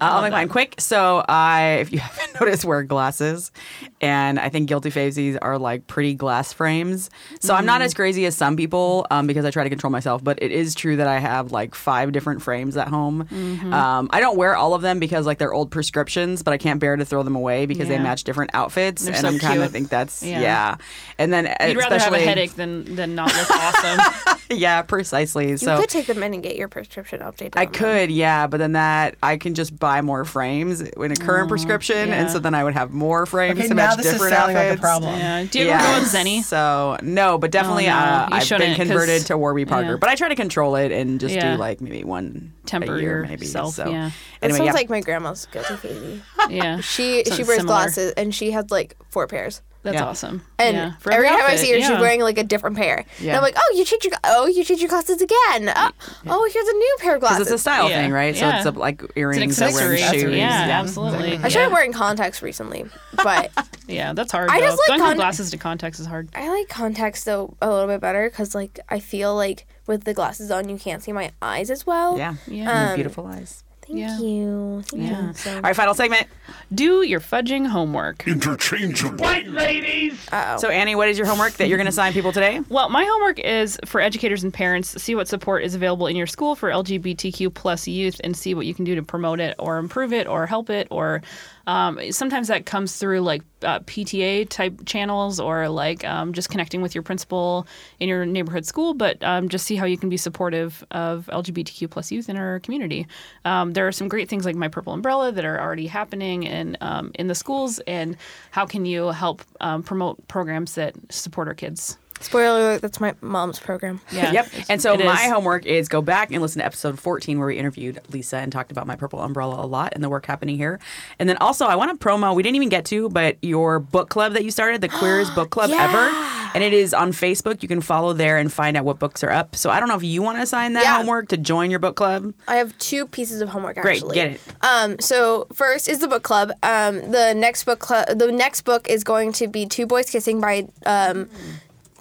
I'll 0.00 0.22
make 0.22 0.32
mine 0.32 0.48
quick. 0.48 0.74
So 0.80 1.24
I, 1.28 1.78
if 1.80 1.92
you 1.92 1.98
haven't 2.00 2.40
noticed, 2.40 2.64
wear 2.64 2.82
glasses, 2.82 3.52
and 4.00 4.38
I 4.38 4.48
think 4.48 4.68
guilty 4.68 4.90
favesies 4.90 5.38
are 5.40 5.58
like 5.58 5.86
pretty 5.86 6.14
glass 6.14 6.52
frames. 6.52 7.10
So 7.40 7.54
I'm 7.54 7.66
not 7.66 7.82
as 7.82 7.94
crazy 7.94 8.26
as 8.26 8.36
some 8.36 8.56
people 8.56 9.06
um, 9.10 9.26
because 9.26 9.44
I 9.44 9.50
try 9.50 9.64
to 9.64 9.70
control 9.70 9.90
myself. 9.90 10.22
But 10.22 10.42
it 10.42 10.52
is 10.52 10.74
true 10.74 10.96
that 10.96 11.06
I 11.06 11.18
have 11.18 11.52
like 11.52 11.74
five 11.74 12.12
different 12.12 12.42
frames 12.42 12.76
at 12.76 12.88
home. 12.88 13.26
Um, 13.72 14.08
I 14.12 14.20
don't 14.20 14.36
wear 14.36 14.56
all 14.56 14.74
of 14.74 14.82
them 14.82 14.98
because 14.98 15.26
like 15.26 15.38
they're 15.38 15.54
old 15.54 15.70
prescriptions, 15.70 16.42
but 16.42 16.52
I 16.52 16.58
can't 16.58 16.80
bear 16.80 16.96
to 16.96 17.04
throw 17.04 17.22
them 17.22 17.36
away 17.36 17.66
because 17.66 17.88
they 17.88 17.98
match 17.98 18.24
different 18.24 18.50
outfits, 18.54 19.04
They're 19.04 19.14
and 19.14 19.22
so 19.22 19.28
I'm 19.28 19.38
kind 19.38 19.62
of 19.62 19.70
think 19.70 19.88
that's 19.88 20.22
yeah. 20.22 20.40
Yeah. 20.40 20.76
And 21.18 21.32
then 21.32 21.46
You'd 21.66 21.76
rather 21.78 21.98
have 21.98 22.12
a 22.12 22.18
headache 22.18 22.54
than 22.54 22.96
than 22.96 23.14
not 23.14 23.34
look 23.34 23.50
awesome. 23.50 24.36
Yeah, 24.48 24.82
precisely. 24.82 25.50
you 25.50 25.56
so 25.56 25.74
you 25.74 25.80
could 25.80 25.90
take 25.90 26.06
them 26.06 26.22
in 26.22 26.32
and 26.32 26.40
get 26.40 26.54
your 26.54 26.68
prescription 26.68 27.18
updated. 27.20 27.54
I 27.56 27.62
on 27.62 27.66
them. 27.66 27.72
could, 27.72 28.10
yeah, 28.12 28.46
but 28.46 28.58
then 28.58 28.72
that 28.72 29.16
I 29.20 29.38
can 29.38 29.54
just 29.54 29.76
buy 29.76 30.02
more 30.02 30.24
frames 30.24 30.80
in 30.80 31.10
a 31.10 31.16
current 31.16 31.48
prescription, 31.48 32.10
and 32.12 32.30
so 32.30 32.38
then 32.38 32.54
I 32.54 32.62
would 32.62 32.74
have 32.74 32.92
more 32.92 33.26
frames 33.26 33.58
Okay, 33.58 33.68
to 33.68 33.74
now 33.86 33.90
match 33.90 33.96
this 33.98 34.06
is 34.06 34.12
different 34.12 34.34
sounding 34.34 34.56
like 34.56 34.76
a 34.78 34.80
problem. 34.80 35.18
yeah. 35.18 35.44
Do 35.44 35.58
you 35.60 35.68
ever 35.68 35.82
go 35.82 35.88
on 35.90 36.02
Zenni? 36.02 36.42
So 36.42 36.96
no, 37.02 37.38
but 37.38 37.50
definitely 37.50 37.86
Oh, 37.86 37.90
no. 37.90 37.96
uh, 37.96 38.28
I've 38.32 38.48
been 38.48 38.74
converted 38.76 39.26
to 39.26 39.38
Warby 39.38 39.64
Parker, 39.66 39.90
yeah. 39.92 39.96
but 39.96 40.08
I 40.08 40.14
try 40.14 40.28
to 40.28 40.34
control 40.36 40.76
it 40.76 40.92
and 40.92 41.18
just 41.20 41.34
Yeah. 41.34 41.52
do 41.54 41.58
like 41.60 41.80
maybe 41.80 42.04
one 42.04 42.52
Temper 42.66 42.96
a 42.96 43.00
year, 43.00 43.22
maybe. 43.28 43.46
yourself, 43.46 43.74
So 43.74 43.88
yeah. 43.88 44.10
That 44.40 44.46
anyway, 44.50 44.58
sounds 44.58 44.66
yeah. 44.68 44.72
like 44.72 44.90
my 44.90 45.00
grandma's 45.00 45.46
guilty 45.52 45.74
phasey. 45.74 46.20
Yeah. 46.50 46.80
She 46.80 47.24
So 47.24 47.34
she 47.34 47.42
wears 47.44 47.60
similar. 47.60 47.78
glasses 47.78 48.12
and 48.16 48.34
she 48.34 48.50
has 48.52 48.70
like 48.70 48.96
four 49.10 49.26
pairs. 49.26 49.62
That's 49.86 49.94
Yeah. 49.96 50.04
awesome. 50.06 50.42
And 50.58 50.76
yeah. 50.76 50.92
For 50.98 51.12
every 51.12 51.28
time 51.28 51.40
I 51.42 51.56
see 51.56 51.70
her, 51.70 51.78
yeah. 51.78 51.88
she's 51.88 52.00
wearing 52.00 52.20
like 52.20 52.38
a 52.38 52.44
different 52.44 52.76
pair. 52.76 53.04
And 53.20 53.30
I'm 53.30 53.42
like, 53.42 53.54
oh, 53.56 53.74
you 53.76 53.84
changed 53.84 54.04
your 54.04 54.14
oh, 54.24 54.46
you 54.46 54.62
changed 54.64 54.82
your 54.82 54.88
glasses 54.90 55.20
again. 55.22 55.72
Oh, 55.74 55.90
oh 56.26 56.50
here's 56.52 56.68
a 56.68 56.72
new 56.72 56.96
pair 57.00 57.14
of 57.14 57.20
because 57.20 57.36
glasses. 57.36 57.52
it's 57.52 57.54
a 57.54 57.58
style 57.58 57.88
Yeah. 57.88 58.02
thing, 58.02 58.12
right? 58.12 58.36
So 58.36 58.48
it's 58.48 58.66
a, 58.66 58.70
like 58.72 59.02
It's 59.02 59.12
an 59.12 59.20
earrings, 59.20 59.56
that 59.56 59.72
wear 59.72 59.96
shoes. 59.96 60.22
Yeah, 60.24 60.66
yeah. 60.66 60.80
absolutely. 60.80 61.34
I 61.34 61.48
started 61.48 61.54
yeah. 61.54 61.68
wearing 61.68 61.92
contacts 61.92 62.42
recently, 62.42 62.84
but 63.22 63.50
Yeah, 63.88 64.12
that's 64.12 64.32
hard. 64.32 64.50
I 64.50 64.60
though. 64.60 64.66
just 64.66 64.78
like 64.80 64.88
Going 64.88 65.00
from 65.00 65.08
con- 65.10 65.16
glasses 65.16 65.50
to 65.52 65.56
contacts 65.58 66.00
is 66.00 66.06
hard. 66.06 66.28
I 66.34 66.48
like 66.48 66.68
contacts 66.68 67.22
though 67.24 67.54
a 67.62 67.70
little 67.70 67.86
bit 67.86 68.00
better 68.00 68.28
because 68.28 68.54
like 68.54 68.80
I 68.88 68.98
feel 69.00 69.34
like 69.36 69.66
with 69.86 70.02
the 70.04 70.14
glasses 70.14 70.50
on, 70.50 70.68
you 70.68 70.76
can't 70.78 71.02
see 71.02 71.12
my 71.12 71.30
eyes 71.40 71.70
as 71.70 71.86
well. 71.86 72.18
Yeah, 72.18 72.34
Yeah. 72.48 72.90
Um, 72.90 72.94
beautiful 72.96 73.26
eyes. 73.26 73.62
Thank 73.86 73.98
Yeah. 74.00 74.18
you. 74.18 74.82
Thank 74.86 75.02
Yeah. 75.10 75.26
you. 75.28 75.32
So, 75.34 75.54
All 75.54 75.60
right, 75.62 75.76
final 75.76 75.94
segment. 75.94 76.26
Do 76.74 77.02
your 77.02 77.20
fudging 77.20 77.66
homework. 77.68 78.26
interchangeable, 78.26 79.24
White 79.24 79.48
ladies. 79.48 80.14
uh-oh. 80.32 80.56
So 80.58 80.68
Annie, 80.68 80.96
what 80.96 81.08
is 81.08 81.16
your 81.18 81.26
homework 81.26 81.52
that 81.54 81.68
you're 81.68 81.78
going 81.78 81.86
to 81.86 81.90
assign 81.90 82.12
people 82.12 82.32
today? 82.32 82.60
Well, 82.68 82.88
my 82.88 83.04
homework 83.04 83.38
is 83.38 83.78
for 83.84 84.00
educators 84.00 84.42
and 84.42 84.52
parents. 84.52 85.00
See 85.00 85.14
what 85.14 85.28
support 85.28 85.62
is 85.62 85.74
available 85.76 86.08
in 86.08 86.16
your 86.16 86.26
school 86.26 86.56
for 86.56 86.70
LGBTQ 86.70 87.50
plus 87.54 87.86
youth, 87.86 88.20
and 88.24 88.36
see 88.36 88.54
what 88.54 88.66
you 88.66 88.74
can 88.74 88.84
do 88.84 88.94
to 88.96 89.02
promote 89.02 89.38
it, 89.40 89.54
or 89.58 89.78
improve 89.78 90.12
it, 90.12 90.26
or 90.26 90.46
help 90.46 90.68
it, 90.70 90.88
or 90.90 91.22
um, 91.66 92.00
sometimes 92.12 92.48
that 92.48 92.66
comes 92.66 92.96
through 92.96 93.20
like 93.20 93.42
uh, 93.62 93.80
PTA 93.80 94.48
type 94.48 94.84
channels, 94.86 95.40
or 95.40 95.68
like 95.68 96.04
um, 96.04 96.32
just 96.32 96.48
connecting 96.50 96.82
with 96.82 96.94
your 96.94 97.02
principal 97.02 97.66
in 97.98 98.08
your 98.08 98.24
neighborhood 98.24 98.66
school. 98.66 98.94
But 98.94 99.22
um, 99.22 99.48
just 99.48 99.66
see 99.66 99.76
how 99.76 99.86
you 99.86 99.98
can 99.98 100.08
be 100.08 100.16
supportive 100.16 100.84
of 100.90 101.28
LGBTQ 101.32 101.90
plus 101.90 102.12
youth 102.12 102.28
in 102.28 102.36
our 102.36 102.60
community. 102.60 103.06
Um, 103.44 103.72
there 103.72 103.86
are 103.86 103.92
some 103.92 104.08
great 104.08 104.28
things 104.28 104.44
like 104.44 104.56
My 104.56 104.68
Purple 104.68 104.92
Umbrella 104.92 105.32
that 105.32 105.44
are 105.44 105.60
already 105.60 105.86
happening 105.86 106.44
in 106.44 106.76
um, 106.80 107.10
in 107.14 107.26
the 107.26 107.34
schools, 107.34 107.78
and 107.86 108.16
how 108.50 108.66
can 108.66 108.84
you 108.84 109.08
help 109.08 109.42
um, 109.60 109.82
promote 109.82 110.26
programs 110.28 110.74
that 110.74 110.94
support 111.10 111.48
our 111.48 111.54
kids? 111.54 111.98
Spoiler 112.20 112.60
alert, 112.60 112.82
that's 112.82 113.00
my 113.00 113.14
mom's 113.20 113.58
program. 113.58 114.00
Yeah. 114.10 114.32
Yep. 114.36 114.48
And 114.68 114.82
so 114.82 114.94
It 114.94 115.04
my 115.04 115.24
is. 115.26 115.30
homework 115.32 115.64
is 115.66 115.88
go 115.88 116.02
back 116.02 116.30
and 116.32 116.42
listen 116.42 116.58
to 116.60 116.64
episode 116.66 116.98
14 116.98 117.38
where 117.38 117.48
we 117.48 117.56
interviewed 117.58 118.00
Lisa 118.10 118.38
and 118.38 118.50
talked 118.50 118.72
about 118.72 118.86
my 118.86 118.96
purple 118.96 119.20
umbrella 119.20 119.64
a 119.64 119.66
lot 119.66 119.92
and 119.94 120.02
the 120.02 120.08
work 120.08 120.26
happening 120.26 120.56
here. 120.56 120.78
And 121.18 121.28
then 121.28 121.36
also 121.38 121.66
I 121.66 121.76
want 121.76 121.98
to 121.98 122.04
promo, 122.06 122.34
we 122.34 122.42
didn't 122.42 122.56
even 122.56 122.68
get 122.68 122.84
to, 122.86 123.08
but 123.08 123.36
your 123.42 123.78
book 123.78 124.08
club 124.10 124.32
that 124.32 124.44
you 124.44 124.50
started, 124.50 124.80
the 124.80 124.88
queerest 124.88 125.34
book 125.34 125.50
club 125.50 125.70
Yeah. 125.70 125.84
ever. 125.84 126.52
And 126.54 126.64
it 126.64 126.72
is 126.72 126.92
on 126.94 127.12
Facebook. 127.12 127.62
You 127.62 127.68
can 127.68 127.80
follow 127.80 128.12
there 128.14 128.38
and 128.38 128.52
find 128.52 128.76
out 128.76 128.84
what 128.84 128.98
books 128.98 129.22
are 129.22 129.30
up. 129.30 129.54
So 129.56 129.70
I 129.70 129.78
don't 129.78 129.88
know 129.88 129.96
if 129.96 130.02
you 130.04 130.22
want 130.22 130.38
to 130.38 130.42
assign 130.42 130.72
that 130.72 130.84
Yeah. 130.84 130.96
homework 130.96 131.28
to 131.28 131.36
join 131.36 131.70
your 131.70 131.80
book 131.80 131.96
club. 131.96 132.32
I 132.48 132.56
have 132.56 132.76
two 132.78 133.06
pieces 133.06 133.40
of 133.42 133.50
homework 133.50 133.76
Great, 133.76 133.96
actually. 133.98 134.14
get 134.14 134.30
it. 134.32 134.40
Um, 134.62 134.98
so 134.98 135.46
first 135.52 135.88
is 135.88 135.98
the 136.00 136.08
book 136.08 136.22
club. 136.22 136.52
Um, 136.62 137.10
the 137.12 137.34
next 137.34 137.64
book 137.64 137.78
club, 137.78 138.06
the 138.18 138.32
next 138.32 138.62
book 138.62 138.88
is 138.88 139.04
going 139.04 139.32
to 139.34 139.46
be 139.48 139.66
Two 139.66 139.86
Boys 139.86 140.08
Kissing 140.10 140.40
by 140.40 140.66
um, 140.86 141.28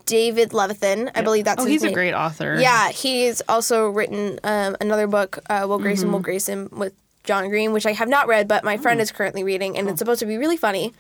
David 0.06 0.50
Levithan. 0.52 1.12
I 1.16 1.22
believe 1.22 1.46
that's 1.46 1.62
Oh, 1.62 1.66
his 1.66 1.82
he's 1.82 1.92
a 1.92 1.94
great 1.94 2.14
author. 2.14 2.58
Yeah, 2.60 2.90
he's 2.90 3.42
also 3.50 3.90
written 3.90 4.40
um, 4.44 4.76
another 4.82 5.08
book, 5.08 5.40
uh, 5.50 5.66
Will 5.68 5.80
Grayson, 5.80 6.06
Mm-hmm. 6.08 6.14
Will 6.14 6.20
Grayson, 6.22 6.70
with 6.72 6.94
John 7.24 7.50
Green, 7.50 7.74
which 7.74 7.86
I 7.86 7.92
have 7.94 8.08
not 8.08 8.28
read, 8.28 8.48
but 8.48 8.64
my 8.64 8.76
Oh. 8.76 8.82
friend 8.82 9.02
is 9.02 9.12
currently 9.12 9.44
reading, 9.44 9.78
and 9.78 9.90
it's 9.90 10.00
supposed 10.00 10.20
to 10.20 10.26
be 10.26 10.38
really 10.38 10.58
funny. 10.58 10.94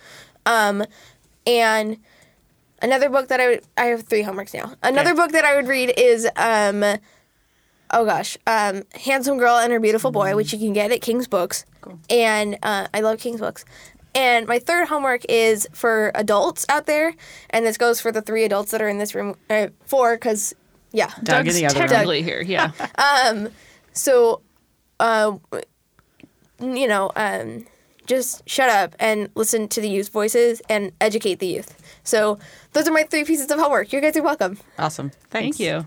Um, 0.45 0.83
and 1.47 1.97
another 2.81 3.09
book 3.09 3.27
that 3.27 3.39
I 3.39 3.47
would, 3.47 3.63
I 3.77 3.85
have 3.85 4.03
three 4.03 4.23
homeworks 4.23 4.53
now. 4.53 4.73
Another 4.81 5.11
Okay. 5.11 5.17
book 5.17 5.31
that 5.33 5.45
I 5.45 5.55
would 5.55 5.67
read 5.67 5.93
is, 5.97 6.27
um, 6.35 6.83
oh 7.91 8.05
gosh, 8.05 8.37
um, 8.47 8.83
Handsome 9.05 9.37
Girl 9.37 9.57
and 9.57 9.71
Her 9.71 9.79
Beautiful 9.79 10.11
Boy, 10.11 10.35
which 10.35 10.51
you 10.51 10.59
can 10.59 10.73
get 10.73 10.91
at 10.91 11.01
King's 11.01 11.27
Books. 11.27 11.65
Cool. 11.81 11.99
And 12.09 12.57
uh, 12.63 12.87
I 12.93 13.01
love 13.01 13.19
King's 13.19 13.39
Books. 13.39 13.65
And 14.15 14.47
my 14.47 14.59
third 14.59 14.87
homework 14.87 15.25
is 15.27 15.67
for 15.73 16.11
adults 16.15 16.65
out 16.69 16.85
there, 16.85 17.13
and 17.49 17.65
this 17.65 17.77
goes 17.77 17.99
for 17.99 18.11
the 18.11 18.21
three 18.21 18.45
adults 18.45 18.71
that 18.71 18.81
are 18.81 18.87
in 18.87 18.97
this 18.97 19.13
room, 19.13 19.35
uh, 19.49 19.67
four, 19.85 20.15
because, 20.15 20.55
yeah. 20.93 21.11
Doug 21.21 21.39
in 21.41 21.45
Doug's 21.47 21.55
the 21.55 21.65
other 21.65 21.79
room. 21.81 21.87
technically 21.89 22.21
here. 22.23 22.41
Yeah. 22.41 22.71
So, 23.97 24.41
uh, 24.99 25.37
you 26.59 26.87
know, 26.87 27.11
um, 27.15 27.65
just 28.07 28.47
shut 28.47 28.69
up 28.69 28.93
and 28.99 29.29
listen 29.35 29.67
to 29.69 29.79
the 29.79 29.87
youth 29.89 30.09
voices 30.09 30.61
and 30.69 30.91
educate 30.99 31.39
the 31.39 31.47
youth. 31.47 31.81
So, 32.03 32.37
those 32.73 32.87
are 32.89 32.91
my 32.91 33.03
three 33.03 33.23
pieces 33.23 33.49
of 33.49 33.57
homework. 33.57 33.93
You 33.93 34.01
guys 34.01 34.17
are 34.17 34.21
welcome. 34.21 34.59
Awesome. 34.77 35.11
Thanks. 35.29 35.57
Thank 35.57 35.59
you. 35.59 35.85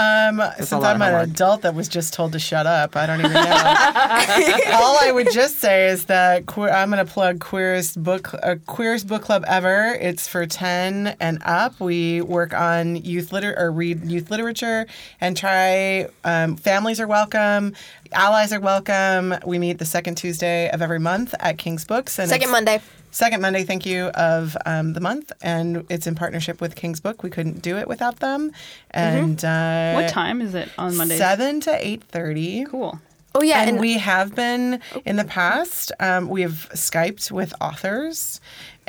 Um, 0.00 0.42
since 0.56 0.72
I'm 0.72 1.02
of 1.02 1.08
an 1.08 1.30
adult 1.30 1.62
that 1.62 1.74
was 1.74 1.88
just 1.88 2.14
told 2.14 2.32
to 2.32 2.38
shut 2.38 2.66
up, 2.66 2.96
I 2.96 3.06
don't 3.06 3.20
even 3.20 3.32
know. 3.32 3.40
All 4.74 4.98
I 5.00 5.10
would 5.12 5.30
just 5.30 5.58
say 5.58 5.88
is 5.88 6.06
that 6.06 6.46
queer, 6.46 6.70
I'm 6.70 6.90
going 6.90 7.04
to 7.04 7.12
plug 7.12 7.40
queerest 7.40 8.02
book, 8.02 8.32
uh, 8.42 8.56
queerest 8.66 9.06
book 9.06 9.22
club 9.22 9.44
ever. 9.46 9.96
It's 10.00 10.26
for 10.26 10.46
ten 10.46 11.16
and 11.20 11.42
up. 11.44 11.78
We 11.80 12.22
work 12.22 12.54
on 12.54 12.96
youth 12.96 13.32
liter 13.32 13.54
or 13.58 13.70
read 13.70 14.10
youth 14.10 14.30
literature 14.30 14.86
and 15.20 15.36
try. 15.36 16.06
Um, 16.24 16.56
families 16.56 17.00
are 17.00 17.06
welcome. 17.06 17.74
Allies 18.12 18.52
are 18.52 18.60
welcome. 18.60 19.34
We 19.46 19.58
meet 19.58 19.78
the 19.78 19.84
second 19.84 20.16
Tuesday 20.16 20.70
of 20.70 20.82
every 20.82 20.98
month 20.98 21.34
at 21.40 21.58
King's 21.58 21.84
Books. 21.84 22.18
And 22.18 22.28
Second 22.28 22.50
Monday. 22.50 22.80
Second 23.10 23.40
Monday, 23.40 23.64
thank 23.64 23.84
you, 23.86 24.06
of 24.08 24.56
um, 24.66 24.92
the 24.92 25.00
month, 25.00 25.32
and 25.42 25.84
it's 25.88 26.06
in 26.06 26.14
partnership 26.14 26.60
with 26.60 26.76
King's 26.76 27.00
Book. 27.00 27.22
We 27.22 27.30
couldn't 27.30 27.60
do 27.60 27.76
it 27.76 27.88
without 27.88 28.20
them. 28.20 28.52
And 28.92 29.44
uh, 29.44 29.94
What 29.94 30.08
time 30.10 30.40
is 30.40 30.54
it 30.54 30.68
on 30.78 30.96
Monday? 30.96 31.18
Seven 31.18 31.60
to 31.62 31.86
eight 31.86 32.04
thirty. 32.04 32.64
Cool. 32.66 33.00
Oh 33.34 33.42
yeah, 33.42 33.60
And, 33.60 33.70
and, 33.70 33.80
we 33.80 33.98
have 33.98 34.34
been 34.34 34.80
in 35.04 35.16
the 35.16 35.24
past. 35.24 35.92
Um, 36.00 36.28
we 36.28 36.42
have 36.42 36.68
skyped 36.74 37.30
with 37.30 37.54
authors, 37.60 38.40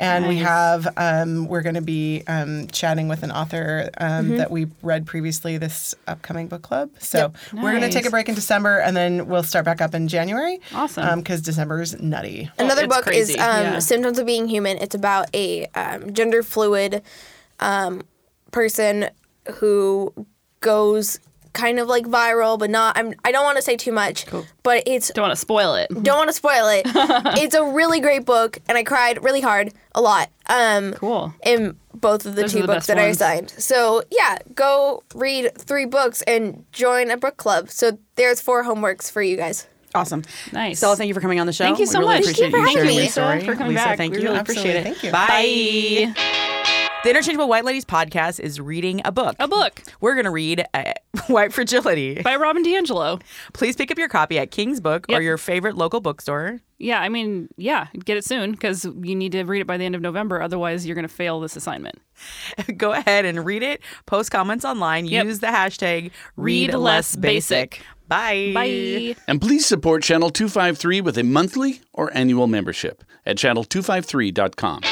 and 0.02 0.26
we 0.28 0.38
have. 0.38 0.88
Um, 0.96 1.46
we're 1.46 1.62
going 1.62 1.76
to 1.76 1.80
be 1.80 2.22
um, 2.26 2.66
chatting 2.68 3.08
with 3.08 3.22
an 3.22 3.30
author 3.30 3.88
um, 3.98 4.22
Mm-hmm. 4.22 4.36
that 4.36 4.50
we 4.50 4.66
read 4.82 5.06
previously 5.06 5.58
this 5.58 5.94
upcoming 6.06 6.48
book 6.48 6.62
club. 6.62 6.90
So 6.98 7.32
we're 7.52 7.70
going 7.70 7.82
to 7.82 7.90
take 7.90 8.06
a 8.06 8.10
break 8.10 8.28
in 8.28 8.34
December, 8.34 8.78
and 8.78 8.96
then 8.96 9.26
we'll 9.26 9.42
start 9.42 9.64
back 9.64 9.80
up 9.80 9.94
in 9.94 10.08
January. 10.08 10.60
Awesome. 10.74 11.20
Because 11.20 11.40
December's 11.40 12.00
nutty. 12.00 12.50
Another 12.58 12.86
book 12.86 13.04
crazy, 13.04 13.34
is 13.34 13.38
um, 13.38 13.62
yeah. 13.64 13.78
Symptoms 13.78 14.18
of 14.18 14.26
Being 14.26 14.48
Human. 14.48 14.78
It's 14.78 14.94
about 14.94 15.34
a 15.34 15.66
um, 15.74 16.12
gender 16.12 16.42
fluid 16.42 17.02
um, 17.60 18.02
person 18.50 19.08
who 19.54 20.12
goes 20.60 21.18
kind 21.52 21.78
of 21.78 21.88
like 21.88 22.06
viral, 22.06 22.58
but 22.58 22.70
not. 22.70 22.96
I'm. 22.98 23.14
I 23.24 23.32
don't 23.32 23.44
want 23.44 23.56
to 23.56 23.62
say 23.62 23.76
too 23.76 23.92
much, 23.92 24.26
cool. 24.26 24.46
but 24.62 24.82
it's. 24.86 25.10
Don't 25.10 25.22
want 25.24 25.32
to 25.32 25.40
spoil 25.40 25.74
it. 25.74 25.88
Don't 25.90 26.16
want 26.16 26.28
to 26.28 26.32
spoil 26.34 26.68
it. 26.68 26.82
it's 27.42 27.54
a 27.54 27.64
really 27.64 28.00
great 28.00 28.24
book, 28.24 28.58
and 28.68 28.76
I 28.78 28.84
cried 28.84 29.22
really 29.22 29.40
hard 29.40 29.72
a 29.94 30.00
lot. 30.00 30.30
Um, 30.46 30.92
Cool. 30.94 31.34
in 31.44 31.76
both 31.94 32.26
of 32.26 32.34
the 32.34 32.42
Those 32.42 32.54
are 32.54 32.56
two 32.58 32.60
the 32.62 32.66
books 32.66 32.76
best 32.78 32.86
that 32.88 32.98
I 32.98 33.04
ones. 33.04 33.16
assigned. 33.16 33.50
So 33.50 34.02
yeah, 34.10 34.38
go 34.54 35.02
read 35.14 35.56
three 35.56 35.84
books 35.86 36.22
and 36.22 36.64
join 36.72 37.10
a 37.10 37.16
book 37.16 37.36
club. 37.36 37.70
So 37.70 37.98
there's 38.16 38.40
four 38.40 38.64
homeworks 38.64 39.10
for 39.10 39.22
you 39.22 39.36
guys. 39.36 39.66
Awesome. 39.94 40.22
Nice. 40.52 40.78
Stella, 40.78 40.96
thank 40.96 41.08
you 41.08 41.14
for 41.14 41.20
coming 41.20 41.38
on 41.38 41.46
the 41.46 41.52
show. 41.52 41.64
Thank 41.64 41.78
you 41.78 41.82
We 41.82 41.86
so 41.86 41.98
really 42.00 42.14
much. 42.14 42.22
appreciate 42.22 42.50
Thank 42.50 42.54
you 42.54 42.60
you 42.60 42.66
for 42.66 42.72
sharing 42.72 42.86
having 42.88 43.02
me. 43.04 43.08
story. 43.08 43.40
For 43.44 43.54
coming 43.56 43.74
Lisa, 43.74 43.84
back. 43.84 43.96
thank 43.98 44.12
We 44.14 44.20
you. 44.22 44.28
really 44.28 44.38
appreciate 44.40 44.76
it. 44.76 44.84
Thank 44.84 45.02
you. 45.04 45.12
Bye. 45.12 46.12
Bye. 46.16 46.78
The 47.04 47.10
Interchangeable 47.10 47.48
White 47.48 47.64
Ladies 47.64 47.84
podcast 47.84 48.38
is 48.38 48.60
reading 48.60 49.00
a 49.04 49.10
book. 49.10 49.34
A 49.40 49.48
book 49.48 49.82
We're 50.00 50.14
going 50.14 50.24
to 50.24 50.30
read 50.30 50.64
uh, 50.72 50.92
White 51.26 51.52
Fragility. 51.52 52.22
by 52.22 52.36
Robin 52.36 52.62
DiAngelo. 52.64 53.20
Please 53.52 53.74
pick 53.74 53.90
up 53.90 53.98
your 53.98 54.08
copy 54.08 54.38
at 54.38 54.52
King's 54.52 54.80
Book 54.80 55.06
or 55.08 55.20
your 55.20 55.36
favorite 55.36 55.76
local 55.76 56.00
bookstore. 56.00 56.60
Yeah, 56.78 57.00
I 57.00 57.08
mean, 57.08 57.48
yeah, 57.56 57.88
get 58.04 58.18
it 58.18 58.24
soon 58.24 58.52
because 58.52 58.84
you 58.84 59.16
need 59.16 59.32
to 59.32 59.42
read 59.42 59.60
it 59.60 59.66
by 59.66 59.78
the 59.78 59.84
end 59.84 59.96
of 59.96 60.00
November. 60.00 60.40
Otherwise, 60.40 60.86
you're 60.86 60.94
going 60.94 61.06
to 61.06 61.12
fail 61.12 61.40
this 61.40 61.56
assignment. 61.56 61.98
Go 62.76 62.92
ahead 62.92 63.24
and 63.24 63.44
read 63.44 63.64
it. 63.64 63.80
Post 64.06 64.30
comments 64.30 64.64
online. 64.64 65.06
Yep. 65.06 65.24
Use 65.26 65.40
the 65.40 65.48
hashtag 65.48 66.12
Read 66.36 66.68
Read 66.68 66.74
Less 66.74 67.14
Less 67.14 67.16
Basic. 67.16 67.70
Basic. 67.70 67.86
Bye. 68.06 68.52
Bye. 68.54 69.16
And 69.26 69.40
please 69.40 69.66
support 69.66 70.04
Channel 70.04 70.30
253 70.30 71.00
with 71.00 71.18
a 71.18 71.24
monthly 71.24 71.80
or 71.92 72.16
annual 72.16 72.46
membership 72.46 73.02
at 73.26 73.36
channel253.com. 73.38 74.82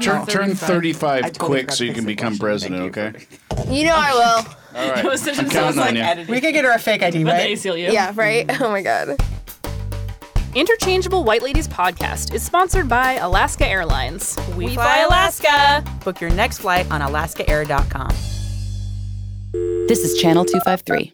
Turn, 0.00 0.26
turn 0.26 0.54
35 0.54 1.24
I 1.24 1.28
totally 1.28 1.46
quick 1.48 1.60
forgot 1.62 1.76
so 1.76 1.84
you 1.84 1.90
to 1.90 1.94
can 1.94 2.04
fix 2.04 2.16
become 2.16 2.38
question. 2.38 2.72
president, 2.72 2.94
Thank 2.94 3.28
you 3.50 3.58
okay? 3.64 3.74
You 3.78 3.84
know 3.84 3.94
I 3.96 4.12
will. 4.12 4.54
All 4.80 4.90
right. 4.90 5.04
was 5.04 5.20
such 5.22 5.36
a- 5.38 5.42
I'm 5.42 5.50
counting 5.50 5.80
on 5.80 5.94
you. 5.96 6.00
Editing. 6.02 6.32
We 6.34 6.40
could 6.40 6.52
get 6.54 6.64
her 6.64 6.72
a 6.72 6.78
fake 6.78 7.02
ID, 7.02 7.18
The 7.18 7.30
right? 7.30 7.50
ACLU. 7.52 7.92
Yeah, 7.92 8.12
right? 8.14 8.60
Oh 8.60 8.70
my 8.70 8.82
god. 8.82 9.20
Interchangeable 10.54 11.24
White 11.24 11.42
Ladies 11.42 11.66
podcast 11.66 12.34
is 12.34 12.42
sponsored 12.42 12.86
by 12.88 13.14
Alaska 13.14 13.66
Airlines. 13.66 14.36
We, 14.56 14.74
fly 14.74 14.98
Alaska. 15.08 15.82
Book 16.04 16.20
your 16.20 16.30
next 16.30 16.58
flight 16.58 16.90
on 16.90 17.00
alaskaair.com. 17.00 18.10
This 19.88 20.00
is 20.04 20.20
Channel 20.20 20.44
253. 20.44 21.12